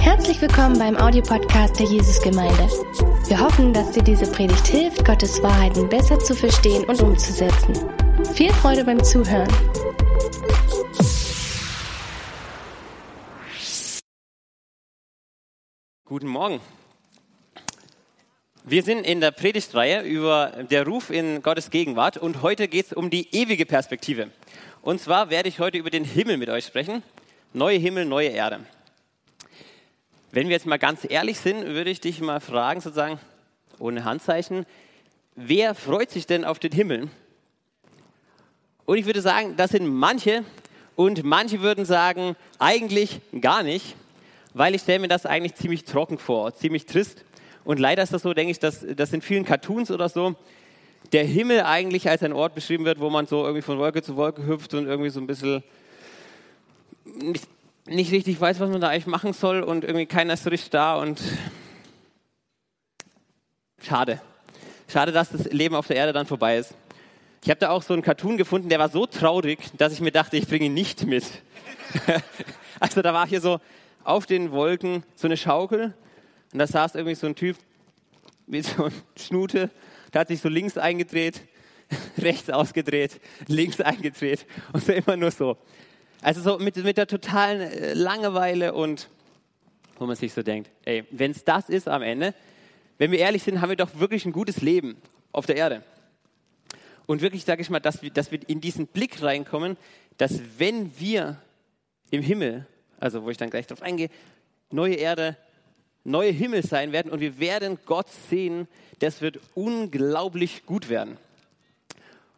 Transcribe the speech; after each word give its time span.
Herzlich 0.00 0.40
willkommen 0.42 0.78
beim 0.78 0.96
Audiopodcast 0.96 1.78
der 1.78 1.86
Jesusgemeinde. 1.86 2.68
Wir 3.26 3.40
hoffen, 3.40 3.72
dass 3.72 3.90
dir 3.92 4.02
diese 4.02 4.30
Predigt 4.30 4.66
hilft, 4.66 5.04
Gottes 5.04 5.42
Wahrheiten 5.42 5.88
besser 5.88 6.18
zu 6.18 6.34
verstehen 6.34 6.84
und 6.84 7.00
umzusetzen. 7.00 7.74
Viel 8.34 8.52
Freude 8.52 8.84
beim 8.84 9.02
Zuhören. 9.02 9.48
Guten 16.04 16.28
Morgen. 16.28 16.60
Wir 18.64 18.82
sind 18.82 19.06
in 19.06 19.22
der 19.22 19.30
Predigtreihe 19.30 20.02
über 20.02 20.52
der 20.70 20.86
Ruf 20.86 21.08
in 21.08 21.42
Gottes 21.42 21.70
Gegenwart 21.70 22.18
und 22.18 22.42
heute 22.42 22.68
geht 22.68 22.86
es 22.86 22.92
um 22.92 23.08
die 23.08 23.34
ewige 23.34 23.64
Perspektive. 23.64 24.30
Und 24.82 25.00
zwar 25.00 25.30
werde 25.30 25.48
ich 25.48 25.60
heute 25.60 25.78
über 25.78 25.88
den 25.88 26.04
Himmel 26.04 26.36
mit 26.36 26.50
euch 26.50 26.66
sprechen. 26.66 27.02
Neue 27.54 27.78
Himmel, 27.78 28.04
neue 28.04 28.28
Erde. 28.28 28.60
Wenn 30.30 30.48
wir 30.48 30.54
jetzt 30.54 30.66
mal 30.66 30.78
ganz 30.78 31.06
ehrlich 31.08 31.38
sind, 31.38 31.66
würde 31.66 31.90
ich 31.90 32.00
dich 32.00 32.20
mal 32.20 32.40
fragen, 32.40 32.80
sozusagen 32.80 33.18
ohne 33.78 34.04
Handzeichen, 34.04 34.66
wer 35.34 35.74
freut 35.74 36.10
sich 36.10 36.26
denn 36.26 36.44
auf 36.44 36.58
den 36.58 36.72
Himmel? 36.72 37.08
Und 38.84 38.98
ich 38.98 39.06
würde 39.06 39.20
sagen, 39.20 39.56
das 39.56 39.70
sind 39.70 39.86
manche 39.86 40.44
und 40.96 41.24
manche 41.24 41.60
würden 41.60 41.84
sagen, 41.84 42.36
eigentlich 42.58 43.20
gar 43.40 43.62
nicht 43.62 43.94
weil 44.54 44.74
ich 44.74 44.82
stelle 44.82 44.98
mir 44.98 45.08
das 45.08 45.26
eigentlich 45.26 45.54
ziemlich 45.54 45.84
trocken 45.84 46.18
vor, 46.18 46.54
ziemlich 46.54 46.86
trist. 46.86 47.24
Und 47.64 47.78
leider 47.78 48.02
ist 48.02 48.12
das 48.12 48.22
so, 48.22 48.34
denke 48.34 48.50
ich, 48.50 48.58
dass 48.58 48.84
das 48.96 49.12
in 49.12 49.22
vielen 49.22 49.44
Cartoons 49.44 49.90
oder 49.90 50.08
so 50.08 50.34
der 51.12 51.24
Himmel 51.24 51.62
eigentlich 51.62 52.08
als 52.08 52.22
ein 52.22 52.32
Ort 52.32 52.54
beschrieben 52.54 52.84
wird, 52.84 52.98
wo 52.98 53.08
man 53.08 53.26
so 53.26 53.42
irgendwie 53.42 53.62
von 53.62 53.78
Wolke 53.78 54.02
zu 54.02 54.16
Wolke 54.16 54.44
hüpft 54.46 54.74
und 54.74 54.86
irgendwie 54.86 55.10
so 55.10 55.20
ein 55.20 55.26
bisschen 55.26 55.62
nicht, 57.04 57.46
nicht 57.88 58.12
richtig 58.12 58.40
weiß, 58.40 58.60
was 58.60 58.70
man 58.70 58.80
da 58.80 58.88
eigentlich 58.88 59.06
machen 59.06 59.32
soll 59.32 59.62
und 59.62 59.84
irgendwie 59.84 60.06
keiner 60.06 60.34
ist 60.34 60.44
so 60.44 60.50
richtig 60.50 60.70
da 60.70 60.96
und 60.96 61.20
schade. 63.82 64.20
Schade, 64.88 65.12
dass 65.12 65.30
das 65.30 65.44
Leben 65.52 65.74
auf 65.74 65.86
der 65.86 65.96
Erde 65.96 66.12
dann 66.12 66.26
vorbei 66.26 66.58
ist. 66.58 66.74
Ich 67.42 67.50
habe 67.50 67.60
da 67.60 67.70
auch 67.70 67.82
so 67.82 67.94
einen 67.94 68.02
Cartoon 68.02 68.36
gefunden, 68.36 68.68
der 68.68 68.78
war 68.78 68.88
so 68.88 69.06
traurig, 69.06 69.58
dass 69.76 69.92
ich 69.92 70.00
mir 70.00 70.10
dachte, 70.10 70.36
ich 70.36 70.46
bringe 70.46 70.66
ihn 70.66 70.74
nicht 70.74 71.06
mit. 71.06 71.24
also 72.80 73.00
da 73.00 73.14
war 73.14 73.26
hier 73.26 73.40
so 73.40 73.60
auf 74.04 74.26
den 74.26 74.50
Wolken 74.50 75.04
so 75.14 75.28
eine 75.28 75.36
Schaukel 75.36 75.94
und 76.52 76.58
da 76.58 76.66
saß 76.66 76.94
irgendwie 76.94 77.14
so 77.14 77.26
ein 77.26 77.34
Typ 77.34 77.56
mit 78.46 78.64
so 78.66 78.84
einer 78.84 78.94
Schnute, 79.16 79.70
der 80.12 80.22
hat 80.22 80.28
sich 80.28 80.40
so 80.40 80.48
links 80.48 80.76
eingedreht, 80.76 81.42
rechts 82.18 82.50
ausgedreht, 82.50 83.20
links 83.46 83.80
eingedreht 83.80 84.46
und 84.72 84.84
so 84.84 84.92
immer 84.92 85.16
nur 85.16 85.30
so. 85.30 85.56
Also 86.22 86.40
so 86.40 86.58
mit, 86.58 86.76
mit 86.76 86.96
der 86.96 87.06
totalen 87.06 87.60
äh, 87.60 87.94
Langeweile 87.94 88.74
und 88.74 89.08
wo 89.98 90.06
man 90.06 90.16
sich 90.16 90.32
so 90.32 90.42
denkt, 90.42 90.70
ey, 90.84 91.04
wenn 91.10 91.32
es 91.32 91.44
das 91.44 91.68
ist 91.68 91.88
am 91.88 92.02
Ende, 92.02 92.34
wenn 92.98 93.10
wir 93.10 93.18
ehrlich 93.18 93.42
sind, 93.42 93.60
haben 93.60 93.68
wir 93.70 93.76
doch 93.76 93.98
wirklich 93.98 94.24
ein 94.26 94.32
gutes 94.32 94.60
Leben 94.60 94.96
auf 95.32 95.46
der 95.46 95.56
Erde. 95.56 95.82
Und 97.06 97.20
wirklich, 97.20 97.44
sage 97.44 97.62
ich 97.62 97.70
mal, 97.70 97.80
dass 97.80 98.02
wir, 98.02 98.10
dass 98.10 98.30
wir 98.30 98.40
in 98.48 98.60
diesen 98.60 98.86
Blick 98.86 99.22
reinkommen, 99.22 99.76
dass 100.18 100.40
wenn 100.58 100.98
wir 100.98 101.40
im 102.10 102.22
Himmel 102.22 102.66
also 103.00 103.24
wo 103.24 103.30
ich 103.30 103.36
dann 103.36 103.50
gleich 103.50 103.66
drauf 103.66 103.82
eingehe, 103.82 104.10
neue 104.70 104.94
Erde, 104.94 105.36
neue 106.04 106.30
Himmel 106.30 106.64
sein 106.64 106.92
werden 106.92 107.10
und 107.10 107.20
wir 107.20 107.38
werden 107.38 107.78
Gott 107.86 108.08
sehen. 108.30 108.68
Das 108.98 109.20
wird 109.20 109.38
unglaublich 109.54 110.66
gut 110.66 110.88
werden. 110.88 111.16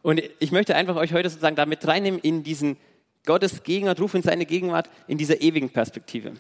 Und 0.03 0.23
ich 0.39 0.51
möchte 0.51 0.77
einfach 0.77 0.97
euch 0.97 1.13
heute 1.13 1.29
sozusagen 1.29 1.57
damit 1.57 1.87
reinnehmen 1.87 2.21
in 2.21 2.43
diesen 2.43 2.77
Gottes 3.27 3.63
Gegenwart, 3.63 4.01
Ruf 4.01 4.15
in 4.15 4.23
seine 4.23 4.47
Gegenwart, 4.47 4.89
in 5.07 5.19
dieser 5.19 5.41
ewigen 5.41 5.71
Perspektive. 5.71 6.35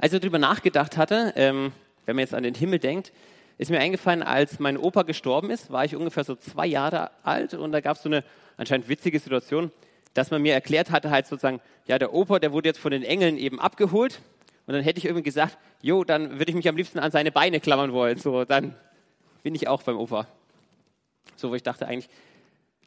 Als 0.00 0.12
ich 0.12 0.20
darüber 0.20 0.38
nachgedacht 0.38 0.96
hatte, 0.96 1.32
ähm, 1.36 1.72
wenn 2.04 2.16
man 2.16 2.22
jetzt 2.22 2.34
an 2.34 2.42
den 2.42 2.54
Himmel 2.54 2.78
denkt, 2.78 3.12
ist 3.58 3.70
mir 3.70 3.80
eingefallen, 3.80 4.22
als 4.22 4.58
mein 4.58 4.76
Opa 4.76 5.02
gestorben 5.02 5.50
ist, 5.50 5.70
war 5.70 5.84
ich 5.84 5.96
ungefähr 5.96 6.24
so 6.24 6.36
zwei 6.36 6.66
Jahre 6.66 7.10
alt 7.22 7.54
und 7.54 7.72
da 7.72 7.80
gab 7.80 7.96
es 7.96 8.02
so 8.02 8.08
eine 8.08 8.22
anscheinend 8.56 8.88
witzige 8.88 9.18
Situation 9.18 9.70
dass 10.16 10.30
man 10.30 10.42
mir 10.42 10.54
erklärt 10.54 10.90
hatte, 10.90 11.10
halt 11.10 11.26
sozusagen, 11.26 11.60
ja, 11.86 11.98
der 11.98 12.14
Opa, 12.14 12.38
der 12.38 12.52
wurde 12.52 12.68
jetzt 12.68 12.78
von 12.78 12.90
den 12.90 13.02
Engeln 13.02 13.36
eben 13.36 13.60
abgeholt. 13.60 14.20
Und 14.66 14.74
dann 14.74 14.82
hätte 14.82 14.98
ich 14.98 15.04
irgendwie 15.04 15.22
gesagt, 15.22 15.58
jo, 15.82 16.04
dann 16.04 16.38
würde 16.38 16.50
ich 16.50 16.56
mich 16.56 16.68
am 16.68 16.76
liebsten 16.76 16.98
an 16.98 17.10
seine 17.10 17.30
Beine 17.30 17.60
klammern 17.60 17.92
wollen. 17.92 18.18
So, 18.18 18.44
dann 18.44 18.74
bin 19.42 19.54
ich 19.54 19.68
auch 19.68 19.82
beim 19.82 19.98
Opa. 19.98 20.26
So, 21.36 21.50
wo 21.50 21.54
ich 21.54 21.62
dachte 21.62 21.86
eigentlich, 21.86 22.08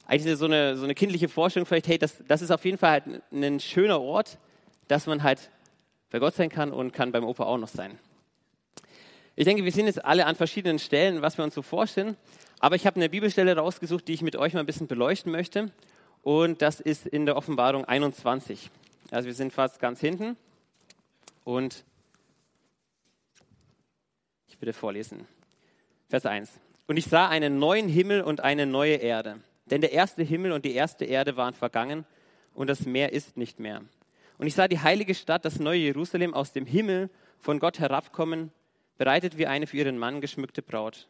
eigentlich 0.10 0.38
so 0.38 0.46
eine, 0.46 0.76
so 0.76 0.86
eine 0.86 0.96
kindliche 0.96 1.30
Vorstellung 1.30 1.68
vielleicht, 1.68 1.88
hey, 1.88 2.00
das, 2.00 2.16
das 2.28 2.42
ist 2.42 2.50
auf 2.50 2.66
jeden 2.66 2.80
Fall 2.80 2.90
halt 2.90 3.04
ein 3.32 3.60
schöner 3.60 4.02
Ort, 4.02 4.40
dass 4.88 5.06
man 5.06 5.22
halt 5.22 5.52
bei 6.10 6.18
Gott 6.18 6.34
sein 6.34 6.50
kann 6.50 6.72
und 6.72 6.94
kann 6.94 7.12
beim 7.12 7.24
Opa 7.24 7.44
auch 7.44 7.60
noch 7.60 7.68
sein. 7.68 8.00
Ich 9.36 9.46
denke, 9.46 9.64
wir 9.64 9.72
sind 9.72 9.86
jetzt 9.86 10.04
alle 10.04 10.26
an 10.26 10.36
verschiedenen 10.36 10.80
Stellen, 10.80 11.22
was 11.22 11.38
wir 11.38 11.46
uns 11.46 11.54
so 11.54 11.62
vorstellen. 11.62 12.18
Aber 12.60 12.76
ich 12.76 12.88
habe 12.88 12.96
eine 12.96 13.08
Bibelstelle 13.08 13.56
rausgesucht, 13.56 14.08
die 14.08 14.14
ich 14.14 14.24
mit 14.24 14.36
euch 14.36 14.54
mal 14.54 14.62
ein 14.62 14.66
bisschen 14.66 14.88
beleuchten 14.88 15.32
möchte 15.32 15.72
und 16.24 16.64
das 16.64 16.80
ist 16.80 17.06
in 17.06 17.28
der 17.28 17.38
Offenbarung 17.38 17.86
21. 17.86 18.72
Also 19.12 19.28
wir 19.28 19.36
sind 19.36 19.54
fast 19.54 19.80
ganz 19.80 20.00
hinten 20.00 20.38
und 21.44 21.86
ich 24.48 24.60
würde 24.60 24.74
vorlesen. 24.74 25.28
Vers 26.10 26.26
1. 26.26 26.50
Und 26.88 26.98
ich 26.98 27.06
sah 27.06 27.30
einen 27.30 27.60
neuen 27.60 27.88
Himmel 27.88 28.24
und 28.24 28.42
eine 28.42 28.66
neue 28.66 28.96
Erde. 28.96 29.40
Denn 29.70 29.82
der 29.82 29.92
erste 29.92 30.24
Himmel 30.24 30.52
und 30.52 30.66
die 30.66 30.74
erste 30.74 31.06
Erde 31.06 31.38
waren 31.38 31.54
vergangen 31.54 32.06
und 32.54 32.68
das 32.68 32.86
Meer 32.86 33.14
ist 33.14 33.38
nicht 33.38 33.60
mehr. 33.60 33.82
Und 34.38 34.48
ich 34.48 34.56
sah 34.56 34.68
die 34.68 34.80
heilige 34.80 35.16
Stadt, 35.16 35.46
das 35.46 35.60
neue 35.60 35.80
Jerusalem, 35.80 36.34
aus 36.34 36.54
dem 36.54 36.66
Himmel 36.66 37.10
von 37.38 37.60
Gott 37.60 37.80
herabkommen, 37.80 38.52
bereitet 38.98 39.38
wie 39.38 39.48
eine 39.48 39.68
für 39.68 39.78
ihren 39.78 39.98
Mann 39.98 40.22
geschmückte 40.22 40.62
Braut. 40.62 41.08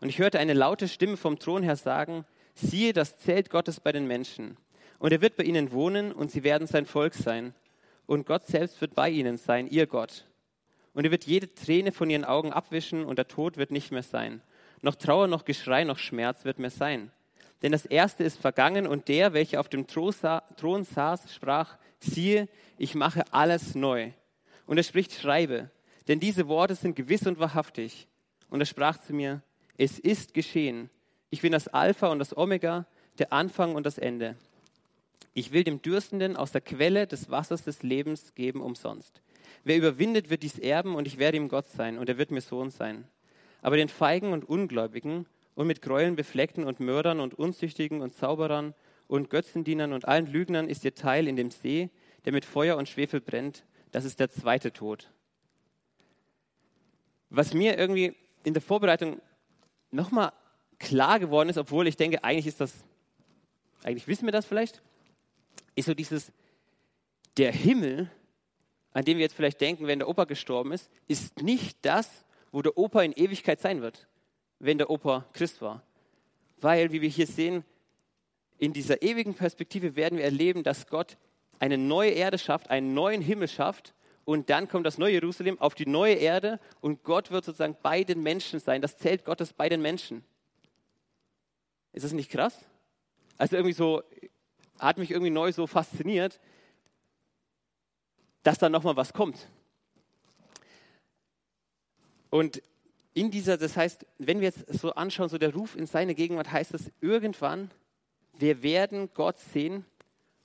Und 0.00 0.08
ich 0.08 0.18
hörte 0.18 0.38
eine 0.38 0.54
laute 0.54 0.86
Stimme 0.86 1.16
vom 1.16 1.38
Thron 1.38 1.62
her 1.62 1.76
sagen, 1.76 2.24
siehe 2.54 2.92
das 2.92 3.18
Zelt 3.18 3.50
Gottes 3.50 3.80
bei 3.80 3.92
den 3.92 4.06
Menschen. 4.06 4.56
Und 4.98 5.12
er 5.12 5.20
wird 5.20 5.36
bei 5.36 5.44
ihnen 5.44 5.72
wohnen 5.72 6.12
und 6.12 6.30
sie 6.30 6.44
werden 6.44 6.66
sein 6.66 6.86
Volk 6.86 7.14
sein. 7.14 7.54
Und 8.06 8.26
Gott 8.26 8.46
selbst 8.46 8.80
wird 8.80 8.94
bei 8.94 9.10
ihnen 9.10 9.36
sein, 9.36 9.66
ihr 9.66 9.86
Gott. 9.86 10.26
Und 10.94 11.04
er 11.04 11.10
wird 11.10 11.24
jede 11.24 11.52
Träne 11.54 11.92
von 11.92 12.10
ihren 12.10 12.24
Augen 12.24 12.52
abwischen 12.52 13.04
und 13.04 13.16
der 13.16 13.28
Tod 13.28 13.56
wird 13.56 13.70
nicht 13.70 13.92
mehr 13.92 14.02
sein. 14.02 14.42
Noch 14.80 14.94
Trauer, 14.94 15.26
noch 15.26 15.44
Geschrei, 15.44 15.84
noch 15.84 15.98
Schmerz 15.98 16.44
wird 16.44 16.58
mehr 16.58 16.70
sein. 16.70 17.12
Denn 17.62 17.72
das 17.72 17.86
Erste 17.86 18.24
ist 18.24 18.40
vergangen 18.40 18.86
und 18.86 19.08
der, 19.08 19.32
welcher 19.32 19.60
auf 19.60 19.68
dem 19.68 19.86
Thron 19.86 20.84
saß, 20.84 21.34
sprach, 21.34 21.76
siehe, 21.98 22.48
ich 22.76 22.94
mache 22.94 23.24
alles 23.32 23.74
neu. 23.74 24.12
Und 24.66 24.76
er 24.76 24.84
spricht, 24.84 25.12
schreibe, 25.12 25.70
denn 26.06 26.20
diese 26.20 26.46
Worte 26.46 26.74
sind 26.74 26.94
gewiss 26.94 27.26
und 27.26 27.38
wahrhaftig. 27.38 28.06
Und 28.48 28.60
er 28.60 28.66
sprach 28.66 28.98
zu 29.00 29.12
mir, 29.12 29.42
es 29.76 29.98
ist 29.98 30.34
geschehen. 30.34 30.90
Ich 31.30 31.42
bin 31.42 31.52
das 31.52 31.68
Alpha 31.68 32.08
und 32.08 32.18
das 32.18 32.36
Omega, 32.36 32.86
der 33.18 33.32
Anfang 33.32 33.74
und 33.74 33.84
das 33.84 33.98
Ende. 33.98 34.36
Ich 35.34 35.52
will 35.52 35.64
dem 35.64 35.82
Dürstenden 35.82 36.36
aus 36.36 36.52
der 36.52 36.60
Quelle 36.60 37.06
des 37.06 37.30
Wassers 37.30 37.62
des 37.62 37.82
Lebens 37.82 38.34
geben 38.34 38.60
umsonst. 38.60 39.20
Wer 39.64 39.76
überwindet, 39.76 40.30
wird 40.30 40.42
dies 40.42 40.58
erben 40.58 40.94
und 40.94 41.06
ich 41.06 41.18
werde 41.18 41.36
ihm 41.36 41.48
Gott 41.48 41.66
sein 41.66 41.98
und 41.98 42.08
er 42.08 42.18
wird 42.18 42.30
mir 42.30 42.40
Sohn 42.40 42.70
sein. 42.70 43.04
Aber 43.60 43.76
den 43.76 43.88
Feigen 43.88 44.32
und 44.32 44.48
Ungläubigen 44.48 45.26
und 45.58 45.66
mit 45.66 45.82
Gräueln 45.82 46.14
befleckten 46.14 46.62
und 46.62 46.78
Mördern 46.78 47.18
und 47.18 47.34
Unzüchtigen 47.34 48.00
und 48.00 48.14
Zauberern 48.14 48.74
und 49.08 49.28
Götzendienern 49.28 49.92
und 49.92 50.06
allen 50.06 50.28
Lügnern 50.28 50.68
ist 50.68 50.84
ihr 50.84 50.94
Teil 50.94 51.26
in 51.26 51.34
dem 51.34 51.50
See, 51.50 51.90
der 52.24 52.32
mit 52.32 52.44
Feuer 52.44 52.76
und 52.76 52.88
Schwefel 52.88 53.20
brennt. 53.20 53.64
Das 53.90 54.04
ist 54.04 54.20
der 54.20 54.30
zweite 54.30 54.72
Tod. 54.72 55.10
Was 57.28 57.54
mir 57.54 57.76
irgendwie 57.76 58.14
in 58.44 58.54
der 58.54 58.62
Vorbereitung 58.62 59.20
nochmal 59.90 60.32
klar 60.78 61.18
geworden 61.18 61.48
ist, 61.48 61.58
obwohl 61.58 61.88
ich 61.88 61.96
denke, 61.96 62.22
eigentlich 62.22 62.46
ist 62.46 62.60
das, 62.60 62.72
eigentlich 63.82 64.06
wissen 64.06 64.26
wir 64.26 64.32
das 64.32 64.46
vielleicht, 64.46 64.80
ist 65.74 65.86
so 65.86 65.94
dieses, 65.94 66.30
der 67.36 67.50
Himmel, 67.50 68.08
an 68.92 69.04
den 69.04 69.16
wir 69.16 69.24
jetzt 69.24 69.34
vielleicht 69.34 69.60
denken, 69.60 69.88
wenn 69.88 69.98
der 69.98 70.08
Opa 70.08 70.22
gestorben 70.22 70.70
ist, 70.70 70.88
ist 71.08 71.42
nicht 71.42 71.78
das, 71.82 72.24
wo 72.52 72.62
der 72.62 72.78
Opa 72.78 73.02
in 73.02 73.12
Ewigkeit 73.12 73.60
sein 73.60 73.82
wird, 73.82 74.07
wenn 74.58 74.78
der 74.78 74.90
Opa 74.90 75.24
Christ 75.32 75.62
war. 75.62 75.82
Weil, 76.60 76.92
wie 76.92 77.02
wir 77.02 77.08
hier 77.08 77.26
sehen, 77.26 77.64
in 78.58 78.72
dieser 78.72 79.02
ewigen 79.02 79.34
Perspektive 79.34 79.94
werden 79.94 80.18
wir 80.18 80.24
erleben, 80.24 80.64
dass 80.64 80.88
Gott 80.88 81.16
eine 81.60 81.78
neue 81.78 82.10
Erde 82.10 82.38
schafft, 82.38 82.70
einen 82.70 82.94
neuen 82.94 83.22
Himmel 83.22 83.48
schafft 83.48 83.94
und 84.24 84.50
dann 84.50 84.68
kommt 84.68 84.84
das 84.84 84.98
neue 84.98 85.12
Jerusalem 85.12 85.60
auf 85.60 85.74
die 85.74 85.86
neue 85.86 86.14
Erde 86.14 86.60
und 86.80 87.02
Gott 87.04 87.30
wird 87.30 87.44
sozusagen 87.44 87.76
bei 87.82 88.04
den 88.04 88.22
Menschen 88.22 88.60
sein, 88.60 88.82
das 88.82 88.98
Zelt 88.98 89.24
Gottes 89.24 89.52
bei 89.52 89.68
den 89.68 89.80
Menschen. 89.80 90.24
Ist 91.92 92.04
das 92.04 92.12
nicht 92.12 92.30
krass? 92.30 92.64
Also 93.38 93.56
irgendwie 93.56 93.72
so, 93.72 94.02
hat 94.78 94.98
mich 94.98 95.10
irgendwie 95.10 95.30
neu 95.30 95.52
so 95.52 95.66
fasziniert, 95.66 96.40
dass 98.42 98.58
da 98.58 98.68
nochmal 98.68 98.96
was 98.96 99.12
kommt. 99.12 99.48
Und 102.30 102.62
in 103.18 103.32
dieser, 103.32 103.56
das 103.56 103.76
heißt, 103.76 104.06
wenn 104.18 104.40
wir 104.40 104.46
jetzt 104.46 104.72
so 104.72 104.92
anschauen, 104.92 105.28
so 105.28 105.38
der 105.38 105.52
Ruf 105.52 105.74
in 105.74 105.86
seine 105.86 106.14
Gegenwart, 106.14 106.52
heißt 106.52 106.72
es 106.74 106.92
irgendwann, 107.00 107.70
wir 108.38 108.62
werden 108.62 109.10
Gott 109.12 109.36
sehen 109.52 109.84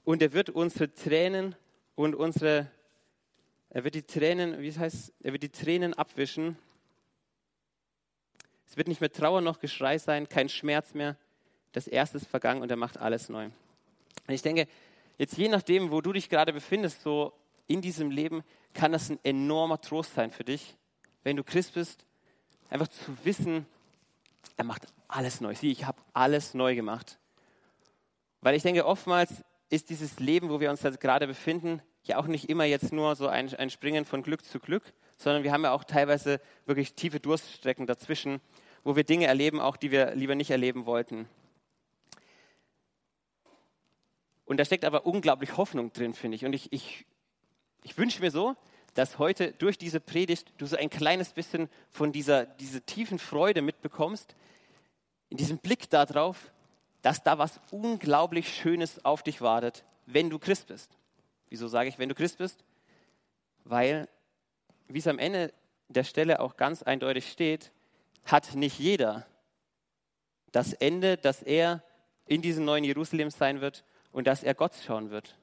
und 0.04 0.24
er 0.24 0.34
wird 0.34 0.50
unsere 0.50 0.92
Tränen 0.92 1.56
und 1.96 2.16
unsere 2.16 2.72
Er 3.70 3.84
wird 3.84 3.96
die 3.96 4.04
Tränen, 4.04 4.60
wie 4.60 4.68
es 4.68 4.78
heißt, 4.78 5.14
er 5.22 5.34
wird 5.34 5.44
die 5.44 5.50
Tränen 5.50 5.94
abwischen. 5.94 6.58
Es 8.68 8.78
wird 8.78 8.88
nicht 8.88 9.02
mehr 9.02 9.12
Trauer 9.12 9.42
noch 9.42 9.60
Geschrei 9.60 9.98
sein, 9.98 10.30
kein 10.30 10.50
Schmerz 10.50 10.94
mehr. 10.94 11.16
Das 11.74 11.88
Erste 11.88 12.18
ist 12.18 12.28
vergangen 12.28 12.62
und 12.62 12.70
er 12.70 12.78
macht 12.78 12.98
alles 12.98 13.30
neu. 13.30 13.46
Und 13.46 14.34
ich 14.34 14.44
denke, 14.44 14.68
jetzt 15.18 15.38
je 15.38 15.48
nachdem, 15.48 15.92
wo 15.92 16.02
du 16.02 16.12
dich 16.14 16.30
gerade 16.30 16.54
befindest, 16.54 17.02
so 17.02 17.34
in 17.68 17.81
diesem 17.81 18.10
Leben, 18.12 18.44
kann 18.74 18.92
das 18.92 19.10
ein 19.10 19.20
enormer 19.24 19.80
Trost 19.81 20.14
sein 20.16 20.31
für 20.31 20.44
dich, 20.44 20.75
wenn 21.24 21.36
du 21.36 21.44
Christ 21.44 21.74
bist, 21.74 22.06
einfach 22.74 22.88
zu 22.88 23.16
wissen, 23.24 23.68
er 24.58 24.66
macht 24.66 24.88
alles 25.08 25.42
neu. 25.42 25.54
Sieh, 25.54 25.72
ich 25.72 25.86
habe 25.86 26.02
alles 26.14 26.56
neu 26.56 26.75
gemacht. 26.75 27.20
Weil 28.42 28.56
ich 28.56 28.64
denke, 28.64 28.86
oftmals 28.86 29.44
ist 29.70 29.90
dieses 29.90 30.20
Leben, 30.20 30.50
wo 30.50 30.60
wir 30.60 30.72
uns 30.72 30.81
gerade 30.81 31.28
befinden, 31.28 31.81
ja 32.04 32.18
auch 32.18 32.28
nicht 32.28 32.50
immer 32.50 32.66
jetzt 32.66 32.92
nur 32.92 33.16
so 33.16 33.28
ein, 33.28 33.54
ein 33.56 33.70
Springen 33.70 34.06
von 34.06 34.24
Glück 34.24 34.44
zu 34.44 34.60
Glück, 34.60 34.84
sondern 35.18 35.44
wir 35.44 35.54
haben 35.54 35.64
ja 35.64 35.72
auch 35.72 35.84
teilweise 35.84 36.42
wirklich 36.66 36.96
tiefe 36.96 37.20
Durststrecken 37.20 37.86
dazwischen, 37.86 38.42
wo 38.84 38.96
wir 38.96 39.04
Dinge 39.04 39.28
erleben, 39.28 39.62
auch 39.62 39.78
die 39.78 39.92
wir 39.92 40.16
lieber 40.16 40.36
nicht 40.36 40.50
erleben 40.50 40.86
wollten. 40.86 41.30
Und 44.46 44.58
da 44.58 44.66
steckt 44.66 44.84
aber 44.84 45.06
unglaublich 45.06 45.56
Hoffnung 45.58 45.94
drin, 45.94 46.14
finde 46.14 46.36
ich. 46.36 46.44
Und 46.44 46.54
ich, 46.54 46.74
ich, 46.74 47.06
ich 47.84 47.98
wünsche 47.98 48.20
mir 48.20 48.31
so, 48.31 48.56
dass 48.94 49.18
heute 49.19 49.51
durch 49.54 49.78
diese 49.78 50.00
Predigt 50.00 50.54
du 50.57 50.66
so 50.66 50.75
ein 50.75 50.90
kleines 50.90 51.31
bisschen 51.31 51.69
von 51.90 52.12
dieser, 52.12 52.45
dieser 52.45 52.86
tiefen 52.86 53.19
Freude 53.19 53.62
mitbekommst, 53.62 54.36
in 55.30 55.38
diesem 55.38 55.57
Blick 55.57 55.90
darauf, 55.90 56.51
dass 57.01 57.24
da 57.24 57.38
was 57.38 57.60
unglaublich 57.72 58.56
Schönes 58.56 59.04
auf 59.04 59.24
dich 59.24 59.42
wartet, 59.42 59.84
wenn 60.06 60.30
du 60.30 60.40
Christ 60.40 60.68
bist. 60.68 60.98
Wieso 61.50 61.68
sage 61.68 61.90
ich, 61.90 62.00
wenn 62.00 62.10
du 62.10 62.16
Christ 62.16 62.38
bist? 62.38 62.63
Weil, 63.63 64.07
wie 64.88 65.00
es 65.00 65.07
am 65.07 65.19
Ende 65.19 65.54
der 65.89 66.04
Stelle 66.04 66.39
auch 66.39 66.56
ganz 66.57 66.84
eindeutig 66.84 67.30
steht, 67.31 67.72
hat 68.25 68.56
nicht 68.56 68.80
jeder 68.80 69.25
das 70.51 70.74
Ende, 70.74 71.18
dass 71.18 71.42
er 71.42 71.84
in 72.25 72.42
diesem 72.42 72.63
neuen 72.63 72.84
Jerusalem 72.84 73.30
sein 73.30 73.60
wird 73.60 73.84
und 74.12 74.28
dass 74.28 74.44
er 74.44 74.54
Gott 74.54 74.74
schauen 74.86 75.10
wird. 75.10 75.36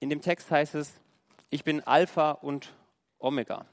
In 0.00 0.10
dem 0.10 0.20
Text 0.20 0.50
heißt 0.50 0.74
es, 0.74 0.92
ich 1.50 1.64
bin 1.64 1.82
Alpha 1.82 2.32
und 2.32 2.74
Omega. 3.18 3.66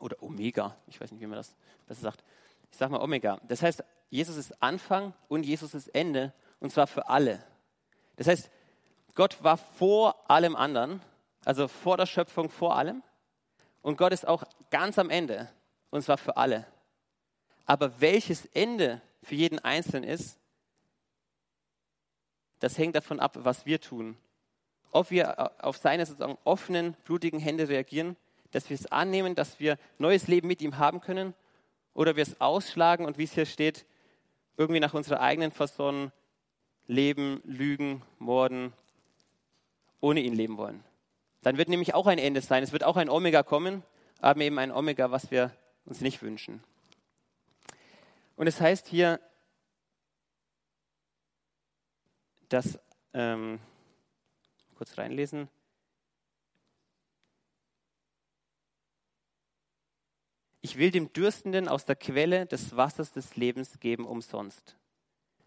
Oder 0.00 0.22
Omega, 0.22 0.76
ich 0.86 1.00
weiß 1.00 1.12
nicht, 1.12 1.20
wie 1.20 1.26
man 1.26 1.36
das 1.36 1.54
besser 1.86 2.02
sagt. 2.02 2.24
Ich 2.70 2.78
sage 2.78 2.92
mal 2.92 3.00
Omega. 3.00 3.40
Das 3.48 3.62
heißt, 3.62 3.84
Jesus 4.10 4.36
ist 4.36 4.62
Anfang 4.62 5.14
und 5.28 5.44
Jesus 5.44 5.74
ist 5.74 5.88
Ende 5.88 6.32
und 6.60 6.70
zwar 6.70 6.86
für 6.86 7.08
alle. 7.08 7.44
Das 8.16 8.26
heißt, 8.26 8.50
Gott 9.14 9.42
war 9.42 9.56
vor 9.56 10.30
allem 10.30 10.56
anderen, 10.56 11.00
also 11.44 11.68
vor 11.68 11.96
der 11.96 12.06
Schöpfung 12.06 12.50
vor 12.50 12.76
allem 12.76 13.02
und 13.82 13.96
Gott 13.96 14.12
ist 14.12 14.26
auch 14.26 14.44
ganz 14.70 14.98
am 14.98 15.10
Ende 15.10 15.48
und 15.90 16.02
zwar 16.02 16.18
für 16.18 16.36
alle. 16.36 16.66
Aber 17.64 18.00
welches 18.00 18.46
Ende 18.46 19.00
für 19.22 19.34
jeden 19.34 19.58
Einzelnen 19.58 20.04
ist, 20.04 20.38
das 22.58 22.78
hängt 22.78 22.96
davon 22.96 23.20
ab, 23.20 23.32
was 23.40 23.66
wir 23.66 23.80
tun. 23.80 24.16
Ob 24.96 25.10
wir 25.10 25.52
auf 25.62 25.76
seine 25.76 26.06
sozusagen 26.06 26.38
offenen, 26.44 26.94
blutigen 27.04 27.38
Hände 27.38 27.68
reagieren, 27.68 28.16
dass 28.52 28.70
wir 28.70 28.76
es 28.76 28.90
annehmen, 28.90 29.34
dass 29.34 29.60
wir 29.60 29.76
neues 29.98 30.26
Leben 30.26 30.48
mit 30.48 30.62
ihm 30.62 30.78
haben 30.78 31.02
können, 31.02 31.34
oder 31.92 32.16
wir 32.16 32.22
es 32.22 32.40
ausschlagen 32.40 33.04
und 33.04 33.18
wie 33.18 33.24
es 33.24 33.34
hier 33.34 33.44
steht, 33.44 33.84
irgendwie 34.56 34.80
nach 34.80 34.94
unserer 34.94 35.20
eigenen 35.20 35.50
Fasson 35.50 36.12
leben, 36.86 37.42
lügen, 37.44 38.00
morden, 38.18 38.72
ohne 40.00 40.20
ihn 40.20 40.34
leben 40.34 40.56
wollen. 40.56 40.82
Dann 41.42 41.58
wird 41.58 41.68
nämlich 41.68 41.92
auch 41.92 42.06
ein 42.06 42.18
Ende 42.18 42.40
sein. 42.40 42.62
Es 42.62 42.72
wird 42.72 42.82
auch 42.82 42.96
ein 42.96 43.10
Omega 43.10 43.42
kommen, 43.42 43.82
aber 44.22 44.40
eben 44.40 44.58
ein 44.58 44.72
Omega, 44.72 45.10
was 45.10 45.30
wir 45.30 45.50
uns 45.84 46.00
nicht 46.00 46.22
wünschen. 46.22 46.64
Und 48.34 48.46
es 48.46 48.62
heißt 48.62 48.88
hier, 48.88 49.20
dass, 52.48 52.78
ähm, 53.12 53.60
kurz 54.76 54.98
reinlesen, 54.98 55.48
Ich 60.66 60.76
will 60.78 60.90
dem 60.90 61.12
Dürstenden 61.12 61.68
aus 61.68 61.84
der 61.84 61.94
Quelle 61.94 62.44
des 62.44 62.76
Wassers 62.76 63.12
des 63.12 63.36
Lebens 63.36 63.78
geben 63.78 64.04
umsonst. 64.04 64.74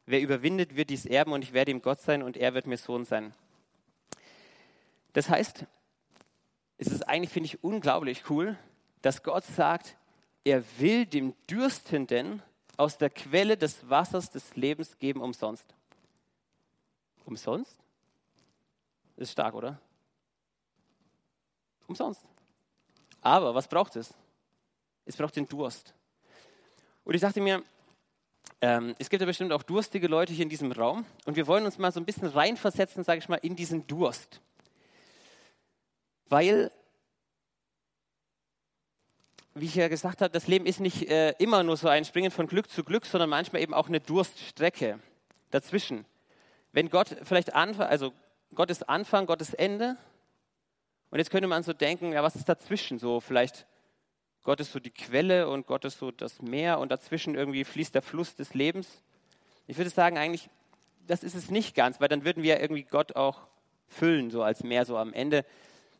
Wer 0.05 0.21
überwindet, 0.21 0.77
wird 0.77 0.89
dies 0.91 1.05
erben 1.05 1.33
und 1.33 1.43
ich 1.43 1.51
werde 1.51 1.71
ihm 1.71 1.81
Gott 1.81 1.99
sein 1.99 2.23
und 2.23 2.37
er 2.37 2.53
wird 2.53 2.67
mir 2.67 2.77
Sohn 2.77 3.03
sein. 3.03 3.33
Das 5.11 5.27
heißt, 5.27 5.65
es 6.77 6.87
ist 6.87 7.01
eigentlich, 7.01 7.31
finde 7.31 7.47
ich, 7.47 7.61
unglaublich 7.61 8.29
cool, 8.29 8.57
dass 9.01 9.21
Gott 9.21 9.43
sagt, 9.43 9.97
er 10.45 10.63
will 10.79 11.05
dem 11.05 11.35
Dürstenden 11.49 12.41
aus 12.77 12.97
der 12.97 13.09
Quelle 13.09 13.57
des 13.57 13.89
Wassers 13.89 14.29
des 14.29 14.55
Lebens 14.55 14.99
geben 14.99 15.19
umsonst. 15.19 15.75
Umsonst? 17.25 17.77
Ist 19.19 19.33
stark, 19.33 19.53
oder? 19.53 19.77
Umsonst. 21.87 22.21
Aber 23.19 23.53
was 23.53 23.67
braucht 23.67 23.97
es? 23.97 24.13
Es 25.03 25.17
braucht 25.17 25.35
den 25.35 25.45
Durst. 25.45 25.93
Und 27.03 27.15
ich 27.15 27.19
dachte 27.19 27.41
mir, 27.41 27.61
ähm, 28.61 28.95
es 28.97 29.09
gibt 29.09 29.19
ja 29.19 29.25
bestimmt 29.25 29.51
auch 29.51 29.63
durstige 29.63 30.07
Leute 30.07 30.31
hier 30.31 30.43
in 30.43 30.49
diesem 30.49 30.71
Raum 30.71 31.05
und 31.25 31.35
wir 31.35 31.47
wollen 31.47 31.65
uns 31.65 31.77
mal 31.77 31.91
so 31.91 31.99
ein 31.99 32.05
bisschen 32.05 32.29
reinversetzen, 32.29 33.03
sage 33.03 33.19
ich 33.19 33.27
mal, 33.27 33.35
in 33.35 33.57
diesen 33.57 33.85
Durst. 33.87 34.39
Weil 36.29 36.71
wie 39.53 39.65
ich 39.65 39.75
ja 39.75 39.89
gesagt 39.89 40.21
habe, 40.21 40.31
das 40.31 40.47
Leben 40.47 40.65
ist 40.65 40.79
nicht 40.79 41.09
äh, 41.09 41.31
immer 41.39 41.63
nur 41.63 41.75
so 41.75 41.89
ein 41.89 42.05
Springen 42.05 42.31
von 42.31 42.47
Glück 42.47 42.69
zu 42.69 42.85
Glück, 42.85 43.05
sondern 43.05 43.29
manchmal 43.29 43.61
eben 43.61 43.73
auch 43.73 43.89
eine 43.89 43.99
Durststrecke 43.99 44.99
dazwischen. 45.51 46.05
Wenn 46.71 46.89
Gott 46.89 47.17
vielleicht 47.23 47.53
Anfang, 47.53 47.87
also 47.87 48.13
Gott 48.55 48.71
ist 48.71 48.89
Anfang, 48.89 49.25
Gott 49.25 49.41
ist 49.41 49.53
Ende. 49.53 49.97
Und 51.11 51.17
jetzt 51.17 51.31
könnte 51.31 51.47
man 51.47 51.63
so 51.63 51.73
denken, 51.73 52.13
ja, 52.13 52.23
was 52.23 52.35
ist 52.35 52.49
dazwischen? 52.49 52.99
So 52.99 53.19
vielleicht 53.19 53.65
Gott 54.43 54.59
ist 54.61 54.71
so 54.71 54.79
die 54.79 54.91
Quelle 54.91 55.49
und 55.49 55.67
Gott 55.67 55.85
ist 55.85 55.99
so 55.99 56.11
das 56.11 56.41
Meer 56.41 56.79
und 56.79 56.91
dazwischen 56.91 57.35
irgendwie 57.35 57.63
fließt 57.63 57.93
der 57.93 58.01
Fluss 58.01 58.35
des 58.35 58.53
Lebens. 58.53 59.03
Ich 59.67 59.77
würde 59.77 59.89
sagen, 59.89 60.17
eigentlich, 60.17 60.49
das 61.07 61.23
ist 61.23 61.35
es 61.35 61.51
nicht 61.51 61.75
ganz, 61.75 61.99
weil 61.99 62.07
dann 62.07 62.23
würden 62.23 62.41
wir 62.41 62.59
irgendwie 62.59 62.83
Gott 62.83 63.15
auch 63.15 63.41
füllen, 63.87 64.31
so 64.31 64.41
als 64.41 64.63
Meer, 64.63 64.85
so 64.85 64.97
am 64.97 65.13
Ende. 65.13 65.45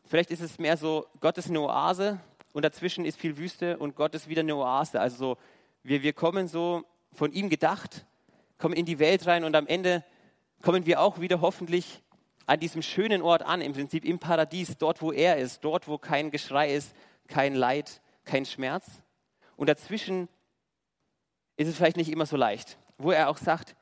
Vielleicht 0.04 0.30
ist 0.30 0.40
es 0.40 0.58
mehr 0.58 0.76
so, 0.76 1.06
Gott 1.20 1.38
ist 1.38 1.48
eine 1.48 1.60
Oase 1.60 2.18
und 2.52 2.64
dazwischen 2.64 3.04
ist 3.04 3.20
viel 3.20 3.36
Wüste 3.36 3.78
und 3.78 3.94
Gott 3.94 4.14
ist 4.14 4.28
wieder 4.28 4.40
eine 4.40 4.56
Oase. 4.56 5.00
Also 5.00 5.16
so, 5.16 5.38
wir, 5.82 6.02
wir 6.02 6.12
kommen 6.12 6.48
so 6.48 6.84
von 7.12 7.32
ihm 7.32 7.50
gedacht, 7.50 8.06
kommen 8.58 8.74
in 8.74 8.86
die 8.86 8.98
Welt 8.98 9.26
rein 9.26 9.44
und 9.44 9.54
am 9.54 9.66
Ende 9.66 10.02
kommen 10.62 10.86
wir 10.86 11.00
auch 11.00 11.20
wieder 11.20 11.40
hoffentlich 11.40 12.02
an 12.50 12.58
diesem 12.58 12.82
schönen 12.82 13.22
Ort 13.22 13.42
an, 13.42 13.60
im 13.60 13.74
Prinzip 13.74 14.04
im 14.04 14.18
Paradies, 14.18 14.76
dort 14.76 15.00
wo 15.02 15.12
er 15.12 15.36
ist, 15.36 15.62
dort 15.62 15.86
wo 15.86 15.98
kein 15.98 16.32
Geschrei 16.32 16.74
ist, 16.74 16.92
kein 17.28 17.54
Leid, 17.54 18.02
kein 18.24 18.44
Schmerz. 18.44 18.84
Und 19.54 19.68
dazwischen 19.68 20.28
ist 21.56 21.68
es 21.68 21.76
vielleicht 21.76 21.96
nicht 21.96 22.10
immer 22.10 22.26
so 22.26 22.36
leicht, 22.36 22.76
wo 22.98 23.12
er 23.12 23.28
auch 23.28 23.38
sagt, 23.38 23.76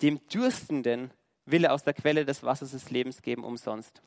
dem 0.00 0.26
Dürstenden 0.28 1.10
will 1.44 1.64
er 1.64 1.74
aus 1.74 1.82
der 1.82 1.92
Quelle 1.92 2.24
des 2.24 2.42
Wassers 2.42 2.70
des 2.70 2.88
Lebens 2.88 3.20
geben 3.20 3.44
umsonst. 3.44 4.00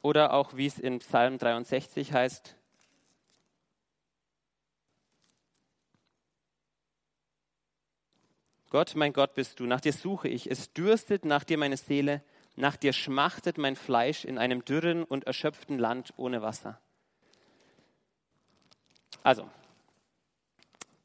Oder 0.00 0.32
auch 0.32 0.56
wie 0.56 0.66
es 0.66 0.78
in 0.78 1.00
Psalm 1.00 1.38
63 1.38 2.12
heißt, 2.12 2.54
Gott, 8.70 8.94
mein 8.94 9.12
Gott 9.12 9.34
bist 9.34 9.58
du, 9.58 9.66
nach 9.66 9.80
dir 9.80 9.92
suche 9.92 10.28
ich, 10.28 10.48
es 10.48 10.72
dürstet 10.72 11.24
nach 11.24 11.42
dir 11.42 11.58
meine 11.58 11.76
Seele, 11.76 12.22
nach 12.56 12.76
dir 12.76 12.92
schmachtet 12.92 13.58
mein 13.58 13.76
Fleisch 13.76 14.24
in 14.24 14.38
einem 14.38 14.64
dürren 14.64 15.04
und 15.04 15.24
erschöpften 15.24 15.78
Land 15.78 16.12
ohne 16.16 16.42
Wasser. 16.42 16.78
Also, 19.22 19.48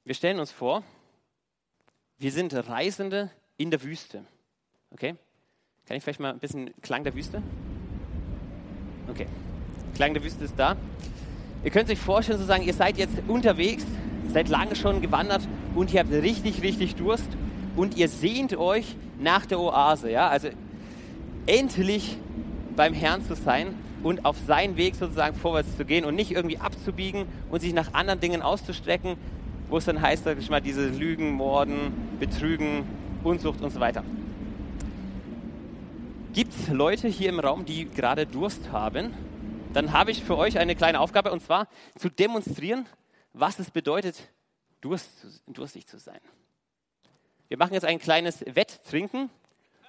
wir 0.04 0.16
stellen 0.16 0.40
uns 0.40 0.52
vor, 0.52 0.84
wir 2.18 2.32
sind 2.32 2.54
Reisende 2.54 3.30
in 3.58 3.72
der 3.72 3.84
Wüste. 3.84 4.26
Okay? 4.92 5.16
Kann 5.86 5.98
ich 5.98 6.04
vielleicht 6.04 6.20
mal 6.20 6.34
ein 6.34 6.40
bisschen 6.40 6.74
Klang 6.82 7.04
der 7.04 7.14
Wüste? 7.14 7.42
Okay. 9.08 9.28
Klang 9.96 10.14
der 10.14 10.24
Wüste 10.24 10.44
ist 10.44 10.58
da. 10.58 10.76
Ihr 11.64 11.72
könnt 11.72 11.90
euch 11.90 12.00
vorstellen, 12.00 12.38
sozusagen, 12.38 12.64
ihr 12.64 12.74
seid 12.74 12.98
jetzt 12.98 13.16
unterwegs, 13.28 13.86
seid 14.32 14.50
lange 14.50 14.76
schon 14.76 15.02
gewandert 15.02 15.48
und 15.76 15.94
ihr 15.94 16.00
habt 16.00 16.12
richtig, 16.12 16.62
richtig 16.62 16.96
Durst 16.96 17.28
und 17.76 17.98
ihr 17.98 18.10
sehnt 18.10 18.56
euch 18.56 18.96
nach 19.20 19.46
der 19.46 19.60
Oase, 19.60 20.12
ja, 20.12 20.28
also 20.28 20.50
endlich 21.48 22.18
beim 22.76 22.94
Herrn 22.94 23.26
zu 23.26 23.36
sein 23.36 23.74
und 24.04 24.26
auf 24.26 24.38
seinen 24.46 24.78
Weg 24.78 24.96
sozusagen 24.96 25.36
vorwärts 25.36 25.76
zu 25.76 25.86
gehen 25.86 26.06
und 26.06 26.16
nicht 26.16 26.32
irgendwie 26.32 26.60
abzubiegen 26.60 27.26
und 27.50 27.62
sich 27.62 27.74
nach 27.74 27.94
anderen 27.94 28.20
Dingen 28.20 28.42
auszustrecken, 28.42 29.18
wo 29.70 29.78
es 29.78 29.86
dann 29.86 30.02
heißt, 30.02 30.24
sag 30.24 30.38
ich 30.38 30.50
mal, 30.50 30.62
diese 30.62 30.88
Lügen, 30.88 31.32
Morden, 31.32 31.92
Betrügen, 32.20 32.84
Unzucht 33.24 33.62
und 33.62 33.72
so 33.72 33.80
weiter. 33.80 34.04
Gibt 36.34 36.54
es 36.54 36.68
Leute 36.70 37.08
hier 37.08 37.30
im 37.30 37.40
Raum, 37.40 37.66
die 37.66 37.90
gerade 37.90 38.28
Durst 38.28 38.72
haben? 38.72 39.14
Dann 39.74 39.92
habe 39.92 40.12
ich 40.12 40.24
für 40.24 40.38
euch 40.38 40.60
eine 40.60 40.76
kleine 40.76 41.00
Aufgabe 41.00 41.32
und 41.32 41.42
zwar 41.42 41.68
zu 41.98 42.10
demonstrieren, 42.10 42.86
was 43.34 43.60
es 43.60 43.72
bedeutet, 43.72 44.30
Durst, 44.82 45.10
durstig 45.48 45.88
zu 45.88 45.98
sein. 45.98 46.20
Wir 47.48 47.58
machen 47.58 47.74
jetzt 47.74 47.86
ein 47.86 48.00
kleines 48.00 48.46
Wetttrinken 48.46 49.30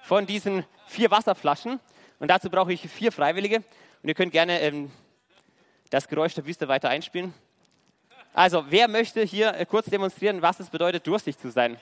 von 0.03 0.25
diesen 0.25 0.65
vier 0.87 1.11
Wasserflaschen 1.11 1.79
und 2.19 2.27
dazu 2.29 2.49
brauche 2.49 2.73
ich 2.73 2.81
vier 2.89 3.11
Freiwillige 3.11 3.57
und 4.01 4.09
ihr 4.09 4.15
könnt 4.15 4.31
gerne 4.31 4.59
ähm, 4.61 4.91
das 5.89 6.07
Geräusch 6.07 6.33
der 6.33 6.45
Wüste 6.45 6.67
weiter 6.67 6.89
einspielen. 6.89 7.33
Also, 8.33 8.65
wer 8.69 8.87
möchte 8.87 9.21
hier 9.23 9.53
äh, 9.55 9.65
kurz 9.65 9.87
demonstrieren, 9.87 10.41
was 10.41 10.59
es 10.59 10.69
bedeutet, 10.69 11.05
durstig 11.05 11.37
zu 11.37 11.49
sein? 11.49 11.77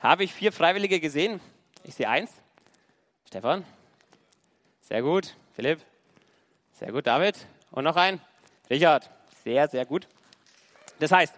Habe 0.00 0.24
ich 0.24 0.32
vier 0.32 0.52
Freiwillige 0.52 1.00
gesehen? 1.00 1.40
Ich 1.82 1.94
sehe 1.94 2.08
eins. 2.08 2.30
Stefan. 3.26 3.64
Sehr 4.80 5.02
gut. 5.02 5.34
Philipp. 5.54 5.80
Sehr 6.72 6.90
gut. 6.92 7.06
David. 7.06 7.46
Und 7.70 7.84
noch 7.84 7.96
ein. 7.96 8.20
Richard. 8.68 9.10
Sehr, 9.44 9.68
sehr 9.68 9.84
gut. 9.84 10.08
Das 10.98 11.12
heißt, 11.12 11.34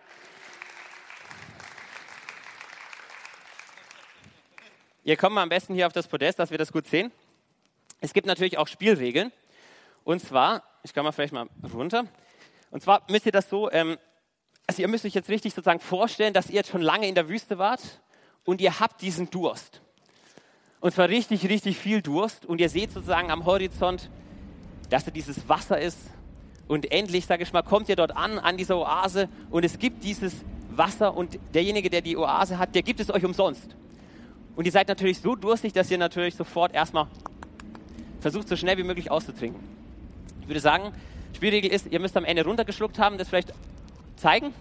ihr 5.04 5.16
kommt 5.16 5.34
mal 5.34 5.42
am 5.42 5.48
besten 5.48 5.74
hier 5.74 5.86
auf 5.86 5.92
das 5.92 6.06
Podest, 6.06 6.38
dass 6.38 6.50
wir 6.50 6.58
das 6.58 6.72
gut 6.72 6.86
sehen. 6.86 7.12
Es 8.00 8.12
gibt 8.12 8.26
natürlich 8.26 8.58
auch 8.58 8.68
Spielregeln. 8.68 9.32
Und 10.04 10.20
zwar, 10.20 10.62
ich 10.82 10.92
kann 10.92 11.04
mal 11.04 11.12
vielleicht 11.12 11.32
mal 11.32 11.48
runter. 11.72 12.04
Und 12.70 12.82
zwar 12.82 13.02
müsst 13.08 13.26
ihr 13.26 13.32
das 13.32 13.48
so, 13.48 13.70
ähm, 13.70 13.98
also 14.66 14.82
ihr 14.82 14.88
müsst 14.88 15.04
euch 15.04 15.14
jetzt 15.14 15.28
richtig 15.28 15.54
sozusagen 15.54 15.80
vorstellen, 15.80 16.32
dass 16.32 16.48
ihr 16.48 16.56
jetzt 16.56 16.70
schon 16.70 16.82
lange 16.82 17.06
in 17.06 17.14
der 17.14 17.28
Wüste 17.28 17.58
wart 17.58 18.00
und 18.44 18.60
ihr 18.60 18.80
habt 18.80 19.02
diesen 19.02 19.30
Durst. 19.30 19.82
Und 20.80 20.92
zwar 20.92 21.08
richtig, 21.08 21.48
richtig 21.48 21.78
viel 21.78 22.02
Durst. 22.02 22.44
Und 22.44 22.60
ihr 22.60 22.68
seht 22.68 22.90
sozusagen 22.90 23.30
am 23.30 23.44
Horizont, 23.44 24.10
dass 24.90 25.04
da 25.04 25.12
dieses 25.12 25.48
Wasser 25.48 25.80
ist. 25.80 25.98
Und 26.66 26.90
endlich, 26.90 27.26
sage 27.26 27.44
ich 27.44 27.52
mal, 27.52 27.62
kommt 27.62 27.88
ihr 27.88 27.94
dort 27.94 28.16
an, 28.16 28.40
an 28.40 28.56
dieser 28.56 28.76
Oase. 28.76 29.28
Und 29.50 29.64
es 29.64 29.78
gibt 29.78 30.02
dieses 30.02 30.34
Wasser. 30.70 31.16
Und 31.16 31.38
derjenige, 31.54 31.88
der 31.88 32.00
die 32.00 32.16
Oase 32.16 32.58
hat, 32.58 32.74
der 32.74 32.82
gibt 32.82 32.98
es 32.98 33.10
euch 33.10 33.24
umsonst. 33.24 33.76
Und 34.54 34.66
ihr 34.66 34.72
seid 34.72 34.88
natürlich 34.88 35.20
so 35.20 35.34
durstig, 35.34 35.72
dass 35.72 35.90
ihr 35.90 35.98
natürlich 35.98 36.34
sofort 36.34 36.74
erstmal 36.74 37.06
versucht 38.20 38.48
so 38.48 38.56
schnell 38.56 38.78
wie 38.78 38.82
möglich 38.82 39.10
auszutrinken. 39.10 39.60
Ich 40.42 40.48
würde 40.48 40.60
sagen, 40.60 40.92
Spielregel 41.34 41.70
ist, 41.70 41.86
ihr 41.90 42.00
müsst 42.00 42.16
am 42.16 42.24
Ende 42.24 42.44
runtergeschluckt 42.44 42.98
haben, 42.98 43.18
das 43.18 43.28
vielleicht 43.28 43.52
zeigen 44.16 44.52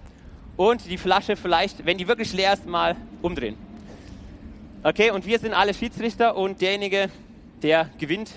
und 0.58 0.90
die 0.90 0.98
Flasche 0.98 1.36
vielleicht, 1.36 1.86
wenn 1.86 1.98
die 1.98 2.08
wirklich 2.08 2.34
leer 2.34 2.54
ist, 2.54 2.66
mal 2.66 2.96
umdrehen. 3.22 3.58
Okay, 4.84 5.12
und 5.12 5.26
wir 5.26 5.38
sind 5.38 5.54
alle 5.54 5.74
Schiedsrichter 5.74 6.36
und 6.36 6.62
derjenige, 6.62 7.10
der 7.62 7.90
gewinnt, 8.00 8.32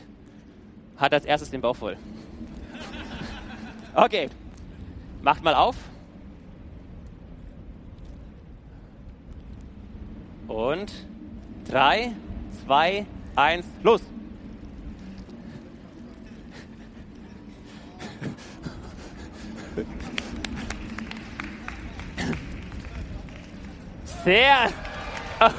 hat 0.97 1.15
als 1.15 1.25
erstes 1.25 1.51
den 1.51 1.61
Bauch 1.61 1.77
voll. 1.77 1.97
Okay, 3.97 4.29
macht 5.23 5.45
mal 5.45 5.55
auf. 5.55 5.77
Und 10.49 10.93
drei, 11.69 12.13
zwei, 12.65 13.07
eins, 13.37 13.67
los! 13.83 14.03
Sehr. 24.25 24.71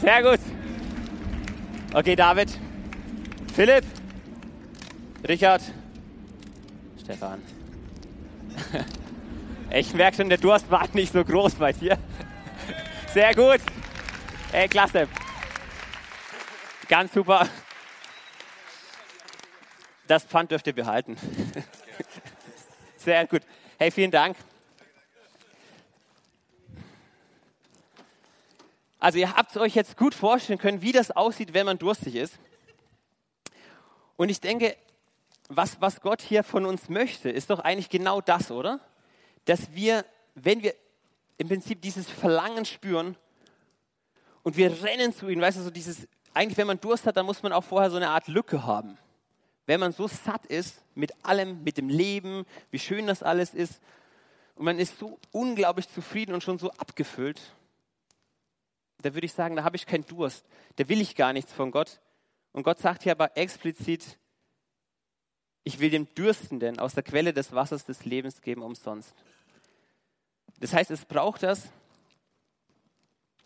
Sehr 0.00 0.22
gut. 0.22 0.40
Okay, 1.92 2.14
David. 2.14 2.56
Philipp. 3.54 3.84
Richard. 5.28 5.62
Stefan. 7.02 7.42
Ich 9.74 9.94
merke 9.94 10.18
schon, 10.18 10.28
der 10.28 10.36
Durst 10.36 10.70
war 10.70 10.86
nicht 10.92 11.14
so 11.14 11.24
groß 11.24 11.54
bei 11.54 11.72
dir. 11.72 11.96
Sehr 13.12 13.34
gut. 13.34 13.60
Ey, 14.52 14.66
klasse. 14.68 15.06
Ganz 16.88 17.12
super. 17.12 17.46
Das 20.06 20.24
Pfand 20.24 20.50
dürft 20.50 20.66
ihr 20.66 20.72
behalten. 20.72 21.18
Sehr 22.96 23.26
gut. 23.26 23.42
Hey, 23.78 23.90
vielen 23.90 24.10
Dank. 24.10 24.38
Also 28.98 29.18
ihr 29.18 29.36
habt 29.36 29.54
euch 29.58 29.74
jetzt 29.74 29.98
gut 29.98 30.14
vorstellen 30.14 30.58
können, 30.58 30.80
wie 30.80 30.92
das 30.92 31.10
aussieht, 31.10 31.52
wenn 31.52 31.66
man 31.66 31.76
durstig 31.76 32.14
ist. 32.14 32.38
Und 34.16 34.30
ich 34.30 34.40
denke, 34.40 34.74
was, 35.50 35.82
was 35.82 36.00
Gott 36.00 36.22
hier 36.22 36.44
von 36.44 36.64
uns 36.64 36.88
möchte, 36.88 37.28
ist 37.28 37.50
doch 37.50 37.58
eigentlich 37.58 37.90
genau 37.90 38.22
das, 38.22 38.50
oder? 38.50 38.80
Dass 39.44 39.74
wir, 39.74 40.06
wenn 40.34 40.62
wir 40.62 40.74
im 41.38 41.48
Prinzip 41.48 41.80
dieses 41.82 42.08
Verlangen 42.08 42.64
spüren 42.64 43.16
und 44.42 44.56
wir 44.56 44.82
rennen 44.82 45.12
zu 45.12 45.28
ihm, 45.28 45.40
weißt 45.40 45.58
du, 45.58 45.62
so 45.62 45.70
dieses, 45.70 46.08
eigentlich 46.34 46.58
wenn 46.58 46.66
man 46.66 46.80
Durst 46.80 47.06
hat, 47.06 47.16
dann 47.16 47.26
muss 47.26 47.42
man 47.42 47.52
auch 47.52 47.64
vorher 47.64 47.90
so 47.90 47.96
eine 47.96 48.10
Art 48.10 48.28
Lücke 48.28 48.64
haben. 48.64 48.98
Wenn 49.66 49.80
man 49.80 49.92
so 49.92 50.08
satt 50.08 50.46
ist 50.46 50.82
mit 50.94 51.12
allem, 51.24 51.62
mit 51.62 51.78
dem 51.78 51.88
Leben, 51.88 52.44
wie 52.70 52.78
schön 52.78 53.06
das 53.06 53.22
alles 53.22 53.54
ist 53.54 53.80
und 54.56 54.64
man 54.64 54.78
ist 54.78 54.98
so 54.98 55.18
unglaublich 55.30 55.88
zufrieden 55.88 56.34
und 56.34 56.42
schon 56.42 56.58
so 56.58 56.70
abgefüllt, 56.72 57.40
da 59.00 59.14
würde 59.14 59.26
ich 59.26 59.32
sagen, 59.32 59.56
da 59.56 59.64
habe 59.64 59.76
ich 59.76 59.86
keinen 59.86 60.06
Durst, 60.06 60.44
da 60.76 60.88
will 60.88 61.00
ich 61.00 61.16
gar 61.16 61.32
nichts 61.32 61.52
von 61.52 61.70
Gott. 61.70 62.00
Und 62.52 62.62
Gott 62.62 62.78
sagt 62.78 63.02
hier 63.02 63.12
aber 63.12 63.36
explizit, 63.36 64.18
ich 65.64 65.78
will 65.78 65.90
dem 65.90 66.12
Dürstenden 66.14 66.78
aus 66.78 66.94
der 66.94 67.02
Quelle 67.02 67.32
des 67.32 67.52
Wassers 67.52 67.84
des 67.84 68.04
Lebens 68.04 68.40
geben 68.42 68.62
umsonst. 68.62 69.14
Das 70.62 70.72
heißt, 70.72 70.92
es 70.92 71.04
braucht 71.04 71.42
das, 71.42 71.68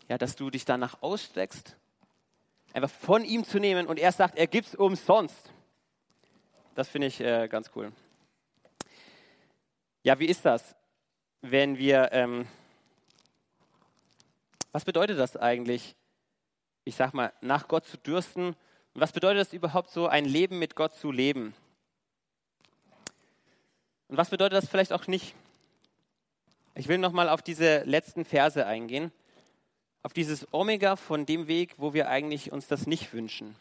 ja, 0.07 0.19
dass 0.19 0.35
du 0.35 0.51
dich 0.51 0.65
danach 0.65 1.01
ausstreckst, 1.01 1.75
einfach 2.73 2.91
von 2.91 3.25
ihm 3.25 3.43
zu 3.43 3.57
nehmen 3.57 3.87
und 3.87 3.97
er 3.97 4.11
sagt, 4.11 4.37
er 4.37 4.45
gibt 4.45 4.67
es 4.67 4.75
umsonst. 4.75 5.51
Das 6.75 6.87
finde 6.87 7.07
ich 7.07 7.19
äh, 7.19 7.47
ganz 7.47 7.71
cool. 7.75 7.91
Ja, 10.03 10.19
wie 10.19 10.27
ist 10.27 10.45
das, 10.45 10.75
wenn 11.41 11.79
wir 11.79 12.09
ähm, 12.11 12.47
was 14.71 14.85
bedeutet 14.85 15.17
das 15.17 15.35
eigentlich, 15.37 15.95
ich 16.83 16.95
sag 16.95 17.15
mal, 17.15 17.33
nach 17.41 17.67
Gott 17.67 17.87
zu 17.87 17.97
dürsten? 17.97 18.49
Und 18.49 19.01
was 19.01 19.11
bedeutet 19.11 19.41
das 19.41 19.53
überhaupt 19.53 19.89
so, 19.89 20.05
ein 20.05 20.25
Leben 20.25 20.59
mit 20.59 20.75
Gott 20.75 20.93
zu 20.93 21.11
leben? 21.11 21.55
Und 24.07 24.17
was 24.17 24.29
bedeutet 24.29 24.61
das 24.61 24.69
vielleicht 24.69 24.93
auch 24.93 25.07
nicht? 25.07 25.33
Ich 26.79 26.87
will 26.87 26.99
nochmal 26.99 27.27
auf 27.27 27.41
diese 27.41 27.83
letzten 27.85 28.23
Verse 28.23 28.63
eingehen, 28.63 29.11
auf 30.03 30.13
dieses 30.13 30.47
Omega 30.53 30.95
von 30.95 31.25
dem 31.25 31.47
Weg, 31.47 31.73
wo 31.77 31.95
wir 31.95 32.07
eigentlich 32.07 32.51
uns 32.51 32.67
das 32.67 32.85
nicht 32.85 33.13
wünschen. 33.13 33.55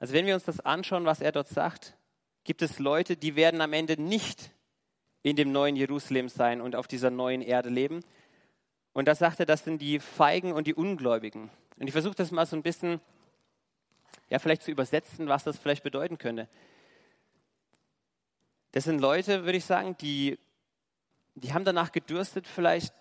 Also 0.00 0.12
wenn 0.12 0.26
wir 0.26 0.34
uns 0.34 0.44
das 0.44 0.60
anschauen, 0.60 1.06
was 1.06 1.22
er 1.22 1.32
dort 1.32 1.48
sagt, 1.48 1.96
gibt 2.44 2.60
es 2.60 2.78
Leute, 2.78 3.16
die 3.16 3.36
werden 3.36 3.62
am 3.62 3.72
Ende 3.72 3.98
nicht 3.98 4.50
in 5.22 5.34
dem 5.34 5.50
neuen 5.50 5.76
Jerusalem 5.76 6.28
sein 6.28 6.60
und 6.60 6.76
auf 6.76 6.86
dieser 6.86 7.08
neuen 7.08 7.40
Erde 7.40 7.70
leben, 7.70 8.04
und 8.92 9.08
da 9.08 9.14
sagt 9.14 9.40
er, 9.40 9.46
das 9.46 9.64
sind 9.64 9.80
die 9.80 9.98
Feigen 9.98 10.52
und 10.52 10.66
die 10.66 10.74
Ungläubigen. 10.74 11.48
Und 11.78 11.86
ich 11.86 11.92
versuche 11.92 12.16
das 12.16 12.32
mal 12.32 12.44
so 12.44 12.54
ein 12.54 12.62
bisschen, 12.62 13.00
ja, 14.28 14.38
vielleicht 14.38 14.62
zu 14.62 14.70
übersetzen, 14.70 15.28
was 15.28 15.44
das 15.44 15.56
vielleicht 15.56 15.84
bedeuten 15.84 16.18
könnte. 16.18 16.48
Das 18.72 18.84
sind 18.84 19.00
Leute, 19.00 19.44
würde 19.44 19.56
ich 19.56 19.64
sagen, 19.64 19.96
die, 20.02 20.38
die 21.34 21.52
haben 21.52 21.64
danach 21.64 21.92
gedürstet, 21.92 22.46
vielleicht 22.46 22.94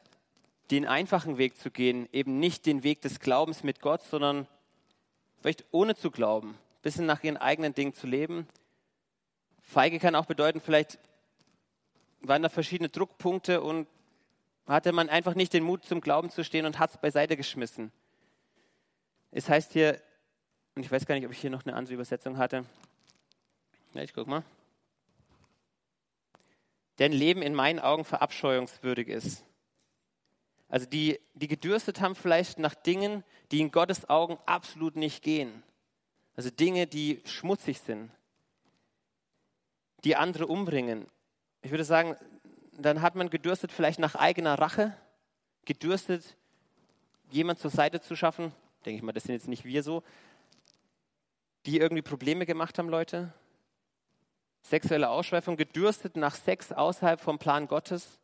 den 0.71 0.85
einfachen 0.85 1.37
Weg 1.37 1.57
zu 1.57 1.71
gehen, 1.71 2.07
eben 2.11 2.39
nicht 2.39 2.65
den 2.65 2.83
Weg 2.83 3.01
des 3.01 3.19
Glaubens 3.19 3.63
mit 3.63 3.81
Gott, 3.81 4.01
sondern 4.03 4.47
vielleicht 5.41 5.65
ohne 5.71 5.95
zu 5.95 6.11
glauben, 6.11 6.49
ein 6.49 6.81
bisschen 6.81 7.05
nach 7.05 7.23
ihren 7.23 7.37
eigenen 7.37 7.73
Dingen 7.73 7.93
zu 7.93 8.07
leben. 8.07 8.47
Feige 9.61 9.99
kann 9.99 10.15
auch 10.15 10.25
bedeuten, 10.25 10.61
vielleicht 10.61 10.99
waren 12.21 12.43
da 12.43 12.49
verschiedene 12.49 12.89
Druckpunkte 12.89 13.61
und 13.61 13.87
hatte 14.67 14.91
man 14.91 15.09
einfach 15.09 15.33
nicht 15.33 15.53
den 15.53 15.63
Mut 15.63 15.83
zum 15.85 16.01
Glauben 16.01 16.29
zu 16.29 16.43
stehen 16.43 16.65
und 16.65 16.77
hat 16.77 16.91
es 16.91 16.97
beiseite 16.97 17.35
geschmissen. 17.35 17.91
Es 19.31 19.49
heißt 19.49 19.73
hier, 19.73 19.99
und 20.75 20.83
ich 20.83 20.91
weiß 20.91 21.05
gar 21.05 21.15
nicht, 21.15 21.25
ob 21.25 21.31
ich 21.31 21.39
hier 21.39 21.49
noch 21.49 21.65
eine 21.65 21.75
andere 21.75 21.95
Übersetzung 21.95 22.37
hatte. 22.37 22.65
Ja, 23.93 24.03
ich 24.03 24.13
guck 24.13 24.27
mal. 24.27 24.43
Denn 26.99 27.11
Leben 27.11 27.41
in 27.41 27.55
meinen 27.55 27.79
Augen 27.79 28.05
verabscheuungswürdig 28.05 29.07
ist. 29.07 29.43
Also 30.67 30.85
die, 30.85 31.19
die 31.33 31.47
gedürstet 31.47 31.99
haben 31.99 32.15
vielleicht 32.15 32.59
nach 32.59 32.75
Dingen, 32.75 33.23
die 33.51 33.61
in 33.61 33.71
Gottes 33.71 34.07
Augen 34.09 34.37
absolut 34.45 34.95
nicht 34.95 35.23
gehen. 35.23 35.63
Also 36.35 36.51
Dinge, 36.51 36.85
die 36.85 37.21
schmutzig 37.25 37.79
sind, 37.79 38.11
die 40.03 40.15
andere 40.15 40.47
umbringen. 40.47 41.07
Ich 41.61 41.71
würde 41.71 41.83
sagen, 41.83 42.15
dann 42.73 43.01
hat 43.01 43.15
man 43.15 43.29
gedürstet 43.29 43.71
vielleicht 43.71 43.99
nach 43.99 44.15
eigener 44.15 44.57
Rache, 44.59 44.95
gedürstet 45.65 46.37
jemand 47.31 47.59
zur 47.59 47.71
Seite 47.71 47.99
zu 47.99 48.15
schaffen, 48.15 48.53
denke 48.85 48.97
ich 48.97 49.03
mal, 49.03 49.11
das 49.11 49.23
sind 49.23 49.33
jetzt 49.33 49.47
nicht 49.47 49.65
wir 49.65 49.83
so, 49.83 50.03
die 51.65 51.77
irgendwie 51.77 52.01
Probleme 52.01 52.45
gemacht 52.45 52.77
haben, 52.77 52.89
Leute. 52.89 53.33
Sexuelle 54.61 55.09
Ausschweifung, 55.09 55.57
gedürstet 55.57 56.15
nach 56.15 56.35
Sex 56.35 56.71
außerhalb 56.71 57.19
vom 57.19 57.39
Plan 57.39 57.67
Gottes, 57.67 58.19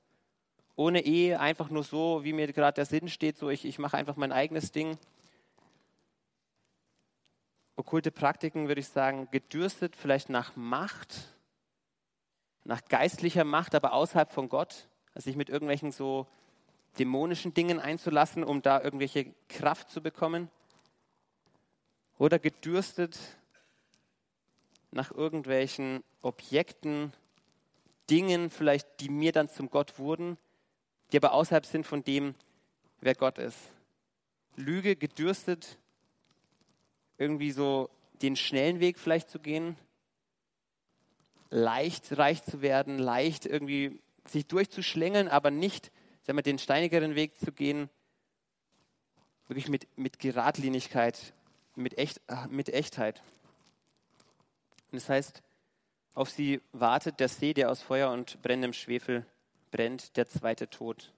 ohne 0.76 1.06
Ehe, 1.06 1.40
einfach 1.40 1.70
nur 1.70 1.84
so, 1.84 2.24
wie 2.24 2.34
mir 2.34 2.52
gerade 2.52 2.76
der 2.76 2.86
Sinn 2.86 3.08
steht, 3.08 3.38
so 3.38 3.50
ich, 3.50 3.66
ich 3.66 3.80
mache 3.80 3.98
einfach 3.98 4.16
mein 4.16 4.32
eigenes 4.32 4.72
Ding. 4.72 4.98
Okkulte 7.78 8.12
Praktiken, 8.12 8.68
würde 8.68 8.82
ich 8.82 8.88
sagen, 8.88 9.30
gedürstet 9.32 9.96
vielleicht 9.96 10.30
nach 10.30 10.56
Macht, 10.56 11.16
nach 12.64 12.84
geistlicher 12.86 13.44
Macht, 13.44 13.76
aber 13.76 13.94
außerhalb 13.94 14.32
von 14.32 14.50
Gott, 14.50 14.88
also 15.14 15.26
sich 15.26 15.36
mit 15.36 15.50
irgendwelchen 15.50 15.92
so 15.92 16.28
dämonischen 17.00 17.54
Dingen 17.54 17.80
einzulassen, 17.80 18.44
um 18.44 18.62
da 18.62 18.82
irgendwelche 18.82 19.34
Kraft 19.50 19.90
zu 19.90 20.02
bekommen. 20.02 20.50
Oder 22.18 22.40
gedürstet 22.40 23.18
nach 24.96 25.12
irgendwelchen 25.12 26.04
Objekten, 26.22 27.12
Dingen 28.10 28.50
vielleicht, 28.50 29.00
die 29.02 29.10
mir 29.10 29.32
dann 29.32 29.50
zum 29.50 29.70
Gott 29.70 30.00
wurden, 30.00 30.38
die 31.12 31.18
aber 31.18 31.34
außerhalb 31.34 31.66
sind 31.66 31.86
von 31.86 32.04
dem, 32.04 32.34
wer 33.02 33.14
Gott 33.14 33.38
ist. 33.38 33.58
Lüge, 34.56 34.96
gedürstet, 34.96 35.78
irgendwie 37.18 37.52
so 37.52 37.90
den 38.22 38.36
schnellen 38.36 38.80
Weg 38.80 38.98
vielleicht 38.98 39.30
zu 39.30 39.40
gehen, 39.40 39.76
leicht 41.50 42.18
reich 42.18 42.44
zu 42.44 42.62
werden, 42.62 42.98
leicht 42.98 43.46
irgendwie 43.46 44.00
sich 44.28 44.48
durchzuschlängeln, 44.48 45.28
aber 45.28 45.52
nicht 45.52 45.92
sagen 46.24 46.38
wir, 46.38 46.44
den 46.44 46.58
steinigeren 46.58 47.16
Weg 47.16 47.38
zu 47.38 47.52
gehen, 47.52 47.90
wirklich 49.48 49.68
mit, 49.68 49.88
mit 49.98 50.20
Geradlinigkeit, 50.20 51.34
mit, 51.76 51.98
Echt, 51.98 52.22
mit 52.50 52.70
Echtheit. 52.70 53.22
Und 54.96 55.02
das 55.02 55.10
heißt, 55.10 55.44
auf 56.14 56.30
sie 56.30 56.62
wartet 56.72 57.20
der 57.20 57.28
See, 57.28 57.54
der 57.54 57.70
aus 57.70 57.82
Feuer 57.82 58.12
und 58.12 58.42
brennendem 58.42 58.72
Schwefel 58.72 59.26
brennt, 59.70 60.16
der 60.16 60.26
zweite 60.26 60.70
Tod. 60.70 61.12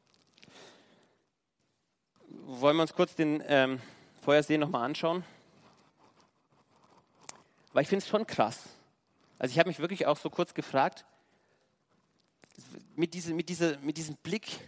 Wollen 2.27 2.75
wir 2.75 2.81
uns 2.81 2.95
kurz 2.95 3.13
den 3.13 3.43
ähm, 3.45 3.79
Feuersee 4.23 4.57
nochmal 4.57 4.83
anschauen? 4.83 5.23
Weil 7.71 7.83
ich 7.83 7.87
finde 7.87 8.03
es 8.03 8.09
schon 8.09 8.25
krass. 8.25 8.63
Also 9.37 9.51
ich 9.51 9.59
habe 9.59 9.69
mich 9.69 9.77
wirklich 9.77 10.07
auch 10.07 10.17
so 10.17 10.31
kurz 10.31 10.55
gefragt, 10.55 11.05
mit, 12.95 13.13
diese, 13.13 13.35
mit, 13.35 13.47
diese, 13.47 13.77
mit 13.83 13.97
diesem 13.97 14.15
Blick, 14.15 14.59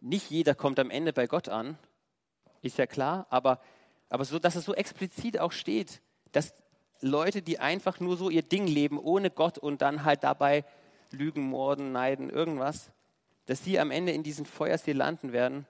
nicht 0.00 0.30
jeder 0.30 0.54
kommt 0.54 0.78
am 0.78 0.88
Ende 0.88 1.12
bei 1.12 1.26
Gott 1.26 1.50
an, 1.50 1.76
ist 2.62 2.78
ja 2.78 2.86
klar, 2.86 3.26
aber, 3.28 3.60
aber 4.08 4.24
so, 4.24 4.38
dass 4.38 4.56
es 4.56 4.64
so 4.64 4.72
explizit 4.72 5.38
auch 5.38 5.52
steht, 5.52 6.00
dass 6.32 6.59
Leute, 7.00 7.42
die 7.42 7.58
einfach 7.58 8.00
nur 8.00 8.16
so 8.16 8.30
ihr 8.30 8.42
Ding 8.42 8.66
leben, 8.66 8.98
ohne 8.98 9.30
Gott 9.30 9.58
und 9.58 9.82
dann 9.82 10.04
halt 10.04 10.24
dabei 10.24 10.64
lügen, 11.10 11.42
morden, 11.42 11.92
neiden, 11.92 12.30
irgendwas, 12.30 12.90
dass 13.46 13.64
sie 13.64 13.78
am 13.78 13.90
Ende 13.90 14.12
in 14.12 14.22
diesen 14.22 14.44
Feuersee 14.44 14.92
landen 14.92 15.32
werden, 15.32 15.66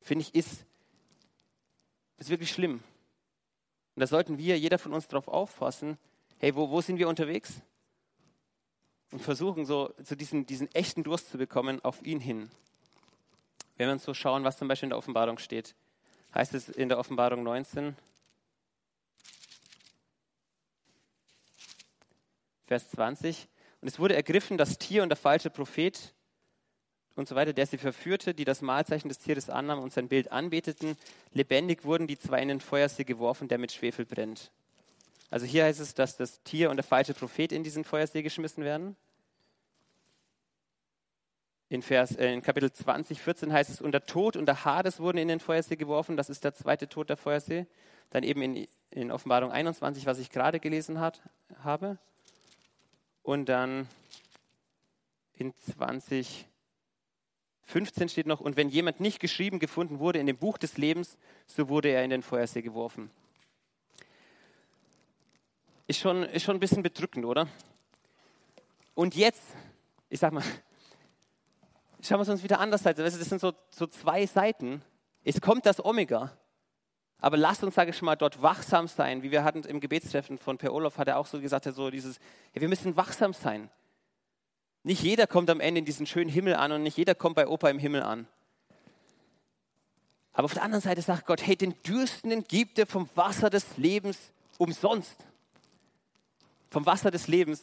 finde 0.00 0.22
ich, 0.22 0.34
ist, 0.34 0.64
ist 2.18 2.30
wirklich 2.30 2.50
schlimm. 2.50 2.82
Und 3.94 4.00
da 4.00 4.06
sollten 4.06 4.38
wir, 4.38 4.58
jeder 4.58 4.78
von 4.78 4.92
uns, 4.92 5.08
darauf 5.08 5.28
aufpassen, 5.28 5.98
hey, 6.38 6.54
wo, 6.54 6.70
wo 6.70 6.80
sind 6.80 6.98
wir 6.98 7.08
unterwegs? 7.08 7.60
Und 9.10 9.20
versuchen, 9.20 9.66
so, 9.66 9.92
so 10.02 10.14
diesen, 10.14 10.46
diesen 10.46 10.72
echten 10.74 11.02
Durst 11.02 11.30
zu 11.30 11.38
bekommen 11.38 11.84
auf 11.84 12.02
ihn 12.02 12.20
hin. 12.20 12.50
Wenn 13.76 13.88
wir 13.88 13.92
uns 13.92 14.04
so 14.04 14.14
schauen, 14.14 14.44
was 14.44 14.56
zum 14.56 14.68
Beispiel 14.68 14.86
in 14.86 14.90
der 14.90 14.98
Offenbarung 14.98 15.38
steht, 15.38 15.74
heißt 16.34 16.54
es 16.54 16.68
in 16.68 16.88
der 16.88 16.98
Offenbarung 16.98 17.42
19, 17.42 17.96
Vers 22.72 22.88
20, 22.88 23.48
und 23.82 23.88
es 23.88 23.98
wurde 23.98 24.16
ergriffen 24.16 24.56
das 24.56 24.78
Tier 24.78 25.02
und 25.02 25.10
der 25.10 25.18
falsche 25.18 25.50
Prophet 25.50 26.14
und 27.16 27.28
so 27.28 27.34
weiter, 27.34 27.52
der 27.52 27.66
sie 27.66 27.76
verführte, 27.76 28.32
die 28.32 28.46
das 28.46 28.62
Mahlzeichen 28.62 29.10
des 29.10 29.18
Tieres 29.18 29.50
annahmen 29.50 29.84
und 29.84 29.92
sein 29.92 30.08
Bild 30.08 30.32
anbeteten. 30.32 30.96
Lebendig 31.34 31.84
wurden 31.84 32.06
die 32.06 32.18
zwei 32.18 32.40
in 32.40 32.48
den 32.48 32.60
Feuersee 32.60 33.04
geworfen, 33.04 33.46
der 33.46 33.58
mit 33.58 33.72
Schwefel 33.72 34.06
brennt. 34.06 34.50
Also 35.28 35.44
hier 35.44 35.64
heißt 35.64 35.80
es, 35.80 35.92
dass 35.92 36.16
das 36.16 36.42
Tier 36.44 36.70
und 36.70 36.76
der 36.76 36.84
falsche 36.84 37.12
Prophet 37.12 37.52
in 37.52 37.62
diesen 37.62 37.84
Feuersee 37.84 38.22
geschmissen 38.22 38.64
werden. 38.64 38.96
In, 41.68 41.82
Vers, 41.82 42.16
äh, 42.16 42.32
in 42.32 42.40
Kapitel 42.40 42.72
20, 42.72 43.20
14 43.20 43.52
heißt 43.52 43.68
es, 43.68 43.82
und 43.82 43.92
der 43.92 44.06
Tod 44.06 44.34
und 44.34 44.46
der 44.46 44.64
Hades 44.64 44.98
wurden 44.98 45.18
in 45.18 45.28
den 45.28 45.40
Feuersee 45.40 45.76
geworfen. 45.76 46.16
Das 46.16 46.30
ist 46.30 46.42
der 46.42 46.54
zweite 46.54 46.88
Tod 46.88 47.10
der 47.10 47.18
Feuersee. 47.18 47.66
Dann 48.08 48.22
eben 48.22 48.40
in, 48.40 48.66
in 48.90 49.12
Offenbarung 49.12 49.52
21, 49.52 50.06
was 50.06 50.18
ich 50.18 50.30
gerade 50.30 50.58
gelesen 50.58 50.98
hat, 50.98 51.20
habe. 51.62 51.98
Und 53.22 53.48
dann 53.48 53.88
in 55.34 55.54
20, 55.54 56.46
15 57.62 58.08
steht 58.08 58.26
noch, 58.26 58.40
und 58.40 58.56
wenn 58.56 58.68
jemand 58.68 59.00
nicht 59.00 59.20
geschrieben 59.20 59.58
gefunden 59.58 59.98
wurde 59.98 60.18
in 60.18 60.26
dem 60.26 60.36
Buch 60.36 60.58
des 60.58 60.76
Lebens, 60.76 61.16
so 61.46 61.68
wurde 61.68 61.88
er 61.88 62.04
in 62.04 62.10
den 62.10 62.22
Feuersee 62.22 62.62
geworfen. 62.62 63.10
Ist 65.86 66.00
schon, 66.00 66.22
ist 66.24 66.42
schon 66.42 66.56
ein 66.56 66.60
bisschen 66.60 66.82
bedrückend, 66.82 67.24
oder? 67.24 67.48
Und 68.94 69.14
jetzt, 69.14 69.42
ich 70.08 70.20
sag 70.20 70.32
mal, 70.32 70.44
schauen 72.02 72.18
wir 72.18 72.22
es 72.22 72.28
uns 72.28 72.42
wieder 72.42 72.60
anders 72.60 72.86
an. 72.86 72.94
Das 72.96 73.14
sind 73.14 73.40
so, 73.40 73.52
so 73.70 73.86
zwei 73.86 74.26
Seiten. 74.26 74.82
Es 75.24 75.40
kommt 75.40 75.66
das 75.66 75.84
Omega. 75.84 76.36
Aber 77.22 77.36
lasst 77.36 77.62
uns, 77.62 77.76
sage 77.76 77.90
ich 77.90 78.02
mal, 78.02 78.16
dort 78.16 78.42
wachsam 78.42 78.88
sein. 78.88 79.22
Wie 79.22 79.30
wir 79.30 79.44
hatten 79.44 79.62
im 79.62 79.78
Gebetstreffen 79.78 80.38
von 80.38 80.58
Per 80.58 80.74
Olof, 80.74 80.98
hat 80.98 81.06
er 81.06 81.18
auch 81.18 81.26
so 81.26 81.40
gesagt, 81.40 81.64
so 81.72 81.88
dieses, 81.88 82.18
ja, 82.52 82.60
wir 82.60 82.68
müssen 82.68 82.96
wachsam 82.96 83.32
sein. 83.32 83.70
Nicht 84.82 85.04
jeder 85.04 85.28
kommt 85.28 85.48
am 85.48 85.60
Ende 85.60 85.78
in 85.78 85.84
diesen 85.84 86.04
schönen 86.04 86.28
Himmel 86.28 86.56
an 86.56 86.72
und 86.72 86.82
nicht 86.82 86.96
jeder 86.96 87.14
kommt 87.14 87.36
bei 87.36 87.46
Opa 87.46 87.70
im 87.70 87.78
Himmel 87.78 88.02
an. 88.02 88.26
Aber 90.32 90.46
auf 90.46 90.54
der 90.54 90.64
anderen 90.64 90.82
Seite 90.82 91.00
sagt 91.00 91.24
Gott, 91.26 91.46
hey, 91.46 91.54
den 91.54 91.80
Dürstenden 91.84 92.42
gibt 92.42 92.80
er 92.80 92.86
vom 92.86 93.08
Wasser 93.14 93.50
des 93.50 93.76
Lebens 93.76 94.18
umsonst. 94.58 95.14
Vom 96.70 96.84
Wasser 96.86 97.12
des 97.12 97.28
Lebens. 97.28 97.62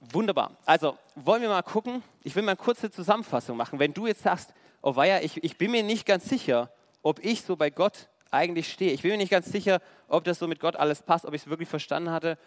Wunderbar. 0.00 0.56
Also 0.64 0.98
wollen 1.14 1.42
wir 1.42 1.48
mal 1.48 1.62
gucken. 1.62 2.02
Ich 2.24 2.34
will 2.34 2.42
mal 2.42 2.52
eine 2.52 2.56
kurze 2.56 2.90
Zusammenfassung 2.90 3.56
machen. 3.56 3.78
Wenn 3.78 3.94
du 3.94 4.08
jetzt 4.08 4.24
sagst, 4.24 4.52
oh 4.82 4.96
weia, 4.96 5.20
ich, 5.20 5.44
ich 5.44 5.56
bin 5.56 5.70
mir 5.70 5.84
nicht 5.84 6.06
ganz 6.06 6.28
sicher, 6.28 6.72
ob 7.02 7.24
ich 7.24 7.42
so 7.42 7.56
bei 7.56 7.70
Gott 7.70 8.08
eigentlich 8.30 8.70
stehe. 8.70 8.92
Ich 8.92 9.02
bin 9.02 9.10
mir 9.10 9.16
nicht 9.16 9.30
ganz 9.30 9.50
sicher, 9.50 9.80
ob 10.08 10.24
das 10.24 10.38
so 10.38 10.46
mit 10.46 10.60
Gott 10.60 10.76
alles 10.76 11.02
passt, 11.02 11.24
ob 11.24 11.34
ich 11.34 11.42
es 11.42 11.48
wirklich 11.48 11.68
verstanden 11.68 12.10
hatte 12.10 12.38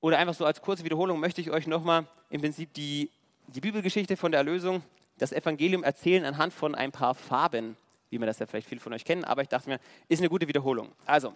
oder 0.00 0.18
einfach 0.18 0.34
so 0.34 0.44
als 0.44 0.62
kurze 0.62 0.84
Wiederholung 0.84 1.20
möchte 1.20 1.40
ich 1.40 1.50
euch 1.50 1.66
nochmal 1.66 2.06
im 2.30 2.40
Prinzip 2.40 2.72
die, 2.74 3.10
die 3.48 3.60
Bibelgeschichte 3.60 4.16
von 4.16 4.32
der 4.32 4.38
Erlösung, 4.38 4.82
das 5.18 5.32
Evangelium 5.32 5.84
erzählen 5.84 6.24
anhand 6.24 6.52
von 6.52 6.74
ein 6.74 6.92
paar 6.92 7.14
Farben, 7.14 7.76
wie 8.08 8.18
man 8.18 8.26
das 8.26 8.38
ja 8.38 8.46
vielleicht 8.46 8.68
viele 8.68 8.80
von 8.80 8.92
euch 8.92 9.04
kennen, 9.04 9.24
aber 9.24 9.42
ich 9.42 9.48
dachte 9.48 9.68
mir, 9.68 9.78
ist 10.08 10.20
eine 10.20 10.30
gute 10.30 10.48
Wiederholung. 10.48 10.92
Also, 11.04 11.34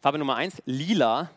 Farbe 0.00 0.18
Nummer 0.18 0.36
eins, 0.36 0.62
lila, 0.64 1.30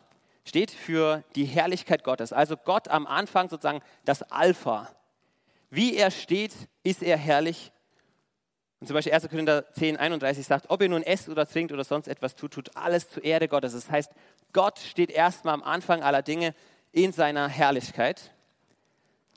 steht 0.46 0.72
für 0.72 1.24
die 1.36 1.46
Herrlichkeit 1.46 2.04
Gottes. 2.04 2.32
Also 2.32 2.56
Gott 2.56 2.88
am 2.88 3.08
Anfang 3.08 3.50
sozusagen 3.50 3.82
das 4.06 4.24
Alpha. 4.24 4.90
Wie 5.70 5.96
er 5.96 6.12
steht, 6.12 6.54
ist 6.84 7.02
er 7.02 7.18
herrlich. 7.18 7.72
Und 8.84 8.88
zum 8.88 8.96
Beispiel 8.96 9.14
1. 9.14 9.30
Korinther 9.30 9.72
10, 9.72 9.96
31 9.96 10.46
sagt, 10.46 10.66
ob 10.70 10.82
ihr 10.82 10.90
nun 10.90 11.04
esst 11.04 11.30
oder 11.30 11.48
trinkt 11.48 11.72
oder 11.72 11.86
sonst 11.86 12.10
etwas 12.10 12.36
tut, 12.36 12.52
tut 12.52 12.76
alles 12.76 13.10
zur 13.10 13.24
Ehre 13.24 13.48
Gottes. 13.48 13.72
Das 13.72 13.90
heißt, 13.90 14.12
Gott 14.52 14.78
steht 14.78 15.10
erstmal 15.10 15.54
am 15.54 15.64
Anfang 15.64 16.04
aller 16.04 16.22
Dinge 16.22 16.54
in 16.92 17.14
seiner 17.14 17.48
Herrlichkeit. 17.48 18.34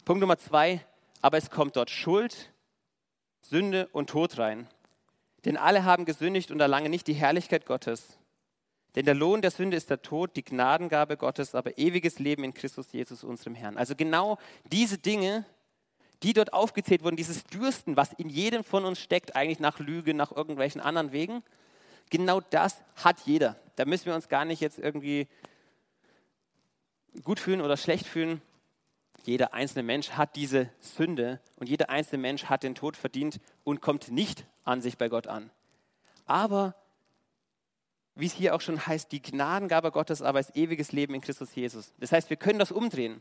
Punkt 0.05 0.21
Nummer 0.21 0.37
zwei, 0.37 0.85
aber 1.23 1.39
es 1.39 1.49
kommt 1.49 1.77
dort 1.77 1.91
Schuld, 1.91 2.53
Sünde 3.41 3.87
und 3.93 4.11
Tod 4.11 4.37
rein. 4.37 4.67
Denn 5.45 5.57
alle 5.57 5.85
haben 5.85 6.07
gesündigt 6.07 6.51
und 6.51 6.59
erlangen 6.59 6.91
nicht 6.91 7.07
die 7.07 7.15
Herrlichkeit 7.15 7.67
Gottes. 7.67 8.19
Denn 8.97 9.05
der 9.05 9.15
Lohn 9.15 9.43
der 9.43 9.53
Sünde 9.53 9.77
ist 9.77 9.91
der 9.91 10.03
Tod, 10.03 10.35
die 10.35 10.45
Gnadengabe 10.45 11.17
Gottes, 11.17 11.55
aber 11.55 11.79
ewiges 11.79 12.19
Leben 12.19 12.43
in 12.43 12.53
Christus 12.53 12.91
Jesus, 12.91 13.23
unserem 13.23 13.55
Herrn. 13.55 13.77
Also 13.77 13.95
genau 13.95 14.39
diese 14.65 14.99
Dinge, 14.99 15.45
die 16.23 16.33
dort 16.33 16.53
aufgezählt 16.53 17.03
wurden, 17.05 17.17
dieses 17.17 17.45
Dürsten, 17.45 17.97
was 17.97 18.13
in 18.15 18.29
jedem 18.29 18.65
von 18.65 18.85
uns 18.85 19.01
steckt, 19.01 19.37
eigentlich 19.37 19.61
nach 19.61 19.79
Lüge, 19.79 20.15
nach 20.15 20.33
irgendwelchen 20.33 20.81
anderen 20.81 21.13
Wegen, 21.13 21.43
Genau 22.11 22.41
das 22.41 22.83
hat 22.97 23.21
jeder. 23.25 23.57
Da 23.77 23.85
müssen 23.85 24.07
wir 24.07 24.15
uns 24.15 24.29
gar 24.29 24.45
nicht 24.45 24.61
jetzt 24.61 24.79
irgendwie 24.79 25.29
gut 27.25 27.41
fühlen 27.41 27.61
oder 27.61 27.77
schlecht 27.77 28.07
fühlen. 28.07 28.41
Jeder 29.25 29.55
einzelne 29.55 29.83
Mensch 29.83 30.11
hat 30.11 30.37
diese 30.37 30.71
Sünde 30.79 31.41
und 31.57 31.69
jeder 31.69 31.91
einzelne 31.91 32.23
Mensch 32.23 32.45
hat 32.45 32.63
den 32.63 32.77
Tod 32.77 32.97
verdient 32.97 33.41
und 33.65 33.81
kommt 33.81 34.11
nicht 34.11 34.47
an 34.65 34.81
sich 34.81 34.99
bei 34.99 35.09
Gott 35.09 35.27
an. 35.27 35.51
Aber, 36.27 36.77
wie 38.15 38.27
es 38.27 38.33
hier 38.33 38.55
auch 38.55 38.61
schon 38.61 38.87
heißt, 38.87 39.11
die 39.11 39.23
Gnadengabe 39.23 39.91
Gottes 39.91 40.23
aber 40.23 40.39
ist 40.39 40.57
ewiges 40.57 40.93
Leben 40.93 41.15
in 41.15 41.21
Christus 41.21 41.55
Jesus. 41.55 41.93
Das 41.99 42.13
heißt, 42.13 42.31
wir 42.31 42.37
können 42.37 42.61
das 42.61 42.71
umdrehen. 42.71 43.21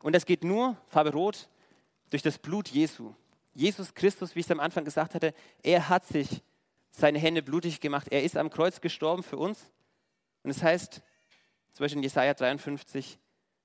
Und 0.00 0.14
das 0.14 0.26
geht 0.26 0.42
nur, 0.42 0.76
Farbe 0.88 1.12
Rot, 1.12 1.48
durch 2.10 2.22
das 2.22 2.38
Blut 2.38 2.68
Jesu. 2.68 3.14
Jesus 3.54 3.94
Christus, 3.94 4.34
wie 4.34 4.40
ich 4.40 4.46
es 4.46 4.52
am 4.52 4.60
Anfang 4.60 4.84
gesagt 4.84 5.14
hatte, 5.14 5.34
er 5.62 5.88
hat 5.88 6.06
sich 6.06 6.42
seine 6.90 7.18
Hände 7.18 7.42
blutig 7.42 7.80
gemacht. 7.80 8.08
Er 8.10 8.22
ist 8.22 8.36
am 8.36 8.50
Kreuz 8.50 8.80
gestorben 8.80 9.22
für 9.22 9.38
uns. 9.38 9.70
Und 10.42 10.50
es 10.50 10.56
das 10.56 10.64
heißt, 10.64 11.02
zum 11.72 11.84
Beispiel 11.84 11.98
in 11.98 12.02
Jesaja 12.02 12.34
53, 12.34 13.18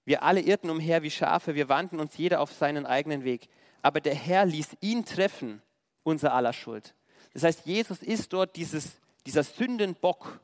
wir 0.05 0.23
alle 0.23 0.41
irrten 0.41 0.69
umher 0.69 1.03
wie 1.03 1.11
Schafe, 1.11 1.55
wir 1.55 1.69
wandten 1.69 1.99
uns 1.99 2.17
jeder 2.17 2.41
auf 2.41 2.51
seinen 2.51 2.85
eigenen 2.85 3.23
Weg. 3.23 3.47
Aber 3.81 4.01
der 4.01 4.15
Herr 4.15 4.45
ließ 4.45 4.77
ihn 4.81 5.05
treffen, 5.05 5.61
unser 6.03 6.33
aller 6.33 6.53
Schuld. 6.53 6.95
Das 7.33 7.43
heißt, 7.43 7.65
Jesus 7.65 8.01
ist 8.01 8.33
dort 8.33 8.55
dieses, 8.55 8.99
dieser 9.25 9.43
Sündenbock, 9.43 10.39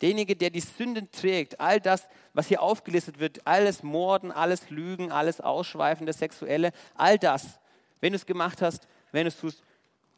derjenige, 0.00 0.36
der 0.36 0.50
die 0.50 0.60
Sünden 0.60 1.10
trägt. 1.10 1.60
All 1.60 1.80
das, 1.80 2.06
was 2.34 2.48
hier 2.48 2.62
aufgelistet 2.62 3.18
wird, 3.18 3.46
alles 3.46 3.82
Morden, 3.82 4.30
alles 4.30 4.70
Lügen, 4.70 5.12
alles 5.12 5.40
Ausschweifen, 5.40 6.06
das 6.06 6.18
Sexuelle, 6.18 6.72
all 6.94 7.18
das, 7.18 7.60
wenn 8.00 8.12
du 8.12 8.16
es 8.16 8.26
gemacht 8.26 8.62
hast, 8.62 8.86
wenn 9.12 9.24
du 9.24 9.28
es 9.28 9.38
tust, 9.38 9.62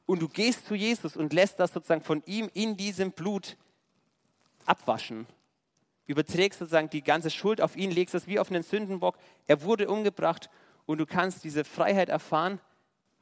und 0.07 0.21
du 0.21 0.29
gehst 0.29 0.67
zu 0.67 0.75
Jesus 0.75 1.17
und 1.17 1.33
lässt 1.33 1.61
das 1.61 1.73
sozusagen 1.73 2.01
von 2.01 2.23
ihm 2.25 2.51
in 2.55 2.77
diesem 2.77 3.13
Blut 3.13 3.57
abwaschen, 4.65 5.27
überträgst 6.07 6.59
sozusagen 6.59 6.89
die 6.89 7.03
ganze 7.03 7.31
Schuld 7.31 7.61
auf 7.61 7.77
ihn, 7.77 7.91
legst 7.91 8.15
das 8.15 8.27
wie 8.27 8.39
auf 8.39 8.51
einen 8.51 8.63
Sündenbock. 8.63 9.19
Er 9.47 9.63
wurde 9.63 9.89
umgebracht 9.89 10.49
und 10.87 10.99
du 10.99 11.05
kannst 11.05 11.45
diese 11.45 11.65
Freiheit 11.65 12.09
erfahren. 12.09 12.59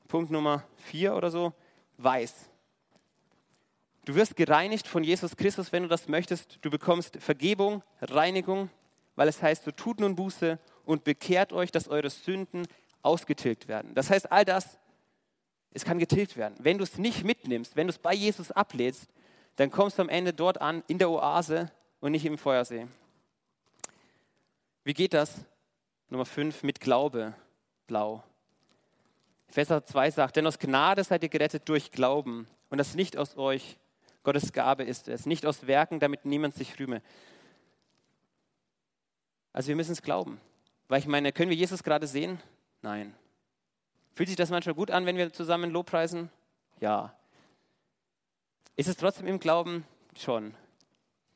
Punkt 0.06 0.30
Nummer 0.30 0.62
vier 0.76 1.16
oder 1.16 1.32
so, 1.32 1.52
weiß. 1.98 2.48
Du 4.06 4.14
wirst 4.14 4.36
gereinigt 4.36 4.86
von 4.86 5.02
Jesus 5.02 5.36
Christus, 5.36 5.72
wenn 5.72 5.82
du 5.82 5.88
das 5.88 6.06
möchtest. 6.06 6.58
Du 6.62 6.70
bekommst 6.70 7.16
Vergebung, 7.20 7.82
Reinigung, 8.00 8.70
weil 9.16 9.26
es 9.26 9.42
heißt, 9.42 9.64
so 9.64 9.72
tut 9.72 9.98
nun 9.98 10.14
Buße 10.14 10.60
und 10.84 11.02
bekehrt 11.02 11.52
euch, 11.52 11.72
dass 11.72 11.88
eure 11.88 12.08
Sünden 12.08 12.68
ausgetilgt 13.02 13.66
werden. 13.66 13.94
Das 13.94 14.08
heißt, 14.08 14.30
all 14.30 14.44
das, 14.44 14.78
es 15.72 15.84
kann 15.84 15.98
getilgt 15.98 16.36
werden. 16.36 16.54
Wenn 16.60 16.78
du 16.78 16.84
es 16.84 16.98
nicht 16.98 17.24
mitnimmst, 17.24 17.74
wenn 17.74 17.88
du 17.88 17.90
es 17.90 17.98
bei 17.98 18.14
Jesus 18.14 18.52
ablädst, 18.52 19.08
dann 19.56 19.72
kommst 19.72 19.98
du 19.98 20.02
am 20.02 20.08
Ende 20.08 20.32
dort 20.32 20.60
an, 20.60 20.84
in 20.86 20.98
der 20.98 21.10
Oase 21.10 21.72
und 21.98 22.12
nicht 22.12 22.26
im 22.26 22.38
Feuersee. 22.38 22.86
Wie 24.84 24.94
geht 24.94 25.14
das? 25.14 25.34
Nummer 26.10 26.26
5, 26.26 26.62
mit 26.62 26.78
Glaube, 26.78 27.34
blau. 27.88 28.22
Epheser 29.48 29.84
2 29.84 30.12
sagt, 30.12 30.36
denn 30.36 30.46
aus 30.46 30.60
Gnade 30.60 31.02
seid 31.02 31.24
ihr 31.24 31.28
gerettet 31.28 31.68
durch 31.68 31.90
Glauben 31.90 32.46
und 32.70 32.78
das 32.78 32.94
nicht 32.94 33.16
aus 33.16 33.36
euch. 33.36 33.76
Gottes 34.26 34.52
Gabe 34.52 34.82
ist 34.82 35.06
es, 35.06 35.24
nicht 35.24 35.46
aus 35.46 35.68
Werken, 35.68 36.00
damit 36.00 36.24
niemand 36.24 36.56
sich 36.56 36.80
rühme. 36.80 37.00
Also 39.52 39.68
wir 39.68 39.76
müssen 39.76 39.92
es 39.92 40.02
glauben. 40.02 40.40
Weil 40.88 40.98
ich 40.98 41.06
meine, 41.06 41.30
können 41.30 41.48
wir 41.48 41.56
Jesus 41.56 41.84
gerade 41.84 42.08
sehen? 42.08 42.40
Nein. 42.82 43.14
Fühlt 44.14 44.28
sich 44.28 44.34
das 44.34 44.50
manchmal 44.50 44.74
gut 44.74 44.90
an, 44.90 45.06
wenn 45.06 45.16
wir 45.16 45.32
zusammen 45.32 45.70
Lobpreisen? 45.70 46.28
Ja. 46.80 47.14
Ist 48.74 48.88
es 48.88 48.96
trotzdem 48.96 49.28
im 49.28 49.38
Glauben? 49.38 49.84
Schon. 50.18 50.54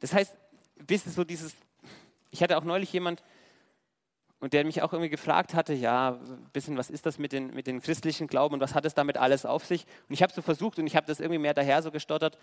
Das 0.00 0.12
heißt, 0.12 0.36
bis 0.84 1.04
so 1.04 1.22
dieses, 1.22 1.54
ich 2.32 2.42
hatte 2.42 2.58
auch 2.58 2.64
neulich 2.64 2.92
jemand, 2.92 3.22
und 4.40 4.52
der 4.52 4.64
mich 4.64 4.82
auch 4.82 4.92
irgendwie 4.92 5.10
gefragt 5.10 5.54
hatte, 5.54 5.74
ja, 5.74 6.14
ein 6.14 6.50
bisschen, 6.52 6.76
was 6.76 6.90
ist 6.90 7.06
das 7.06 7.18
mit 7.18 7.30
den, 7.30 7.54
mit 7.54 7.68
den 7.68 7.80
christlichen 7.80 8.26
Glauben 8.26 8.54
und 8.54 8.60
was 8.60 8.74
hat 8.74 8.84
es 8.84 8.94
damit 8.94 9.16
alles 9.16 9.46
auf 9.46 9.64
sich? 9.64 9.86
Und 10.08 10.14
ich 10.14 10.24
habe 10.24 10.32
so 10.32 10.42
versucht 10.42 10.80
und 10.80 10.88
ich 10.88 10.96
habe 10.96 11.06
das 11.06 11.20
irgendwie 11.20 11.38
mehr 11.38 11.54
daher 11.54 11.82
so 11.82 11.92
gestottert, 11.92 12.36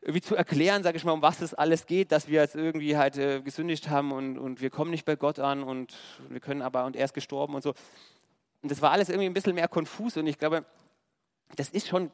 irgendwie 0.00 0.22
zu 0.22 0.34
erklären, 0.34 0.82
sage 0.82 0.96
ich 0.96 1.04
mal, 1.04 1.12
um 1.12 1.22
was 1.22 1.42
es 1.42 1.52
alles 1.52 1.86
geht, 1.86 2.10
dass 2.10 2.28
wir 2.28 2.40
jetzt 2.40 2.54
irgendwie 2.54 2.96
halt 2.96 3.18
äh, 3.18 3.42
gesündigt 3.42 3.90
haben 3.90 4.12
und, 4.12 4.38
und 4.38 4.60
wir 4.60 4.70
kommen 4.70 4.90
nicht 4.90 5.04
bei 5.04 5.16
Gott 5.16 5.38
an 5.38 5.62
und 5.62 5.94
wir 6.28 6.40
können 6.40 6.62
aber, 6.62 6.86
und 6.86 6.96
er 6.96 7.04
ist 7.04 7.12
gestorben 7.12 7.54
und 7.54 7.62
so. 7.62 7.74
Und 8.62 8.70
das 8.70 8.80
war 8.80 8.92
alles 8.92 9.08
irgendwie 9.08 9.26
ein 9.26 9.34
bisschen 9.34 9.54
mehr 9.54 9.68
konfus 9.68 10.16
und 10.16 10.26
ich 10.26 10.38
glaube, 10.38 10.64
das 11.56 11.68
ist 11.68 11.88
schon 11.88 12.10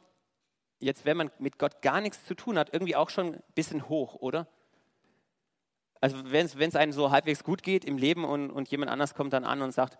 jetzt, 0.79 1.05
wenn 1.05 1.17
man 1.17 1.31
mit 1.39 1.57
Gott 1.57 1.81
gar 1.81 2.01
nichts 2.01 2.25
zu 2.25 2.35
tun 2.35 2.57
hat, 2.57 2.73
irgendwie 2.73 2.95
auch 2.95 3.09
schon 3.09 3.35
ein 3.35 3.43
bisschen 3.55 3.87
hoch, 3.89 4.15
oder? 4.15 4.47
Also 6.01 6.31
wenn 6.31 6.45
es 6.45 6.75
einem 6.75 6.91
so 6.91 7.09
halbwegs 7.09 7.43
gut 7.43 7.63
geht 7.63 7.83
im 7.83 7.97
Leben 7.97 8.25
und, 8.25 8.51
und 8.51 8.69
jemand 8.69 8.91
anders 8.91 9.15
kommt 9.15 9.33
dann 9.33 9.45
an 9.45 9.61
und 9.61 9.71
sagt, 9.71 9.97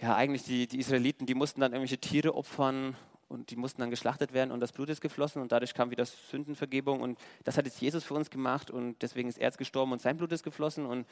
ja 0.00 0.14
eigentlich 0.14 0.44
die, 0.44 0.66
die 0.66 0.78
Israeliten, 0.78 1.26
die 1.26 1.34
mussten 1.34 1.60
dann 1.60 1.72
irgendwelche 1.72 1.98
Tiere 1.98 2.34
opfern 2.34 2.96
und 3.28 3.50
die 3.50 3.56
mussten 3.56 3.80
dann 3.80 3.90
geschlachtet 3.90 4.32
werden 4.32 4.50
und 4.50 4.60
das 4.60 4.72
Blut 4.72 4.88
ist 4.88 5.00
geflossen 5.00 5.42
und 5.42 5.52
dadurch 5.52 5.74
kam 5.74 5.90
wieder 5.90 6.04
Sündenvergebung. 6.06 7.00
Und 7.00 7.18
das 7.44 7.56
hat 7.56 7.66
jetzt 7.66 7.80
Jesus 7.80 8.04
für 8.04 8.14
uns 8.14 8.30
gemacht 8.30 8.70
und 8.70 9.00
deswegen 9.02 9.28
ist 9.28 9.38
er 9.38 9.46
jetzt 9.46 9.58
gestorben 9.58 9.92
und 9.92 10.00
sein 10.00 10.16
Blut 10.16 10.32
ist 10.32 10.42
geflossen. 10.42 10.86
Und 10.86 11.06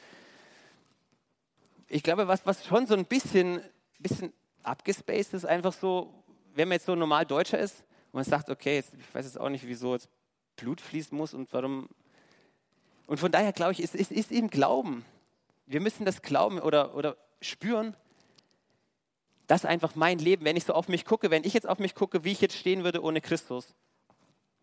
ich 1.87 2.03
glaube, 2.03 2.27
was, 2.27 2.45
was 2.45 2.65
schon 2.65 2.87
so 2.87 2.95
ein 2.95 3.05
bisschen, 3.05 3.61
bisschen 3.99 4.33
abgespaced 4.63 5.33
ist, 5.33 5.45
einfach 5.45 5.73
so, 5.73 6.13
wenn 6.55 6.67
man 6.67 6.75
jetzt 6.75 6.85
so 6.85 6.95
normal 6.95 7.25
Deutscher 7.25 7.59
ist 7.59 7.79
und 8.11 8.15
man 8.15 8.23
sagt, 8.23 8.49
okay, 8.49 8.75
jetzt, 8.75 8.93
ich 8.93 9.15
weiß 9.15 9.25
jetzt 9.25 9.39
auch 9.39 9.49
nicht, 9.49 9.67
wieso 9.67 9.93
jetzt 9.93 10.09
Blut 10.55 10.81
fließen 10.81 11.17
muss 11.17 11.33
und 11.33 11.51
warum. 11.53 11.89
Und 13.07 13.19
von 13.19 13.31
daher 13.31 13.51
glaube 13.53 13.73
ich, 13.73 13.79
es 13.79 13.95
ist, 13.95 14.11
ist, 14.11 14.31
eben 14.31 14.49
Glauben. 14.49 15.05
Wir 15.65 15.81
müssen 15.81 16.05
das 16.05 16.21
glauben 16.21 16.59
oder, 16.59 16.95
oder 16.95 17.17
spüren, 17.41 17.95
dass 19.47 19.65
einfach 19.65 19.95
mein 19.95 20.19
Leben, 20.19 20.45
wenn 20.45 20.55
ich 20.55 20.63
so 20.63 20.73
auf 20.73 20.87
mich 20.87 21.05
gucke, 21.05 21.29
wenn 21.29 21.43
ich 21.43 21.53
jetzt 21.53 21.67
auf 21.67 21.79
mich 21.79 21.95
gucke, 21.95 22.23
wie 22.23 22.31
ich 22.31 22.41
jetzt 22.41 22.55
stehen 22.55 22.83
würde 22.83 23.03
ohne 23.03 23.21
Christus, 23.21 23.73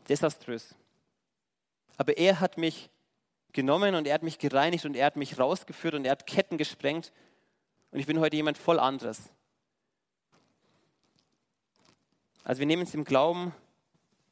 desaströs. 0.08 0.74
Aber 1.96 2.16
er 2.16 2.40
hat 2.40 2.56
mich 2.56 2.90
genommen 3.52 3.94
und 3.94 4.06
er 4.06 4.14
hat 4.14 4.22
mich 4.22 4.38
gereinigt 4.38 4.84
und 4.84 4.96
er 4.96 5.06
hat 5.06 5.16
mich 5.16 5.38
rausgeführt 5.38 5.94
und 5.94 6.04
er 6.04 6.12
hat 6.12 6.26
Ketten 6.26 6.56
gesprengt 6.56 7.12
und 7.90 7.98
ich 7.98 8.06
bin 8.06 8.20
heute 8.20 8.36
jemand 8.36 8.56
voll 8.56 8.78
anderes. 8.78 9.30
Also 12.44 12.60
wir 12.60 12.66
nehmen 12.66 12.82
es 12.82 12.94
im 12.94 13.04
Glauben 13.04 13.54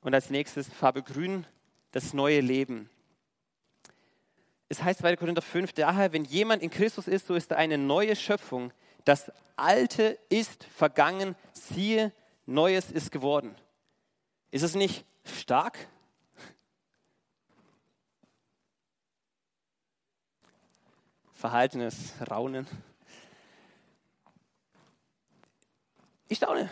und 0.00 0.14
als 0.14 0.30
nächstes 0.30 0.68
Farbe 0.68 1.02
Grün, 1.02 1.46
das 1.92 2.14
neue 2.14 2.40
Leben. 2.40 2.88
Es 4.68 4.82
heißt 4.82 5.00
2. 5.00 5.16
Korinther 5.16 5.42
5, 5.42 5.72
daher, 5.72 6.12
wenn 6.12 6.24
jemand 6.24 6.62
in 6.62 6.70
Christus 6.70 7.08
ist, 7.08 7.26
so 7.26 7.34
ist 7.34 7.50
er 7.50 7.58
eine 7.58 7.78
neue 7.78 8.14
Schöpfung. 8.16 8.72
Das 9.08 9.32
Alte 9.56 10.18
ist 10.28 10.64
vergangen, 10.64 11.34
siehe, 11.54 12.12
Neues 12.44 12.90
ist 12.90 13.10
geworden. 13.10 13.56
Ist 14.50 14.60
es 14.60 14.74
nicht 14.74 15.06
stark? 15.24 15.78
Verhaltenes 21.32 22.12
Raunen. 22.30 22.66
Ich 26.28 26.36
staune. 26.36 26.68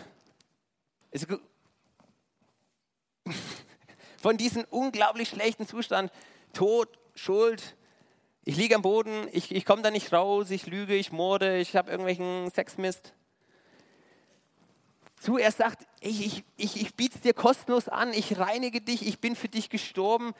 Von 4.19 4.37
diesem 4.37 4.65
unglaublich 4.65 5.31
schlechten 5.31 5.67
Zustand, 5.67 6.13
Tod, 6.53 6.99
Schuld, 7.15 7.79
ich 8.49 8.57
liege 8.57 8.77
am 8.77 8.83
Boden, 8.83 9.29
ich, 9.33 9.53
ich 9.53 9.65
komme 9.65 9.83
da 9.83 9.91
nicht 9.91 10.13
raus, 10.13 10.53
ich 10.53 10.67
lüge, 10.67 10.95
ich 10.95 11.11
morde, 11.11 11.59
ich 11.59 11.75
habe 11.75 11.91
irgendwelchen 11.91 12.49
Sexmist. 12.55 13.13
Zuerst 15.21 15.59
sagt, 15.59 15.85
ich, 16.01 16.25
ich, 16.25 16.45
ich, 16.57 16.81
ich 16.81 16.95
biete 16.95 17.17
es 17.17 17.23
dir 17.23 17.35
kostenlos 17.35 17.89
an, 17.89 18.13
ich 18.13 18.39
reinige 18.39 18.81
dich, 18.81 19.05
ich 19.05 19.19
bin 19.19 19.35
für 19.35 19.49
dich 19.49 19.69
gestorben. 19.69 20.33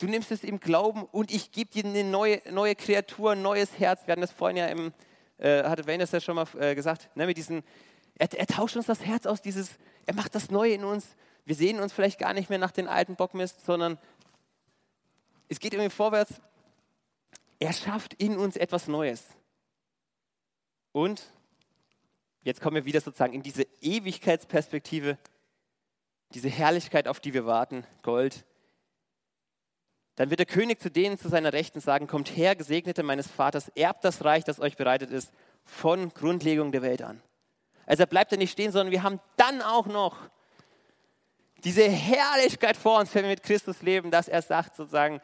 Du 0.00 0.06
nimmst 0.06 0.32
es 0.32 0.42
im 0.42 0.58
Glauben 0.58 1.04
und 1.04 1.30
ich 1.30 1.52
gebe 1.52 1.70
dir 1.70 1.84
eine 1.84 2.02
neue, 2.02 2.42
neue 2.50 2.74
Kreatur, 2.74 3.32
ein 3.32 3.42
neues 3.42 3.78
Herz. 3.78 4.00
Wir 4.06 4.12
hatten 4.12 4.22
das 4.22 4.32
vorhin 4.32 4.56
ja 4.56 4.66
im, 4.66 4.92
äh, 5.38 5.62
hatte 5.62 5.86
Wayne 5.86 5.98
das 5.98 6.10
ja 6.10 6.20
schon 6.20 6.34
mal 6.34 6.48
äh, 6.58 6.74
gesagt, 6.74 7.10
ne, 7.14 7.26
mit 7.26 7.36
diesen, 7.36 7.62
er, 8.16 8.28
er, 8.32 8.48
tauscht 8.48 8.74
uns 8.74 8.86
das 8.86 9.04
Herz 9.06 9.24
aus, 9.24 9.40
dieses, 9.40 9.70
er 10.06 10.14
macht 10.14 10.34
das 10.34 10.50
Neue 10.50 10.72
in 10.72 10.82
uns. 10.82 11.06
Wir 11.44 11.54
sehen 11.54 11.78
uns 11.78 11.92
vielleicht 11.92 12.18
gar 12.18 12.34
nicht 12.34 12.50
mehr 12.50 12.58
nach 12.58 12.72
den 12.72 12.88
alten 12.88 13.14
Bockmist, 13.14 13.64
sondern 13.64 13.98
es 15.48 15.60
geht 15.60 15.74
irgendwie 15.74 15.94
vorwärts 15.94 16.40
er 17.62 17.72
schafft 17.72 18.14
in 18.14 18.38
uns 18.38 18.56
etwas 18.56 18.88
Neues. 18.88 19.24
Und 20.90 21.22
jetzt 22.42 22.60
kommen 22.60 22.74
wir 22.74 22.84
wieder 22.84 23.00
sozusagen 23.00 23.34
in 23.34 23.44
diese 23.44 23.68
Ewigkeitsperspektive, 23.80 25.16
diese 26.34 26.48
Herrlichkeit, 26.48 27.06
auf 27.06 27.20
die 27.20 27.34
wir 27.34 27.46
warten, 27.46 27.86
Gold. 28.02 28.44
Dann 30.16 30.30
wird 30.30 30.40
der 30.40 30.46
König 30.46 30.80
zu 30.80 30.90
denen 30.90 31.18
zu 31.18 31.28
seiner 31.28 31.52
Rechten 31.52 31.78
sagen, 31.78 32.08
kommt 32.08 32.36
her, 32.36 32.56
Gesegnete 32.56 33.04
meines 33.04 33.28
Vaters, 33.28 33.68
erbt 33.76 34.04
das 34.04 34.24
Reich, 34.24 34.42
das 34.42 34.58
euch 34.58 34.76
bereitet 34.76 35.12
ist, 35.12 35.32
von 35.64 36.12
Grundlegung 36.12 36.72
der 36.72 36.82
Welt 36.82 37.02
an. 37.02 37.22
Also 37.86 38.02
er 38.02 38.08
bleibt 38.08 38.32
da 38.32 38.36
nicht 38.36 38.50
stehen, 38.50 38.72
sondern 38.72 38.90
wir 38.90 39.04
haben 39.04 39.20
dann 39.36 39.62
auch 39.62 39.86
noch 39.86 40.18
diese 41.62 41.88
Herrlichkeit 41.88 42.76
vor 42.76 42.98
uns, 42.98 43.14
wenn 43.14 43.22
wir 43.22 43.30
mit 43.30 43.44
Christus 43.44 43.82
leben, 43.82 44.10
dass 44.10 44.26
er 44.26 44.42
sagt 44.42 44.74
sozusagen, 44.74 45.20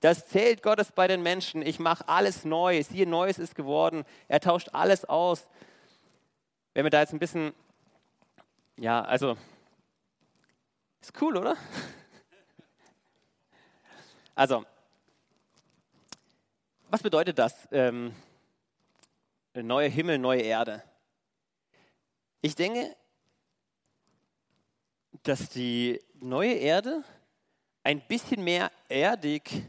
das 0.00 0.26
zählt 0.28 0.62
Gottes 0.62 0.92
bei 0.92 1.06
den 1.06 1.22
Menschen. 1.22 1.60
Ich 1.60 1.78
mache 1.78 2.08
alles 2.08 2.44
neu. 2.44 2.82
Siehe, 2.82 3.06
Neues 3.06 3.38
ist 3.38 3.54
geworden. 3.54 4.04
Er 4.28 4.40
tauscht 4.40 4.70
alles 4.72 5.04
aus. 5.04 5.46
Wenn 6.72 6.84
wir 6.84 6.90
da 6.90 7.00
jetzt 7.00 7.12
ein 7.12 7.18
bisschen, 7.18 7.52
ja, 8.76 9.02
also, 9.02 9.36
ist 11.00 11.20
cool, 11.20 11.36
oder? 11.36 11.56
Also, 14.36 14.64
was 16.88 17.02
bedeutet 17.02 17.38
das? 17.38 17.68
Ähm, 17.72 18.14
neue 19.52 19.88
Himmel, 19.88 20.16
neue 20.16 20.40
Erde. 20.40 20.82
Ich 22.40 22.54
denke, 22.54 22.96
dass 25.24 25.50
die 25.50 26.00
neue 26.14 26.54
Erde 26.54 27.04
ein 27.82 28.00
bisschen 28.00 28.42
mehr 28.42 28.70
erdig 28.88 29.62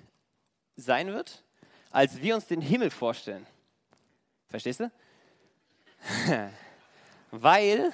sein 0.76 1.14
wird, 1.14 1.44
als 1.92 2.22
wir 2.22 2.36
uns 2.36 2.48
den 2.48 2.62
Himmel 2.62 2.90
vorstellen. 2.90 3.46
Verstehst 4.50 4.80
du? 4.80 4.92
weil, 7.32 7.92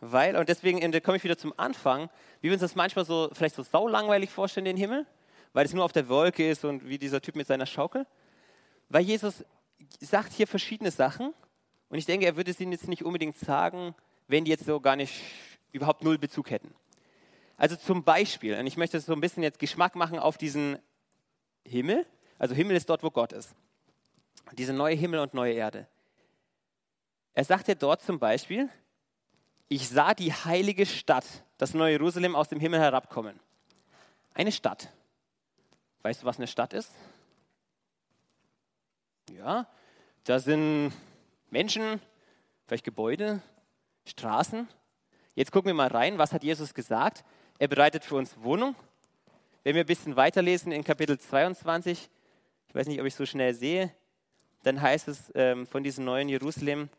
weil, 0.00 0.36
und 0.36 0.48
deswegen 0.48 0.80
komme 1.02 1.16
ich 1.16 1.24
wieder 1.24 1.38
zum 1.38 1.52
Anfang, 1.56 2.10
wie 2.40 2.48
wir 2.48 2.52
uns 2.52 2.62
das 2.62 2.74
manchmal 2.74 3.04
so, 3.04 3.30
vielleicht 3.32 3.54
so 3.54 3.62
saulangweilig 3.62 4.30
vorstellen, 4.30 4.64
den 4.64 4.76
Himmel, 4.76 5.06
weil 5.52 5.66
es 5.66 5.72
nur 5.72 5.84
auf 5.84 5.92
der 5.92 6.08
Wolke 6.08 6.48
ist 6.48 6.64
und 6.64 6.88
wie 6.88 6.98
dieser 6.98 7.20
Typ 7.20 7.36
mit 7.36 7.46
seiner 7.46 7.66
Schaukel. 7.66 8.06
Weil 8.88 9.02
Jesus 9.02 9.44
sagt 10.00 10.32
hier 10.32 10.46
verschiedene 10.46 10.90
Sachen 10.90 11.32
und 11.88 11.98
ich 11.98 12.06
denke, 12.06 12.26
er 12.26 12.36
würde 12.36 12.50
es 12.50 12.60
ihnen 12.60 12.72
jetzt 12.72 12.88
nicht 12.88 13.04
unbedingt 13.04 13.38
sagen, 13.38 13.94
wenn 14.26 14.44
die 14.44 14.50
jetzt 14.50 14.66
so 14.66 14.80
gar 14.80 14.96
nicht 14.96 15.20
überhaupt 15.72 16.02
null 16.02 16.18
Bezug 16.18 16.50
hätten. 16.50 16.74
Also 17.56 17.76
zum 17.76 18.02
Beispiel, 18.02 18.58
und 18.58 18.66
ich 18.66 18.76
möchte 18.76 18.98
so 19.00 19.12
ein 19.12 19.20
bisschen 19.20 19.42
jetzt 19.42 19.58
Geschmack 19.58 19.94
machen 19.94 20.18
auf 20.18 20.38
diesen 20.38 20.78
Himmel. 21.66 22.06
Also 22.38 22.54
Himmel 22.54 22.76
ist 22.76 22.88
dort, 22.88 23.02
wo 23.02 23.10
Gott 23.10 23.32
ist. 23.32 23.54
Diese 24.52 24.72
neue 24.72 24.94
Himmel 24.94 25.20
und 25.20 25.34
neue 25.34 25.54
Erde. 25.54 25.86
Er 27.32 27.44
sagt 27.44 27.68
ja 27.68 27.74
dort 27.74 28.02
zum 28.02 28.18
Beispiel, 28.18 28.68
ich 29.68 29.88
sah 29.88 30.14
die 30.14 30.32
heilige 30.32 30.86
Stadt, 30.86 31.24
das 31.58 31.74
neue 31.74 31.92
Jerusalem, 31.92 32.36
aus 32.36 32.48
dem 32.48 32.60
Himmel 32.60 32.80
herabkommen. 32.80 33.40
Eine 34.34 34.52
Stadt. 34.52 34.88
Weißt 36.02 36.22
du, 36.22 36.26
was 36.26 36.36
eine 36.36 36.46
Stadt 36.46 36.74
ist? 36.74 36.92
Ja, 39.30 39.66
da 40.24 40.38
sind 40.38 40.92
Menschen, 41.50 42.00
vielleicht 42.66 42.84
Gebäude, 42.84 43.40
Straßen. 44.06 44.68
Jetzt 45.34 45.50
gucken 45.50 45.68
wir 45.68 45.74
mal 45.74 45.88
rein, 45.88 46.18
was 46.18 46.32
hat 46.32 46.44
Jesus 46.44 46.74
gesagt? 46.74 47.24
Er 47.58 47.68
bereitet 47.68 48.04
für 48.04 48.16
uns 48.16 48.36
Wohnung. 48.42 48.76
Wenn 49.64 49.76
wir 49.76 49.84
ein 49.84 49.86
bisschen 49.86 50.14
weiterlesen 50.14 50.72
in 50.72 50.84
Kapitel 50.84 51.18
22, 51.18 52.10
ich 52.68 52.74
weiß 52.74 52.86
nicht, 52.86 53.00
ob 53.00 53.06
ich 53.06 53.14
so 53.14 53.24
schnell 53.24 53.54
sehe, 53.54 53.90
dann 54.62 54.78
heißt 54.78 55.08
es 55.08 55.32
ähm, 55.34 55.66
von 55.66 55.82
diesem 55.82 56.04
neuen 56.04 56.28
Jerusalem, 56.28 56.90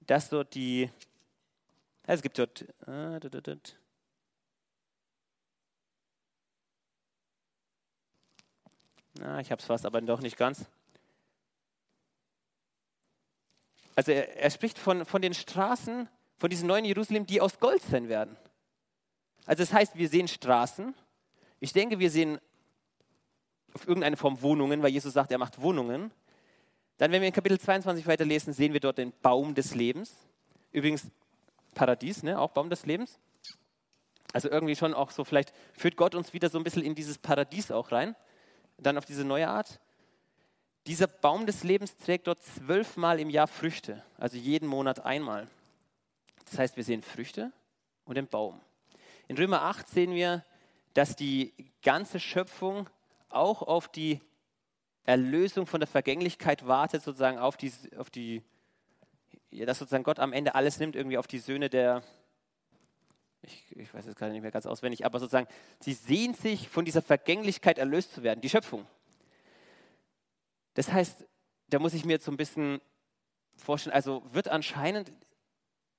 dass 0.00 0.30
dort 0.30 0.54
die, 0.54 0.90
also 2.06 2.20
es 2.20 2.22
gibt 2.22 2.38
dort, 2.38 2.62
äh, 2.88 3.20
dort, 3.20 3.46
dort, 3.46 3.78
na, 9.18 9.40
ich 9.40 9.50
habe 9.52 9.60
es 9.60 9.66
fast, 9.66 9.84
aber 9.84 10.00
doch 10.00 10.22
nicht 10.22 10.38
ganz. 10.38 10.64
Also 13.96 14.12
er, 14.12 14.34
er 14.34 14.50
spricht 14.50 14.78
von, 14.78 15.04
von 15.04 15.20
den 15.20 15.34
Straßen, 15.34 16.08
von 16.38 16.48
diesem 16.48 16.68
neuen 16.68 16.86
Jerusalem, 16.86 17.26
die 17.26 17.42
aus 17.42 17.60
Gold 17.60 17.82
sein 17.82 18.08
werden. 18.08 18.34
Also 19.44 19.62
das 19.62 19.74
heißt, 19.74 19.96
wir 19.96 20.08
sehen 20.08 20.26
Straßen. 20.26 20.94
Ich 21.60 21.72
denke, 21.72 21.98
wir 21.98 22.10
sehen 22.10 22.40
auf 23.74 23.86
irgendeine 23.86 24.16
Form 24.16 24.40
Wohnungen, 24.42 24.82
weil 24.82 24.90
Jesus 24.90 25.12
sagt, 25.12 25.30
er 25.30 25.38
macht 25.38 25.60
Wohnungen. 25.60 26.10
Dann, 26.96 27.12
wenn 27.12 27.20
wir 27.20 27.28
in 27.28 27.34
Kapitel 27.34 27.60
22 27.60 28.06
weiterlesen, 28.06 28.52
sehen 28.52 28.72
wir 28.72 28.80
dort 28.80 28.98
den 28.98 29.12
Baum 29.22 29.54
des 29.54 29.74
Lebens. 29.74 30.14
Übrigens 30.72 31.06
Paradies, 31.74 32.22
ne? 32.22 32.38
auch 32.38 32.50
Baum 32.50 32.70
des 32.70 32.86
Lebens. 32.86 33.18
Also 34.32 34.48
irgendwie 34.50 34.76
schon 34.76 34.94
auch 34.94 35.10
so, 35.10 35.24
vielleicht 35.24 35.52
führt 35.72 35.96
Gott 35.96 36.14
uns 36.14 36.32
wieder 36.32 36.48
so 36.48 36.58
ein 36.58 36.64
bisschen 36.64 36.82
in 36.82 36.94
dieses 36.94 37.18
Paradies 37.18 37.70
auch 37.70 37.92
rein. 37.92 38.16
Dann 38.78 38.96
auf 38.96 39.04
diese 39.04 39.24
neue 39.24 39.48
Art. 39.48 39.80
Dieser 40.86 41.06
Baum 41.06 41.46
des 41.46 41.62
Lebens 41.62 41.96
trägt 41.96 42.26
dort 42.26 42.42
zwölfmal 42.42 43.20
im 43.20 43.28
Jahr 43.28 43.46
Früchte, 43.46 44.02
also 44.16 44.38
jeden 44.38 44.66
Monat 44.66 45.04
einmal. 45.04 45.46
Das 46.46 46.58
heißt, 46.58 46.76
wir 46.76 46.84
sehen 46.84 47.02
Früchte 47.02 47.52
und 48.04 48.16
den 48.16 48.26
Baum. 48.26 48.60
In 49.28 49.36
Römer 49.36 49.62
8 49.62 49.88
sehen 49.88 50.14
wir, 50.14 50.44
dass 50.94 51.16
die 51.16 51.52
ganze 51.82 52.20
Schöpfung 52.20 52.88
auch 53.28 53.62
auf 53.62 53.88
die 53.88 54.20
Erlösung 55.04 55.66
von 55.66 55.80
der 55.80 55.86
Vergänglichkeit 55.86 56.66
wartet, 56.66 57.02
sozusagen 57.02 57.38
auf 57.38 57.56
die, 57.56 57.72
auf 57.96 58.10
die 58.10 58.42
ja, 59.50 59.66
dass 59.66 59.78
sozusagen 59.78 60.04
Gott 60.04 60.18
am 60.18 60.32
Ende 60.32 60.54
alles 60.54 60.78
nimmt, 60.78 60.96
irgendwie 60.96 61.18
auf 61.18 61.26
die 61.26 61.38
Söhne 61.38 61.68
der, 61.68 62.02
ich, 63.42 63.76
ich 63.76 63.92
weiß 63.92 64.06
jetzt 64.06 64.16
gerade 64.16 64.32
nicht 64.32 64.42
mehr 64.42 64.50
ganz 64.50 64.66
auswendig, 64.66 65.04
aber 65.04 65.18
sozusagen, 65.18 65.48
sie 65.80 65.92
sehnt 65.92 66.36
sich 66.36 66.68
von 66.68 66.84
dieser 66.84 67.02
Vergänglichkeit 67.02 67.78
erlöst 67.78 68.14
zu 68.14 68.22
werden, 68.22 68.40
die 68.40 68.50
Schöpfung. 68.50 68.86
Das 70.74 70.92
heißt, 70.92 71.26
da 71.68 71.78
muss 71.78 71.94
ich 71.94 72.04
mir 72.04 72.14
jetzt 72.14 72.24
so 72.24 72.30
ein 72.30 72.36
bisschen 72.36 72.80
vorstellen, 73.56 73.94
also 73.94 74.22
wird 74.32 74.48
anscheinend 74.48 75.10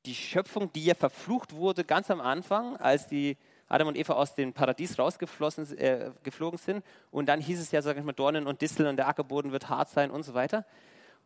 die 0.06 0.16
Schöpfung, 0.16 0.72
die 0.74 0.86
ja 0.86 0.96
verflucht 0.96 1.54
wurde 1.54 1.84
ganz 1.84 2.10
am 2.10 2.22
Anfang, 2.22 2.78
als 2.78 3.08
die 3.08 3.38
Adam 3.72 3.88
und 3.88 3.98
Eva 3.98 4.14
aus 4.14 4.36
dem 4.36 4.54
Paradies 4.54 5.00
rausgeflogen 5.00 5.66
äh, 5.78 6.58
sind. 6.58 6.84
Und 7.10 7.28
dann 7.28 7.40
hieß 7.40 7.60
es 7.60 7.72
ja, 7.72 7.82
sag 7.82 7.98
ich 7.98 8.04
mal, 8.04 8.12
Dornen 8.12 8.46
und 8.48 8.62
Disteln 8.62 8.90
und 8.90 8.98
der 8.98 9.08
Ackerboden 9.08 9.52
wird 9.52 9.70
hart 9.70 9.90
sein 9.90 10.12
und 10.12 10.24
so 10.24 10.34
weiter. 10.34 10.66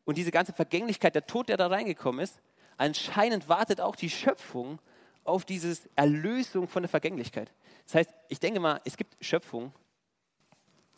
Und 0.06 0.18
diese 0.18 0.32
ganze 0.32 0.54
Vergänglichkeit, 0.54 1.16
der 1.16 1.26
Tod, 1.26 1.50
der 1.50 1.58
da 1.58 1.68
reingekommen 1.68 2.22
ist, 2.22 2.40
anscheinend 2.78 3.50
wartet 3.50 3.82
auch 3.82 3.96
die 3.96 4.10
Schöpfung 4.10 4.80
auf 5.24 5.44
diese 5.44 5.76
Erlösung 5.96 6.68
von 6.68 6.84
der 6.84 6.90
Vergänglichkeit. 6.90 7.52
Das 7.86 7.96
heißt, 7.96 8.14
ich 8.30 8.40
denke 8.40 8.60
mal, 8.60 8.80
es 8.86 8.96
gibt 8.96 9.18
Schöpfung, 9.22 9.74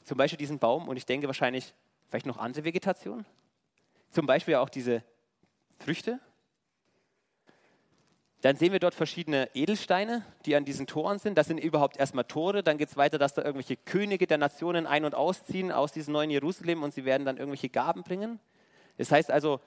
zum 0.04 0.18
Beispiel 0.18 0.38
diesen 0.38 0.60
Baum 0.60 0.90
und 0.90 0.98
ich 0.98 1.06
denke 1.06 1.28
wahrscheinlich 1.28 1.74
vielleicht 2.10 2.26
noch 2.26 2.38
andere 2.38 2.66
Vegetation, 2.66 3.26
zum 4.12 4.26
Beispiel 4.26 4.56
auch 4.56 4.70
diese 4.70 5.04
Früchte, 5.80 6.20
dann 8.42 8.56
sehen 8.56 8.72
wir 8.72 8.80
dort 8.80 8.94
verschiedene 8.94 9.50
Edelsteine, 9.56 10.24
die 10.46 10.56
an 10.56 10.64
diesen 10.64 10.86
Toren 10.86 11.18
sind. 11.18 11.38
Das 11.38 11.48
sind 11.48 11.58
überhaupt 11.58 11.98
erstmal 11.98 12.24
Tore. 12.24 12.62
Dann 12.62 12.78
geht 12.78 12.90
es 12.90 12.98
weiter, 12.98 13.18
dass 13.18 13.34
da 13.34 13.42
irgendwelche 13.42 13.78
Könige 13.78 14.28
der 14.28 14.38
Nationen 14.38 14.86
ein- 14.86 15.06
und 15.06 15.16
ausziehen 15.16 15.72
aus 15.72 15.92
diesem 15.92 16.14
neuen 16.14 16.30
Jerusalem 16.30 16.84
und 16.84 16.94
sie 16.94 17.04
werden 17.04 17.26
dann 17.26 17.38
irgendwelche 17.38 17.70
Gaben 17.70 18.04
bringen. 18.04 18.40
Das 18.98 19.12
heißt 19.12 19.32
also, 19.32 19.60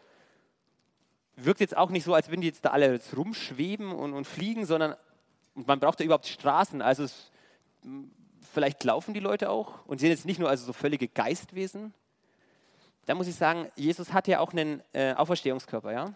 wirkt 1.35 1.61
jetzt 1.61 1.77
auch 1.77 1.91
nicht 1.91 2.05
so, 2.05 2.15
als 2.15 2.29
würden 2.29 2.43
die 2.43 2.47
jetzt 2.47 2.65
da 2.65 2.71
alle 2.71 2.93
jetzt 2.93 3.17
rumschweben 3.17 3.93
und, 3.93 4.13
und 4.13 4.25
fliegen, 4.25 4.67
sondern 4.67 4.95
man 5.55 5.81
braucht 5.81 5.99
da 5.99 6.05
überhaupt 6.05 6.27
Straßen. 6.27 6.81
Also 6.81 7.05
es, 7.05 7.33
vielleicht 8.53 8.85
laufen 8.85 9.15
die 9.15 9.21
Leute 9.21 9.51
auch 9.51 9.85
und 9.87 9.99
sind 9.99 10.11
jetzt 10.11 10.27
nicht 10.27 10.39
nur 10.39 10.49
also 10.49 10.65
so 10.65 10.73
völlige 10.73 11.09
Geistwesen. 11.09 11.93
Da 13.07 13.17
muss 13.17 13.27
ich 13.27 13.35
sagen, 13.35 13.71
Jesus 13.75 14.13
hat 14.13 14.29
ja 14.29 14.39
auch 14.39 14.53
einen 14.53 14.81
äh, 14.93 15.15
Auferstehungskörper, 15.15 15.93
ja. 15.93 16.15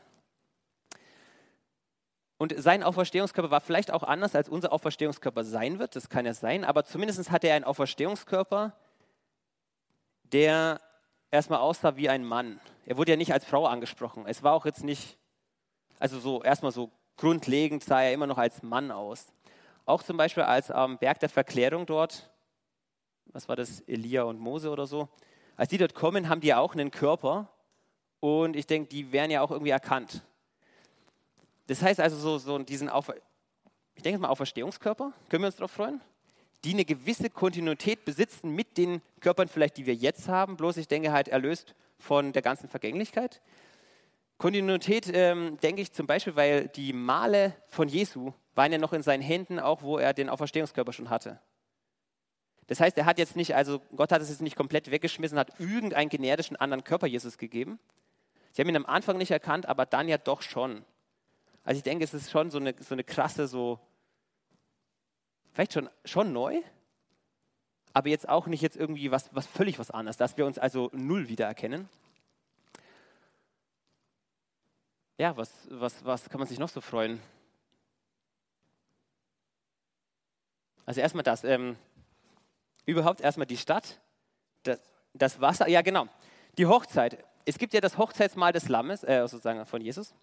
Und 2.36 2.54
sein 2.58 2.82
Auferstehungskörper 2.82 3.50
war 3.50 3.60
vielleicht 3.60 3.92
auch 3.92 4.02
anders, 4.02 4.34
als 4.34 4.48
unser 4.48 4.72
Auferstehungskörper 4.72 5.44
sein 5.44 5.78
wird. 5.78 5.94
Das 5.94 6.08
kann 6.08 6.26
ja 6.26 6.34
sein. 6.34 6.64
Aber 6.64 6.84
zumindest 6.84 7.30
hatte 7.30 7.48
er 7.48 7.56
einen 7.56 7.64
Auferstehungskörper, 7.64 8.72
der 10.24 10.80
erstmal 11.30 11.60
aussah 11.60 11.96
wie 11.96 12.08
ein 12.08 12.24
Mann. 12.24 12.60
Er 12.86 12.96
wurde 12.96 13.12
ja 13.12 13.16
nicht 13.16 13.32
als 13.32 13.44
Frau 13.44 13.66
angesprochen. 13.66 14.24
Es 14.26 14.42
war 14.42 14.52
auch 14.52 14.66
jetzt 14.66 14.84
nicht, 14.84 15.18
also 15.98 16.18
so 16.18 16.42
erstmal 16.42 16.72
so 16.72 16.90
grundlegend 17.16 17.84
sah 17.84 18.02
er 18.02 18.12
immer 18.12 18.26
noch 18.26 18.38
als 18.38 18.62
Mann 18.62 18.90
aus. 18.90 19.32
Auch 19.86 20.02
zum 20.02 20.16
Beispiel 20.16 20.42
als 20.42 20.70
am 20.70 20.98
Berg 20.98 21.20
der 21.20 21.28
Verklärung 21.28 21.86
dort, 21.86 22.30
was 23.26 23.48
war 23.48 23.56
das, 23.56 23.80
Elia 23.80 24.24
und 24.24 24.38
Mose 24.38 24.70
oder 24.70 24.86
so, 24.86 25.08
als 25.56 25.68
die 25.68 25.78
dort 25.78 25.94
kommen, 25.94 26.28
haben 26.28 26.40
die 26.40 26.48
ja 26.48 26.58
auch 26.58 26.72
einen 26.72 26.90
Körper 26.90 27.48
und 28.20 28.56
ich 28.56 28.66
denke, 28.66 28.88
die 28.88 29.12
werden 29.12 29.30
ja 29.30 29.40
auch 29.42 29.50
irgendwie 29.50 29.70
erkannt. 29.70 30.22
Das 31.66 31.82
heißt 31.82 32.00
also 32.00 32.16
so, 32.16 32.38
so 32.38 32.58
diesen 32.58 32.88
Aufer 32.88 33.14
ich 33.94 34.02
denke 34.02 34.20
mal 34.20 34.28
Auferstehungskörper, 34.28 35.12
können 35.28 35.42
wir 35.42 35.46
uns 35.46 35.56
darauf 35.56 35.70
freuen? 35.70 36.00
Die 36.64 36.72
eine 36.72 36.84
gewisse 36.84 37.30
Kontinuität 37.30 38.04
besitzen 38.04 38.50
mit 38.50 38.76
den 38.78 39.02
Körpern 39.20 39.48
vielleicht, 39.48 39.76
die 39.76 39.86
wir 39.86 39.94
jetzt 39.94 40.28
haben, 40.28 40.56
bloß 40.56 40.78
ich 40.78 40.88
denke 40.88 41.12
halt 41.12 41.28
erlöst 41.28 41.74
von 41.98 42.32
der 42.32 42.42
ganzen 42.42 42.68
Vergänglichkeit. 42.68 43.40
Kontinuität 44.38 45.10
ähm, 45.12 45.58
denke 45.62 45.82
ich 45.82 45.92
zum 45.92 46.06
Beispiel, 46.06 46.36
weil 46.36 46.68
die 46.68 46.92
Male 46.92 47.54
von 47.68 47.88
Jesu 47.88 48.32
waren 48.54 48.72
ja 48.72 48.78
noch 48.78 48.92
in 48.92 49.02
seinen 49.02 49.22
Händen, 49.22 49.60
auch 49.60 49.82
wo 49.82 49.98
er 49.98 50.12
den 50.12 50.28
Auferstehungskörper 50.28 50.92
schon 50.92 51.10
hatte. 51.10 51.38
Das 52.66 52.80
heißt, 52.80 52.96
er 52.96 53.04
hat 53.04 53.18
jetzt 53.18 53.36
nicht, 53.36 53.54
also 53.54 53.80
Gott 53.94 54.10
hat 54.10 54.22
es 54.22 54.30
jetzt 54.30 54.40
nicht 54.40 54.56
komplett 54.56 54.90
weggeschmissen, 54.90 55.38
hat 55.38 55.60
irgendeinen 55.60 56.08
generischen 56.08 56.56
anderen 56.56 56.82
Körper 56.82 57.06
Jesus 57.06 57.36
gegeben. 57.36 57.78
Sie 58.52 58.62
haben 58.62 58.68
ihn 58.68 58.76
am 58.76 58.86
Anfang 58.86 59.18
nicht 59.18 59.30
erkannt, 59.30 59.66
aber 59.66 59.84
dann 59.86 60.08
ja 60.08 60.16
doch 60.16 60.40
schon. 60.40 60.84
Also 61.64 61.78
ich 61.78 61.82
denke, 61.82 62.04
es 62.04 62.12
ist 62.12 62.30
schon 62.30 62.50
so 62.50 62.58
eine, 62.58 62.74
so 62.78 62.94
eine 62.94 63.04
krasse, 63.04 63.48
so, 63.48 63.80
vielleicht 65.52 65.72
schon, 65.72 65.88
schon 66.04 66.32
neu, 66.32 66.60
aber 67.94 68.08
jetzt 68.08 68.28
auch 68.28 68.46
nicht 68.46 68.60
jetzt 68.60 68.76
irgendwie 68.76 69.10
was, 69.10 69.34
was 69.34 69.46
völlig 69.46 69.78
was 69.78 69.90
anderes, 69.90 70.16
dass 70.16 70.36
wir 70.36 70.44
uns 70.46 70.58
also 70.58 70.90
null 70.92 71.28
wiedererkennen. 71.28 71.88
Ja, 75.16 75.36
was, 75.36 75.50
was, 75.70 76.04
was 76.04 76.28
kann 76.28 76.40
man 76.40 76.48
sich 76.48 76.58
noch 76.58 76.68
so 76.68 76.80
freuen? 76.80 77.22
Also 80.84 81.00
erstmal 81.00 81.22
das, 81.22 81.44
ähm, 81.44 81.76
überhaupt 82.84 83.20
erstmal 83.20 83.46
die 83.46 83.56
Stadt, 83.56 84.00
das, 84.64 84.80
das 85.14 85.40
Wasser, 85.40 85.68
ja 85.68 85.80
genau, 85.80 86.08
die 86.58 86.66
Hochzeit. 86.66 87.24
Es 87.46 87.58
gibt 87.58 87.72
ja 87.72 87.80
das 87.80 87.96
Hochzeitsmahl 87.96 88.52
des 88.52 88.68
Lammes, 88.68 89.04
äh, 89.04 89.26
sozusagen 89.26 89.64
von 89.66 89.80
Jesus. 89.80 90.14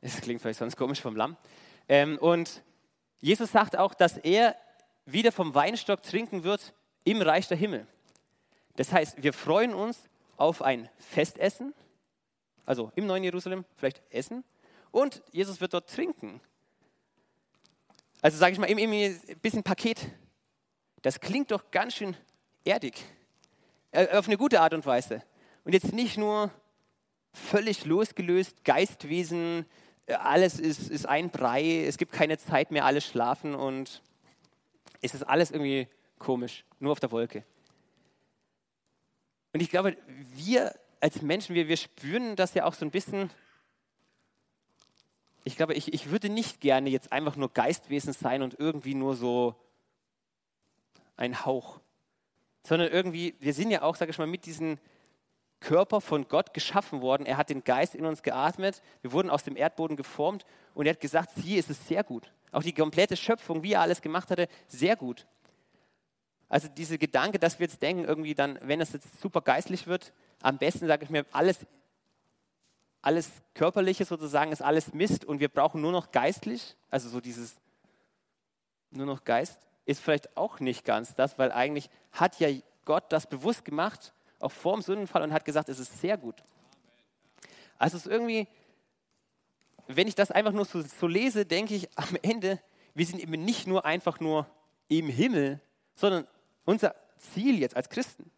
Das 0.00 0.20
klingt 0.20 0.40
vielleicht 0.40 0.58
sonst 0.58 0.76
komisch 0.76 1.00
vom 1.00 1.16
Lamm. 1.16 1.36
Ähm, 1.88 2.18
und 2.18 2.62
Jesus 3.20 3.50
sagt 3.50 3.76
auch, 3.76 3.94
dass 3.94 4.16
er 4.18 4.56
wieder 5.06 5.32
vom 5.32 5.54
Weinstock 5.54 6.02
trinken 6.02 6.44
wird 6.44 6.74
im 7.04 7.20
Reich 7.20 7.48
der 7.48 7.56
Himmel. 7.56 7.86
Das 8.76 8.92
heißt, 8.92 9.22
wir 9.22 9.32
freuen 9.32 9.74
uns 9.74 10.08
auf 10.36 10.62
ein 10.62 10.88
Festessen, 10.98 11.74
also 12.64 12.92
im 12.94 13.06
neuen 13.06 13.24
Jerusalem, 13.24 13.64
vielleicht 13.76 14.02
essen, 14.10 14.44
und 14.90 15.22
Jesus 15.32 15.60
wird 15.60 15.74
dort 15.74 15.90
trinken. 15.90 16.40
Also 18.20 18.38
sage 18.38 18.52
ich 18.52 18.58
mal, 18.58 18.68
irgendwie 18.68 19.04
ein 19.06 19.38
bisschen 19.40 19.62
Paket. 19.62 20.08
Das 21.02 21.20
klingt 21.20 21.50
doch 21.50 21.70
ganz 21.70 21.94
schön 21.94 22.16
erdig. 22.64 23.04
Äh, 23.90 24.16
auf 24.16 24.26
eine 24.26 24.36
gute 24.36 24.60
Art 24.60 24.74
und 24.74 24.84
Weise. 24.86 25.22
Und 25.64 25.72
jetzt 25.72 25.92
nicht 25.92 26.16
nur 26.16 26.50
völlig 27.32 27.84
losgelöst, 27.84 28.64
Geistwesen, 28.64 29.66
alles 30.08 30.58
ist, 30.58 30.90
ist 30.90 31.06
ein 31.06 31.30
Brei, 31.30 31.84
es 31.84 31.98
gibt 31.98 32.12
keine 32.12 32.38
Zeit 32.38 32.70
mehr, 32.70 32.84
alles 32.84 33.06
schlafen 33.06 33.54
und 33.54 34.02
es 35.02 35.14
ist 35.14 35.22
alles 35.22 35.50
irgendwie 35.50 35.88
komisch, 36.18 36.64
nur 36.80 36.92
auf 36.92 37.00
der 37.00 37.12
Wolke. 37.12 37.44
Und 39.52 39.60
ich 39.60 39.70
glaube, 39.70 39.96
wir 40.34 40.74
als 41.00 41.22
Menschen, 41.22 41.54
wir, 41.54 41.68
wir 41.68 41.76
spüren 41.76 42.36
das 42.36 42.54
ja 42.54 42.64
auch 42.64 42.74
so 42.74 42.84
ein 42.84 42.90
bisschen. 42.90 43.30
Ich 45.44 45.56
glaube, 45.56 45.74
ich, 45.74 45.92
ich 45.94 46.10
würde 46.10 46.28
nicht 46.28 46.60
gerne 46.60 46.90
jetzt 46.90 47.12
einfach 47.12 47.36
nur 47.36 47.52
Geistwesen 47.52 48.12
sein 48.12 48.42
und 48.42 48.58
irgendwie 48.58 48.94
nur 48.94 49.14
so 49.14 49.54
ein 51.16 51.44
Hauch, 51.44 51.80
sondern 52.66 52.90
irgendwie, 52.90 53.34
wir 53.40 53.54
sind 53.54 53.70
ja 53.70 53.82
auch, 53.82 53.96
sage 53.96 54.10
ich 54.10 54.18
mal, 54.18 54.26
mit 54.26 54.46
diesem 54.46 54.78
Körper 55.60 56.00
von 56.00 56.28
Gott 56.28 56.54
geschaffen 56.54 57.00
worden. 57.00 57.26
Er 57.26 57.36
hat 57.36 57.50
den 57.50 57.64
Geist 57.64 57.94
in 57.94 58.04
uns 58.04 58.22
geatmet, 58.22 58.82
wir 59.02 59.12
wurden 59.12 59.30
aus 59.30 59.44
dem 59.44 59.56
Erdboden 59.56 59.96
geformt 59.96 60.44
und 60.74 60.86
er 60.86 60.92
hat 60.92 61.00
gesagt, 61.00 61.30
hier 61.42 61.58
ist 61.58 61.70
es 61.70 61.88
sehr 61.88 62.04
gut. 62.04 62.32
Auch 62.52 62.62
die 62.62 62.72
komplette 62.72 63.16
Schöpfung, 63.16 63.62
wie 63.62 63.72
er 63.72 63.80
alles 63.80 64.00
gemacht 64.00 64.30
hatte, 64.30 64.48
sehr 64.68 64.96
gut. 64.96 65.26
Also 66.48 66.68
dieser 66.68 66.96
Gedanke, 66.96 67.38
dass 67.38 67.58
wir 67.58 67.66
jetzt 67.66 67.82
denken, 67.82 68.04
irgendwie 68.04 68.34
dann, 68.34 68.58
wenn 68.62 68.80
es 68.80 68.92
jetzt 68.92 69.20
super 69.20 69.42
geistlich 69.42 69.86
wird, 69.86 70.12
am 70.40 70.58
besten 70.58 70.86
sage 70.86 71.04
ich 71.04 71.10
mir, 71.10 71.26
alles, 71.32 71.66
alles 73.02 73.30
Körperliche 73.54 74.04
sozusagen 74.04 74.52
ist 74.52 74.62
alles 74.62 74.94
Mist 74.94 75.24
und 75.24 75.40
wir 75.40 75.48
brauchen 75.48 75.80
nur 75.80 75.92
noch 75.92 76.10
geistlich, 76.10 76.76
also 76.90 77.08
so 77.08 77.20
dieses 77.20 77.56
nur 78.90 79.06
noch 79.06 79.24
Geist, 79.24 79.58
ist 79.84 80.00
vielleicht 80.00 80.36
auch 80.36 80.60
nicht 80.60 80.84
ganz 80.84 81.14
das, 81.14 81.38
weil 81.38 81.52
eigentlich 81.52 81.90
hat 82.12 82.40
ja 82.40 82.48
Gott 82.84 83.12
das 83.12 83.26
bewusst 83.26 83.64
gemacht, 83.64 84.14
auch 84.38 84.52
vor 84.52 84.74
dem 84.74 84.82
Sündenfall 84.82 85.22
und 85.22 85.32
hat 85.32 85.44
gesagt, 85.44 85.68
es 85.68 85.78
ist 85.78 86.00
sehr 86.00 86.16
gut. 86.16 86.42
Also 87.78 87.96
es 87.96 88.06
ist 88.06 88.12
irgendwie, 88.12 88.48
wenn 89.86 90.08
ich 90.08 90.14
das 90.14 90.30
einfach 90.30 90.52
nur 90.52 90.64
so, 90.64 90.82
so 90.82 91.06
lese, 91.06 91.44
denke 91.46 91.74
ich 91.74 91.88
am 91.96 92.16
Ende, 92.22 92.60
wir 92.94 93.06
sind 93.06 93.20
eben 93.20 93.44
nicht 93.44 93.66
nur 93.66 93.84
einfach 93.84 94.20
nur 94.20 94.46
im 94.88 95.08
Himmel, 95.08 95.60
sondern 95.94 96.26
unser 96.64 96.94
Ziel 97.18 97.58
jetzt 97.58 97.76
als 97.76 97.88
Christen 97.88 98.30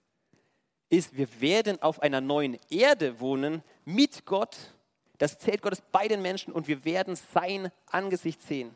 ist, 0.91 1.17
wir 1.17 1.41
werden 1.41 1.81
auf 1.81 2.03
einer 2.03 2.21
neuen 2.21 2.59
Erde 2.69 3.21
wohnen 3.21 3.63
mit 3.85 4.27
Gott. 4.27 4.57
Das 5.19 5.39
zählt 5.39 5.63
Gottes 5.63 5.83
bei 5.93 6.09
den 6.09 6.21
Menschen 6.21 6.53
und 6.53 6.69
wir 6.69 6.85
werden 6.85 7.17
sein 7.33 7.71
Angesicht 7.87 8.43
sehen. 8.43 8.75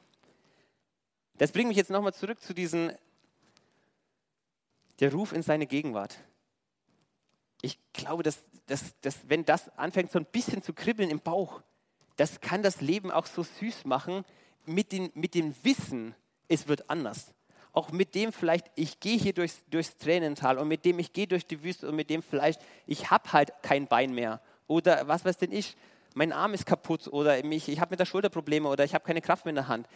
Das 1.37 1.51
bringt 1.51 1.69
mich 1.69 1.77
jetzt 1.77 1.91
nochmal 1.91 2.15
zurück 2.15 2.41
zu 2.41 2.55
diesem, 2.55 2.93
der 5.01 5.13
Ruf 5.13 5.33
in 5.33 5.43
seine 5.43 5.67
Gegenwart. 5.67 6.19
Ich 7.65 7.79
glaube, 7.95 8.23
dass, 8.23 8.45
dass, 8.67 8.95
dass 9.01 9.17
wenn 9.27 9.47
das 9.47 9.71
anfängt 9.79 10.13
so 10.13 10.19
ein 10.19 10.27
bisschen 10.27 10.63
zu 10.63 10.75
kribbeln 10.75 11.09
im 11.09 11.21
Bauch, 11.21 11.63
das 12.17 12.43
kann 12.43 12.63
das 12.63 12.83
Leben 12.83 13.11
auch 13.11 13.25
so 13.25 13.43
süß 13.43 13.87
machen. 13.87 14.27
Mit, 14.67 14.93
den, 14.93 15.11
mit 15.15 15.35
dem 15.35 15.55
Wissen, 15.63 16.15
es 16.47 16.69
wird 16.69 16.91
anders. 16.91 17.33
Auch 17.73 17.91
mit 17.91 18.15
dem 18.15 18.35
vielleicht, 18.35 18.71
ich 18.75 19.01
gehe 19.01 19.17
hier 19.17 19.33
durchs, 19.33 19.63
durchs 19.71 19.97
Tränental 19.97 20.59
und 20.59 20.69
mit 20.69 20.85
dem 20.85 20.99
ich 20.99 21.15
gehe 21.15 21.27
durch 21.27 21.47
die 21.47 21.63
Wüste 21.63 21.89
und 21.89 21.97
mit 21.97 22.11
dem 22.11 22.23
vielleicht, 22.23 22.61
ich 22.87 23.11
habe 23.11 23.33
halt 23.33 23.55
kein 23.63 23.87
Bein 23.87 24.13
mehr. 24.13 24.43
Oder 24.67 25.09
was 25.09 25.25
weiß 25.25 25.39
denn 25.39 25.51
ich, 25.51 25.75
mein 26.13 26.33
Arm 26.33 26.53
ist 26.53 26.67
kaputt 26.67 27.09
oder 27.09 27.43
mich, 27.45 27.71
ich 27.71 27.81
habe 27.81 27.93
mit 27.93 28.01
der 28.01 28.05
Schulter 28.05 28.29
Probleme 28.29 28.69
oder 28.69 28.85
ich 28.85 28.95
habe 28.95 29.05
keine 29.05 29.23
Kraft 29.23 29.47
mehr 29.47 29.53
in 29.53 29.57
der 29.57 29.69
Hand. 29.69 29.89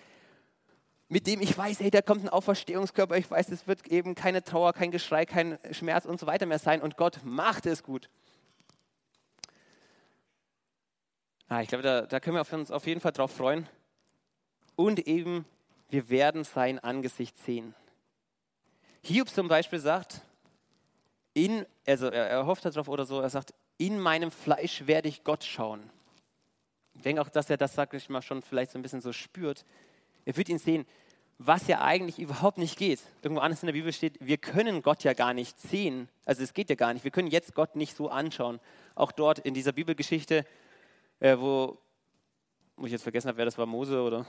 Mit 1.08 1.26
dem 1.26 1.40
ich 1.40 1.56
weiß, 1.56 1.80
hey, 1.80 1.90
da 1.90 2.02
kommt 2.02 2.24
ein 2.24 2.28
Auferstehungskörper, 2.28 3.16
ich 3.16 3.30
weiß, 3.30 3.48
es 3.48 3.66
wird 3.66 3.86
eben 3.86 4.14
keine 4.14 4.44
Trauer, 4.44 4.74
kein 4.74 4.90
Geschrei, 4.90 5.24
kein 5.24 5.58
Schmerz 5.70 6.04
und 6.04 6.20
so 6.20 6.26
weiter 6.26 6.44
mehr 6.44 6.58
sein 6.58 6.82
und 6.82 6.96
Gott 6.96 7.20
macht 7.24 7.64
es 7.66 7.82
gut. 7.82 8.10
Ah, 11.48 11.62
ich 11.62 11.68
glaube, 11.68 11.82
da, 11.82 12.02
da 12.02 12.20
können 12.20 12.36
wir 12.36 12.58
uns 12.58 12.70
auf 12.70 12.86
jeden 12.86 13.00
Fall 13.00 13.12
drauf 13.12 13.32
freuen. 13.32 13.66
Und 14.76 15.06
eben 15.06 15.46
wir 15.88 16.10
werden 16.10 16.44
sein 16.44 16.78
Angesicht 16.78 17.36
sehen. 17.38 17.74
Hiob 19.02 19.28
zum 19.30 19.48
Beispiel 19.48 19.78
sagt, 19.78 20.20
in, 21.32 21.64
also 21.86 22.08
er, 22.08 22.28
er 22.28 22.46
hofft 22.46 22.64
darauf 22.64 22.88
oder 22.88 23.06
so, 23.06 23.20
er 23.20 23.30
sagt, 23.30 23.54
in 23.78 23.98
meinem 23.98 24.30
Fleisch 24.30 24.86
werde 24.86 25.08
ich 25.08 25.24
Gott 25.24 25.44
schauen. 25.44 25.88
Ich 26.94 27.02
denke 27.02 27.22
auch, 27.22 27.28
dass 27.28 27.48
er 27.48 27.56
das, 27.56 27.74
sag 27.74 27.94
ich 27.94 28.08
mal, 28.08 28.22
schon 28.22 28.42
vielleicht 28.42 28.72
so 28.72 28.78
ein 28.78 28.82
bisschen 28.82 29.00
so 29.00 29.12
spürt. 29.12 29.64
Er 30.28 30.36
wird 30.36 30.50
ihn 30.50 30.58
sehen, 30.58 30.84
was 31.38 31.68
ja 31.68 31.80
eigentlich 31.80 32.18
überhaupt 32.18 32.58
nicht 32.58 32.76
geht. 32.76 33.00
Irgendwo 33.22 33.40
anders 33.40 33.62
in 33.62 33.66
der 33.68 33.72
Bibel 33.72 33.94
steht, 33.94 34.18
wir 34.20 34.36
können 34.36 34.82
Gott 34.82 35.02
ja 35.02 35.14
gar 35.14 35.32
nicht 35.32 35.58
sehen. 35.58 36.10
Also 36.26 36.42
es 36.42 36.52
geht 36.52 36.68
ja 36.68 36.76
gar 36.76 36.92
nicht. 36.92 37.02
Wir 37.02 37.10
können 37.10 37.28
jetzt 37.28 37.54
Gott 37.54 37.76
nicht 37.76 37.96
so 37.96 38.10
anschauen. 38.10 38.60
Auch 38.94 39.10
dort 39.10 39.38
in 39.38 39.54
dieser 39.54 39.72
Bibelgeschichte, 39.72 40.44
äh, 41.20 41.38
wo, 41.38 41.78
wo 42.76 42.84
ich 42.84 42.92
jetzt 42.92 43.04
vergessen 43.04 43.28
habe, 43.28 43.38
wer 43.38 43.46
das 43.46 43.56
war, 43.56 43.64
Mose 43.64 44.02
oder 44.02 44.26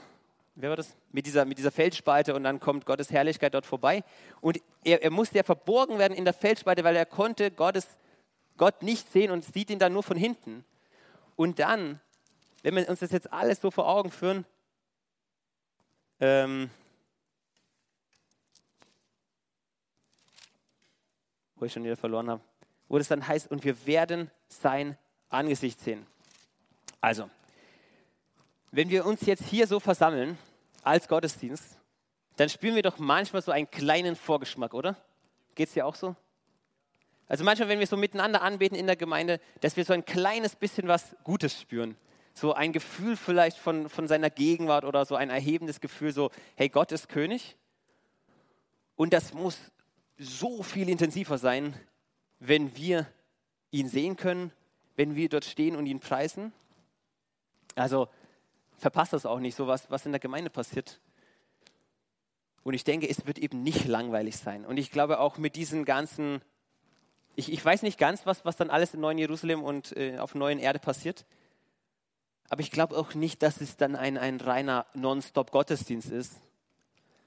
wer 0.54 0.70
war 0.70 0.76
das? 0.76 0.96
Mit 1.12 1.26
dieser, 1.26 1.44
mit 1.44 1.58
dieser 1.58 1.70
Felsspalte 1.70 2.34
und 2.34 2.44
dann 2.44 2.60
kommt 2.60 2.86
Gottes 2.86 3.10
Herrlichkeit 3.10 3.52
dort 3.52 3.66
vorbei. 3.66 4.02
Und 4.40 4.58
er, 4.84 5.02
er 5.02 5.10
musste 5.10 5.36
ja 5.36 5.42
verborgen 5.42 5.98
werden 5.98 6.16
in 6.16 6.24
der 6.24 6.32
Felsspalte, 6.32 6.82
weil 6.82 6.96
er 6.96 7.04
konnte 7.04 7.50
Gottes, 7.50 7.86
Gott 8.56 8.82
nicht 8.82 9.12
sehen 9.12 9.30
und 9.32 9.44
sieht 9.44 9.68
ihn 9.68 9.78
dann 9.78 9.92
nur 9.92 10.02
von 10.02 10.16
hinten. 10.16 10.64
Und 11.36 11.58
dann, 11.58 12.00
wenn 12.62 12.74
wir 12.74 12.88
uns 12.88 13.00
das 13.00 13.12
jetzt 13.12 13.30
alles 13.30 13.60
so 13.60 13.70
vor 13.70 13.86
Augen 13.86 14.10
führen, 14.10 14.46
ähm, 16.20 16.70
wo 21.56 21.64
ich 21.64 21.72
schon 21.72 21.84
wieder 21.84 21.96
verloren 21.96 22.30
habe, 22.30 22.42
wo 22.88 22.98
das 22.98 23.08
dann 23.08 23.26
heißt, 23.26 23.50
und 23.50 23.64
wir 23.64 23.86
werden 23.86 24.30
sein 24.48 24.96
Angesicht 25.28 25.80
sehen. 25.80 26.06
Also, 27.00 27.30
wenn 28.72 28.90
wir 28.90 29.04
uns 29.04 29.22
jetzt 29.26 29.44
hier 29.44 29.66
so 29.66 29.80
versammeln 29.80 30.38
als 30.82 31.08
Gottesdienst, 31.08 31.78
dann 32.36 32.48
spüren 32.48 32.74
wir 32.74 32.82
doch 32.82 32.98
manchmal 32.98 33.42
so 33.42 33.52
einen 33.52 33.70
kleinen 33.70 34.16
Vorgeschmack, 34.16 34.74
oder? 34.74 34.96
Geht 35.54 35.68
es 35.68 35.74
dir 35.74 35.86
auch 35.86 35.94
so? 35.94 36.16
Also 37.28 37.44
manchmal, 37.44 37.68
wenn 37.68 37.78
wir 37.78 37.86
so 37.86 37.96
miteinander 37.96 38.42
anbeten 38.42 38.76
in 38.76 38.86
der 38.86 38.96
Gemeinde, 38.96 39.40
dass 39.60 39.76
wir 39.76 39.84
so 39.84 39.92
ein 39.92 40.04
kleines 40.04 40.56
bisschen 40.56 40.88
was 40.88 41.14
Gutes 41.22 41.60
spüren. 41.60 41.96
So 42.34 42.54
ein 42.54 42.72
Gefühl 42.72 43.16
vielleicht 43.16 43.58
von, 43.58 43.88
von 43.88 44.08
seiner 44.08 44.30
Gegenwart 44.30 44.84
oder 44.84 45.04
so 45.04 45.16
ein 45.16 45.30
erhebendes 45.30 45.80
Gefühl, 45.80 46.12
so, 46.12 46.30
hey, 46.56 46.68
Gott 46.68 46.92
ist 46.92 47.08
König. 47.08 47.56
Und 48.96 49.12
das 49.12 49.34
muss 49.34 49.58
so 50.18 50.62
viel 50.62 50.88
intensiver 50.88 51.38
sein, 51.38 51.74
wenn 52.38 52.76
wir 52.76 53.06
ihn 53.70 53.88
sehen 53.88 54.16
können, 54.16 54.52
wenn 54.96 55.16
wir 55.16 55.28
dort 55.28 55.44
stehen 55.44 55.76
und 55.76 55.86
ihn 55.86 56.00
preisen. 56.00 56.52
Also 57.74 58.08
verpasst 58.76 59.12
das 59.12 59.26
auch 59.26 59.38
nicht, 59.38 59.54
so 59.54 59.66
was, 59.66 59.90
was 59.90 60.06
in 60.06 60.12
der 60.12 60.20
Gemeinde 60.20 60.50
passiert. 60.50 61.00
Und 62.62 62.74
ich 62.74 62.84
denke, 62.84 63.08
es 63.08 63.26
wird 63.26 63.38
eben 63.38 63.62
nicht 63.62 63.86
langweilig 63.86 64.36
sein. 64.36 64.66
Und 64.66 64.76
ich 64.76 64.90
glaube 64.90 65.20
auch 65.20 65.38
mit 65.38 65.56
diesen 65.56 65.84
ganzen, 65.84 66.42
ich, 67.36 67.52
ich 67.52 67.64
weiß 67.64 67.82
nicht 67.82 67.98
ganz, 67.98 68.26
was, 68.26 68.44
was 68.44 68.56
dann 68.56 68.70
alles 68.70 68.92
in 68.92 69.00
neuen 69.00 69.18
Jerusalem 69.18 69.62
und 69.62 69.96
äh, 69.96 70.18
auf 70.18 70.34
neuen 70.34 70.58
Erde 70.58 70.78
passiert. 70.78 71.24
Aber 72.50 72.60
ich 72.60 72.72
glaube 72.72 72.98
auch 72.98 73.14
nicht, 73.14 73.42
dass 73.42 73.60
es 73.60 73.76
dann 73.76 73.96
ein, 73.96 74.18
ein 74.18 74.40
reiner 74.40 74.84
Non-Stop-Gottesdienst 74.94 76.10
ist, 76.10 76.34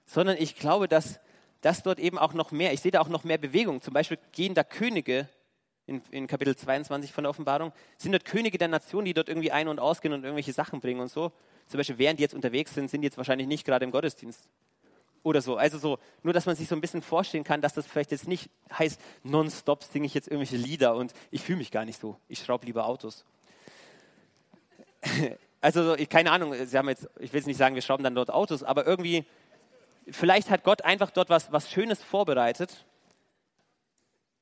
sondern 0.05 0.35
ich 0.37 0.57
glaube, 0.57 0.89
dass, 0.89 1.21
dass 1.61 1.81
dort 1.81 1.97
eben 1.97 2.17
auch 2.17 2.33
noch 2.33 2.51
mehr, 2.51 2.73
ich 2.73 2.81
sehe 2.81 2.91
da 2.91 2.99
auch 2.99 3.07
noch 3.07 3.23
mehr 3.23 3.37
Bewegung. 3.37 3.81
Zum 3.81 3.93
Beispiel 3.93 4.19
gehen 4.33 4.53
da 4.53 4.65
Könige 4.65 5.29
in, 5.87 6.01
in, 6.11 6.27
Kapitel 6.27 6.55
22 6.55 7.13
von 7.13 7.23
der 7.23 7.31
Offenbarung, 7.31 7.71
sind 7.97 8.11
dort 8.11 8.25
Könige 8.25 8.57
der 8.57 8.67
Nationen, 8.67 9.05
die 9.05 9.13
dort 9.13 9.29
irgendwie 9.29 9.51
ein- 9.51 9.69
und 9.69 9.79
ausgehen 9.79 10.13
und 10.13 10.23
irgendwelche 10.25 10.51
Sachen 10.51 10.81
bringen 10.81 10.99
und 10.99 11.09
so. 11.09 11.31
Zum 11.67 11.77
Beispiel, 11.77 11.97
während 11.97 12.19
die 12.19 12.23
jetzt 12.23 12.35
unterwegs 12.35 12.73
sind, 12.73 12.89
sind 12.89 13.01
die 13.01 13.05
jetzt 13.05 13.17
wahrscheinlich 13.17 13.47
nicht 13.47 13.65
gerade 13.65 13.85
im 13.85 13.91
Gottesdienst. 13.91 14.49
Oder 15.23 15.41
so. 15.41 15.55
Also 15.55 15.77
so, 15.77 15.99
nur 16.21 16.33
dass 16.33 16.45
man 16.45 16.57
sich 16.57 16.67
so 16.67 16.75
ein 16.75 16.81
bisschen 16.81 17.01
vorstellen 17.01 17.45
kann, 17.45 17.61
dass 17.61 17.73
das 17.73 17.87
vielleicht 17.87 18.11
jetzt 18.11 18.27
nicht 18.27 18.49
heißt, 18.77 18.99
nonstop 19.23 19.83
singe 19.83 20.05
ich 20.05 20.13
jetzt 20.13 20.27
irgendwelche 20.27 20.57
Lieder 20.57 20.95
und 20.95 21.13
ich 21.31 21.41
fühle 21.41 21.59
mich 21.59 21.71
gar 21.71 21.85
nicht 21.85 21.99
so. 21.99 22.17
Ich 22.27 22.39
schraube 22.39 22.65
lieber 22.65 22.87
Autos. 22.87 23.23
Also 25.61 25.95
keine 26.09 26.29
Ahnung, 26.29 26.53
Sie 26.65 26.77
haben 26.77 26.89
jetzt, 26.89 27.07
ich 27.21 27.31
will 27.31 27.39
jetzt 27.39 27.47
nicht 27.47 27.55
sagen, 27.55 27.73
wir 27.73 27.81
schrauben 27.81 28.03
dann 28.03 28.15
dort 28.15 28.29
Autos, 28.29 28.63
aber 28.63 28.85
irgendwie, 28.85 29.23
vielleicht 30.09 30.49
hat 30.49 30.65
Gott 30.65 30.81
einfach 30.81 31.09
dort 31.09 31.29
was, 31.29 31.53
was 31.53 31.71
Schönes 31.71 32.03
vorbereitet 32.03 32.85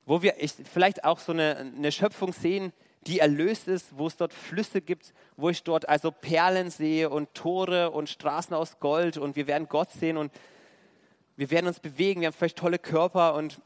wo 0.06 0.22
wir 0.22 0.36
vielleicht 0.72 1.04
auch 1.04 1.20
so 1.20 1.32
eine, 1.32 1.58
eine 1.58 1.92
Schöpfung 1.92 2.34
sehen, 2.34 2.74
die 3.08 3.20
erlöst 3.20 3.68
ist, 3.68 3.98
wo 3.98 4.08
es 4.08 4.18
dort 4.18 4.34
Flüsse 4.34 4.82
gibt, 4.82 5.14
wo 5.36 5.50
ich 5.50 5.64
dort 5.64 5.90
also 5.90 6.12
Perlen 6.12 6.70
sehe 6.70 7.10
und 7.10 7.34
Tore 7.34 7.92
und 7.92 8.10
Straßen 8.10 8.56
aus 8.56 8.80
Gold 8.80 9.18
und 9.18 9.36
wir 9.36 9.48
werden 9.48 9.68
Gott 9.68 9.90
sehen 9.92 10.18
und 10.18 10.32
wir 11.36 11.50
werden 11.50 11.68
uns 11.68 11.80
bewegen, 11.80 12.22
wir 12.22 12.28
haben 12.28 12.34
vielleicht 12.34 12.58
tolle 12.58 12.78
Körper 12.78 13.36
und 13.36 13.60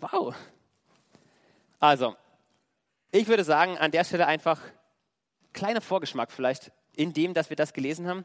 wow. 0.00 0.34
Also, 1.80 2.14
ich 3.10 3.26
würde 3.26 3.42
sagen, 3.42 3.78
an 3.78 3.90
der 3.90 4.04
Stelle 4.04 4.26
einfach 4.26 4.60
kleiner 5.58 5.80
Vorgeschmack 5.80 6.30
vielleicht 6.30 6.70
in 6.94 7.12
dem, 7.12 7.34
dass 7.34 7.50
wir 7.50 7.56
das 7.56 7.72
gelesen 7.72 8.06
haben. 8.06 8.24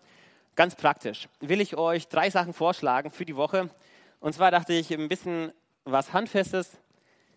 Ganz 0.55 0.75
praktisch 0.75 1.27
will 1.39 1.61
ich 1.61 1.75
euch 1.75 2.07
drei 2.07 2.29
Sachen 2.29 2.53
vorschlagen 2.53 3.09
für 3.09 3.25
die 3.25 3.36
Woche. 3.36 3.71
Und 4.19 4.34
zwar 4.34 4.51
dachte 4.51 4.73
ich 4.73 4.93
ein 4.93 5.09
bisschen 5.09 5.51
was 5.84 6.13
Handfestes. 6.13 6.77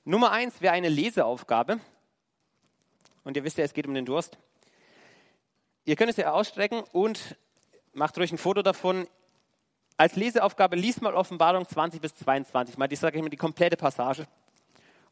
Nummer 0.05 0.33
eins 0.33 0.61
wäre 0.61 0.75
eine 0.75 0.91
Leseaufgabe. 0.91 1.81
Und 3.25 3.39
ihr 3.39 3.45
wisst 3.45 3.57
ja, 3.57 3.65
es 3.65 3.73
geht 3.73 3.87
um 3.87 3.95
den 3.95 4.05
Durst. 4.05 4.37
Ihr 5.87 5.97
könnt 5.97 6.11
es 6.11 6.17
ja 6.19 6.31
ausstrecken 6.33 6.83
und 6.93 7.37
macht 7.95 8.19
euch 8.19 8.31
ein 8.31 8.39
Foto 8.39 8.61
davon. 8.61 9.09
Als 9.97 10.15
Leseaufgabe 10.15 10.77
liest 10.77 11.01
mal 11.01 11.15
Offenbarung 11.15 11.67
20 11.67 12.03
bis 12.03 12.15
22, 12.17 12.77
mal 12.77 12.87
die, 12.87 12.97
sage 12.97 13.17
ich 13.17 13.23
mal, 13.23 13.31
die 13.31 13.39
komplette 13.39 13.79
Passage. 13.79 14.27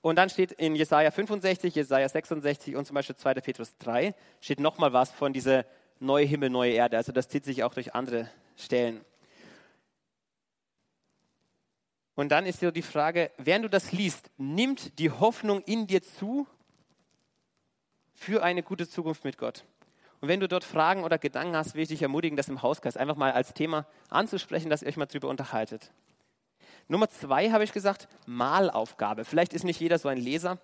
Und 0.05 0.17
dann 0.17 0.29
steht 0.29 0.53
in 0.53 0.77
Jesaja 0.77 1.11
65, 1.11 1.75
Jesaja 1.75 2.07
66 2.07 2.77
und 2.77 2.85
zum 2.85 2.93
Beispiel 2.93 3.17
2. 3.17 3.37
Petrus 3.37 3.75
3 3.79 4.15
steht 4.43 4.61
nochmal 4.61 4.93
was 4.93 5.11
von 5.11 5.33
dieser 5.33 5.65
neue 5.99 6.27
Himmel, 6.27 6.51
neue 6.51 6.73
Erde. 6.73 6.99
Also 6.99 7.11
das 7.11 7.27
zieht 7.31 7.47
sich 7.47 7.65
auch 7.65 7.73
durch 7.73 7.95
andere 7.95 8.29
Stellen. 8.55 9.03
Und 12.15 12.33
dann 12.33 12.45
ist 12.45 12.61
so 12.61 12.71
die 12.71 12.83
Frage, 12.83 13.31
während 13.39 13.65
du 13.65 13.71
das 13.71 13.93
liest, 13.93 14.31
nimmt 14.37 14.99
die 14.99 15.11
Hoffnung 15.11 15.63
in 15.63 15.87
dir 15.87 16.03
zu 16.03 16.47
für 18.13 18.43
eine 18.43 18.63
gute 18.63 18.87
Zukunft 18.87 19.25
mit 19.25 19.39
Gott? 19.39 19.65
Und 20.21 20.29
wenn 20.29 20.41
du 20.41 20.49
dort 20.49 20.65
Fragen 20.65 21.03
oder 21.03 21.17
Gedanken 21.17 21.57
hast, 21.57 21.77
will 21.77 21.83
ich 21.83 21.89
dich 21.89 22.03
ermutigen, 22.03 22.37
das 22.37 22.51
im 22.51 22.61
Hauskreis 22.61 22.99
einfach 22.99 23.17
mal 23.17 23.33
als 23.33 23.55
Thema 23.55 23.87
anzusprechen, 24.11 24.69
dass 24.69 24.83
ihr 24.83 24.89
euch 24.89 24.99
mal 24.99 25.07
drüber 25.07 25.31
unterhaltet. 25.31 25.93
Nummer 26.89 27.09
zwei 27.09 27.51
habe 27.51 27.65
ich 27.65 27.73
gesagt, 27.73 28.09
Malaufgabe. 28.27 29.25
Vielleicht 29.25 29.55
ist 29.55 29.65
nicht 29.65 29.81
jeder 29.81 29.99
so 29.99 30.09
ein 30.09 30.19
Leser, 30.19 30.59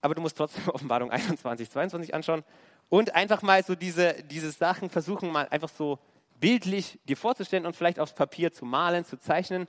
aber 0.00 0.14
du 0.14 0.20
musst 0.20 0.36
trotzdem 0.36 0.68
Offenbarung 0.68 1.10
21, 1.10 1.70
22 1.70 2.14
anschauen 2.14 2.44
und 2.88 3.14
einfach 3.14 3.42
mal 3.42 3.64
so 3.64 3.74
diese, 3.74 4.14
diese 4.24 4.50
Sachen 4.50 4.90
versuchen, 4.90 5.32
mal 5.32 5.48
einfach 5.48 5.70
so 5.70 5.98
bildlich 6.40 6.98
dir 7.04 7.16
vorzustellen 7.16 7.66
und 7.66 7.76
vielleicht 7.76 7.98
aufs 7.98 8.14
Papier 8.14 8.52
zu 8.52 8.64
malen, 8.64 9.04
zu 9.04 9.18
zeichnen. 9.18 9.68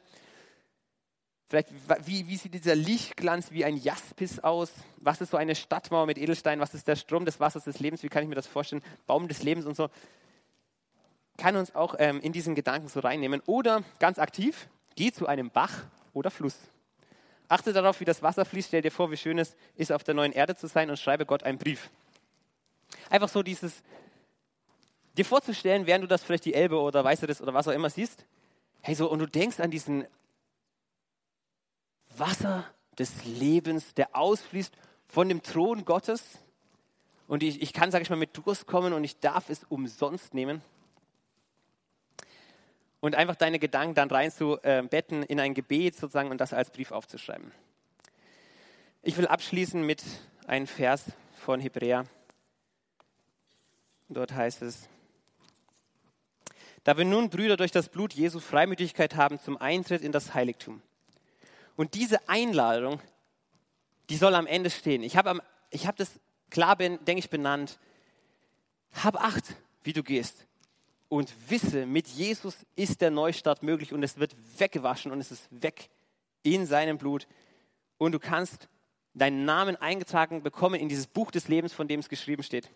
Vielleicht, 1.48 1.70
wie, 2.08 2.28
wie 2.28 2.36
sieht 2.36 2.54
dieser 2.54 2.76
Lichtglanz 2.76 3.52
wie 3.52 3.64
ein 3.64 3.78
Jaspis 3.78 4.40
aus? 4.40 4.72
Was 4.98 5.22
ist 5.22 5.30
so 5.30 5.38
eine 5.38 5.56
Stadtmauer 5.56 6.08
mit 6.08 6.18
Edelstein? 6.18 6.60
Was 6.60 6.74
ist 6.74 6.88
der 6.88 6.96
Strom 6.96 7.26
des 7.26 7.40
Wassers 7.40 7.66
des 7.66 7.80
Lebens? 7.80 8.02
Wie 8.02 8.10
kann 8.10 8.24
ich 8.24 8.30
mir 8.30 8.36
das 8.36 8.48
vorstellen? 8.48 8.82
Baum 9.06 9.28
des 9.28 9.44
Lebens 9.44 9.66
und 9.66 9.76
so. 9.76 9.90
Kann 11.38 11.56
uns 11.56 11.74
auch 11.76 11.96
ähm, 11.98 12.20
in 12.22 12.32
diesen 12.32 12.56
Gedanken 12.56 12.88
so 12.88 13.00
reinnehmen. 13.00 13.42
Oder 13.46 13.84
ganz 14.00 14.20
aktiv, 14.20 14.68
geh 14.96 15.12
zu 15.12 15.28
einem 15.28 15.50
Bach 15.50 15.84
oder 16.14 16.30
Fluss. 16.30 16.58
Achte 17.48 17.74
darauf, 17.74 18.00
wie 18.00 18.06
das 18.06 18.22
Wasser 18.22 18.46
fließt. 18.46 18.70
Stell 18.70 18.82
dir 18.82 18.92
vor, 18.92 19.12
wie 19.12 19.18
schön 19.18 19.38
es 19.40 19.56
ist, 19.76 19.92
auf 19.92 20.04
der 20.04 20.14
neuen 20.14 20.32
Erde 20.32 20.56
zu 20.56 20.68
sein 20.68 20.90
und 20.90 20.98
schreibe 20.98 21.26
Gott 21.26 21.44
einen 21.44 21.58
Brief. 21.58 21.90
Einfach 23.10 23.30
so 23.30 23.44
dieses, 23.44 23.84
dir 25.18 25.26
vorzustellen, 25.26 25.86
während 25.86 26.04
du 26.04 26.08
das 26.08 26.24
vielleicht 26.24 26.46
die 26.46 26.54
Elbe 26.54 26.80
oder 26.80 27.04
das 27.04 27.42
oder 27.42 27.54
was 27.54 27.68
auch 27.68 27.74
immer 27.74 27.90
siehst, 27.90 28.26
hey, 28.82 28.96
so, 28.96 29.10
und 29.10 29.20
du 29.20 29.28
denkst 29.28 29.60
an 29.60 29.72
diesen 29.72 30.06
Wasser 32.18 32.66
des 32.98 33.24
Lebens, 33.26 33.94
der 33.94 34.16
ausfließt 34.16 34.76
von 35.08 35.30
dem 35.30 35.42
Thron 35.42 35.86
Gottes. 35.86 36.24
Und 37.28 37.44
ich, 37.44 37.62
ich 37.62 37.74
kann, 37.74 37.92
sage 37.92 38.04
ich 38.04 38.10
mal, 38.10 38.16
mit 38.16 38.38
Durst 38.38 38.68
kommen 38.68 38.94
und 38.94 39.04
ich 39.04 39.20
darf 39.20 39.50
es 39.50 39.64
umsonst 39.64 40.34
nehmen. 40.34 40.62
Und 43.04 43.16
einfach 43.16 43.36
deine 43.36 43.60
Gedanken 43.60 43.96
dann 43.96 44.10
reinzubetten 44.10 45.24
in 45.24 45.38
ein 45.42 45.54
Gebet 45.54 45.98
sozusagen 45.98 46.32
und 46.32 46.38
das 46.38 46.54
als 46.54 46.70
Brief 46.70 46.92
aufzuschreiben. 46.92 47.52
Ich 49.02 49.18
will 49.18 49.28
abschließen 49.28 49.86
mit 49.86 50.02
einem 50.48 50.68
Vers 50.68 51.04
von 51.36 51.60
Hebräer. 51.60 52.06
Dort 54.08 54.32
heißt 54.32 54.62
es, 54.62 54.88
da 56.86 56.96
wir 56.96 57.04
nun, 57.04 57.30
Brüder, 57.30 57.58
durch 57.58 57.72
das 57.72 57.90
Blut 57.90 58.14
Jesu 58.14 58.40
Freimütigkeit 58.40 59.18
haben 59.18 59.38
zum 59.38 59.58
Eintritt 59.58 60.02
in 60.02 60.14
das 60.14 60.34
Heiligtum. 60.34 60.82
Und 61.76 61.96
diese 61.96 62.30
Einladung, 62.30 63.02
die 64.10 64.16
soll 64.16 64.34
am 64.34 64.48
Ende 64.48 64.70
stehen. 64.70 65.04
Ich 65.04 65.18
habe 65.18 65.44
hab 65.74 65.98
das 65.98 66.22
klar, 66.50 66.78
denke 66.78 67.20
ich, 67.20 67.30
benannt. 67.30 67.80
Hab 68.94 69.22
Acht, 69.22 69.56
wie 69.84 69.92
du 69.92 70.04
gehst. 70.04 70.46
Und 71.14 71.32
wisse, 71.48 71.86
mit 71.86 72.08
Jesus 72.08 72.66
ist 72.76 73.02
der 73.02 73.12
Neustart 73.12 73.62
möglich 73.62 73.94
und 73.94 74.02
es 74.02 74.18
wird 74.18 74.36
weggewaschen 74.58 75.12
und 75.12 75.20
es 75.20 75.30
ist 75.30 75.48
weg 75.52 75.92
in 76.42 76.66
seinem 76.66 76.98
Blut. 76.98 77.28
Und 78.00 78.14
du 78.14 78.20
kannst 78.20 78.68
deinen 79.14 79.46
Namen 79.46 79.76
eingetragen 79.76 80.42
bekommen 80.42 80.74
in 80.74 80.90
dieses 80.90 81.06
Buch 81.06 81.30
des 81.30 81.48
Lebens, 81.48 81.72
von 81.72 81.88
dem 81.88 82.00
es 82.00 82.10
geschrieben 82.10 82.42
steht. 82.42 82.68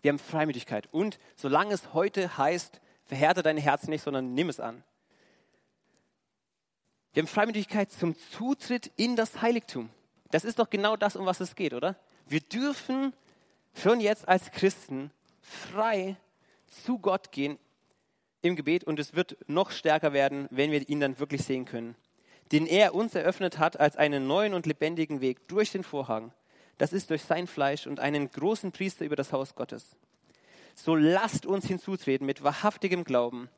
Wir 0.00 0.08
haben 0.08 0.18
Freimütigkeit. 0.18 0.88
Und 0.90 1.18
solange 1.36 1.74
es 1.74 1.92
heute 1.92 2.38
heißt, 2.38 2.80
verhärte 3.04 3.42
deine 3.42 3.60
Herzen 3.60 3.90
nicht, 3.90 4.04
sondern 4.04 4.32
nimm 4.32 4.48
es 4.48 4.58
an. 4.58 4.82
Wir 7.12 7.24
haben 7.24 7.28
Freimütigkeit 7.28 7.92
zum 7.92 8.16
Zutritt 8.30 8.90
in 8.96 9.16
das 9.16 9.42
Heiligtum. 9.42 9.90
Das 10.30 10.44
ist 10.44 10.58
doch 10.58 10.70
genau 10.70 10.96
das, 10.96 11.16
um 11.16 11.26
was 11.26 11.40
es 11.40 11.56
geht, 11.56 11.74
oder? 11.74 11.94
Wir 12.24 12.40
dürfen 12.40 13.12
schon 13.74 14.00
jetzt 14.00 14.26
als 14.26 14.50
Christen 14.50 15.10
frei 15.42 16.16
zu 16.72 16.98
Gott 16.98 17.32
gehen 17.32 17.58
im 18.40 18.56
Gebet 18.56 18.84
und 18.84 18.98
es 18.98 19.14
wird 19.14 19.36
noch 19.46 19.70
stärker 19.70 20.12
werden, 20.12 20.48
wenn 20.50 20.70
wir 20.70 20.88
ihn 20.88 21.00
dann 21.00 21.18
wirklich 21.18 21.44
sehen 21.44 21.64
können. 21.64 21.94
Den 22.50 22.66
er 22.66 22.94
uns 22.94 23.14
eröffnet 23.14 23.58
hat 23.58 23.78
als 23.78 23.96
einen 23.96 24.26
neuen 24.26 24.54
und 24.54 24.66
lebendigen 24.66 25.20
Weg 25.20 25.46
durch 25.48 25.70
den 25.70 25.84
Vorhang 25.84 26.32
das 26.82 26.92
ist 26.92 27.10
durch 27.10 27.22
sein 27.22 27.46
Fleisch 27.46 27.86
und 27.86 28.00
einen 28.00 28.28
großen 28.28 28.72
Priester 28.72 29.04
über 29.04 29.14
das 29.14 29.32
Haus 29.32 29.54
Gottes. 29.54 29.96
So 30.74 30.96
lasst 30.96 31.46
uns 31.46 31.66
hinzutreten 31.66 32.26
mit 32.26 32.42
wahrhaftigem 32.42 33.04
Glauben, 33.04 33.48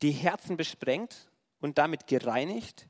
die 0.00 0.12
Herzen 0.12 0.56
besprengt 0.56 1.28
und 1.60 1.76
damit 1.76 2.06
gereinigt 2.06 2.86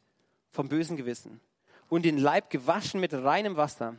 vom 0.52 0.68
bösen 0.68 0.96
Gewissen 0.96 1.40
und 1.88 2.04
den 2.04 2.18
Leib 2.18 2.50
gewaschen 2.50 3.00
mit 3.00 3.12
reinem 3.12 3.56
Wasser. 3.56 3.96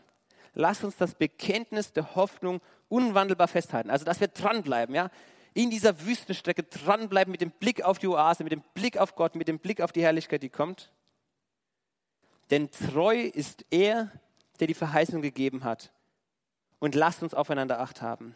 Lasst 0.54 0.86
uns 0.86 0.96
das 0.96 1.16
Bekenntnis 1.16 1.92
der 1.92 2.16
Hoffnung 2.16 2.62
unwandelbar 2.88 3.50
festhalten. 3.50 3.90
Also, 3.90 4.06
dass 4.06 4.22
wir 4.22 4.30
dranbleiben, 4.30 4.96
ja, 4.96 5.10
in 5.54 5.70
dieser 5.70 6.06
Wüstenstrecke 6.06 6.64
dranbleiben 6.64 7.32
mit 7.32 7.42
dem 7.42 7.52
Blick 7.52 7.84
auf 7.84 8.00
die 8.00 8.08
Oase, 8.08 8.44
mit 8.44 8.54
dem 8.54 8.64
Blick 8.74 8.98
auf 8.98 9.16
Gott, 9.16 9.36
mit 9.36 9.48
dem 9.48 9.60
Blick 9.60 9.82
auf 9.82 9.92
die 9.92 10.02
Herrlichkeit, 10.02 10.44
die 10.44 10.50
kommt. 10.50 10.92
Denn 12.50 12.72
treu 12.72 13.22
ist 13.22 13.66
er, 13.70 14.12
der 14.60 14.68
die 14.68 14.74
Verheißung 14.74 15.22
gegeben 15.22 15.64
hat. 15.64 15.92
Und 16.80 16.96
lasst 16.96 17.22
uns 17.22 17.34
aufeinander 17.34 17.80
acht 17.80 18.02
haben, 18.02 18.36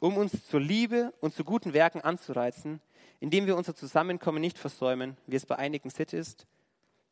um 0.00 0.16
uns 0.16 0.46
zur 0.46 0.60
Liebe 0.60 1.12
und 1.20 1.34
zu 1.34 1.42
guten 1.42 1.72
Werken 1.72 2.00
anzureizen, 2.00 2.80
indem 3.18 3.46
wir 3.46 3.56
unser 3.56 3.74
Zusammenkommen 3.74 4.40
nicht 4.40 4.58
versäumen, 4.58 5.16
wie 5.26 5.36
es 5.36 5.46
bei 5.46 5.56
einigen 5.56 5.90
Sitt 5.90 6.12
ist, 6.12 6.46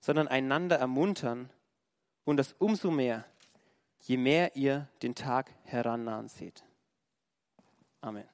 sondern 0.01 0.29
einander 0.29 0.77
ermuntern 0.77 1.51
und 2.25 2.37
das 2.37 2.55
umso 2.59 2.91
mehr, 2.91 3.25
je 4.01 4.17
mehr 4.17 4.55
ihr 4.55 4.89
den 5.03 5.15
Tag 5.15 5.51
herannahen 5.65 6.29
seht. 6.29 6.63
Amen. 8.01 8.34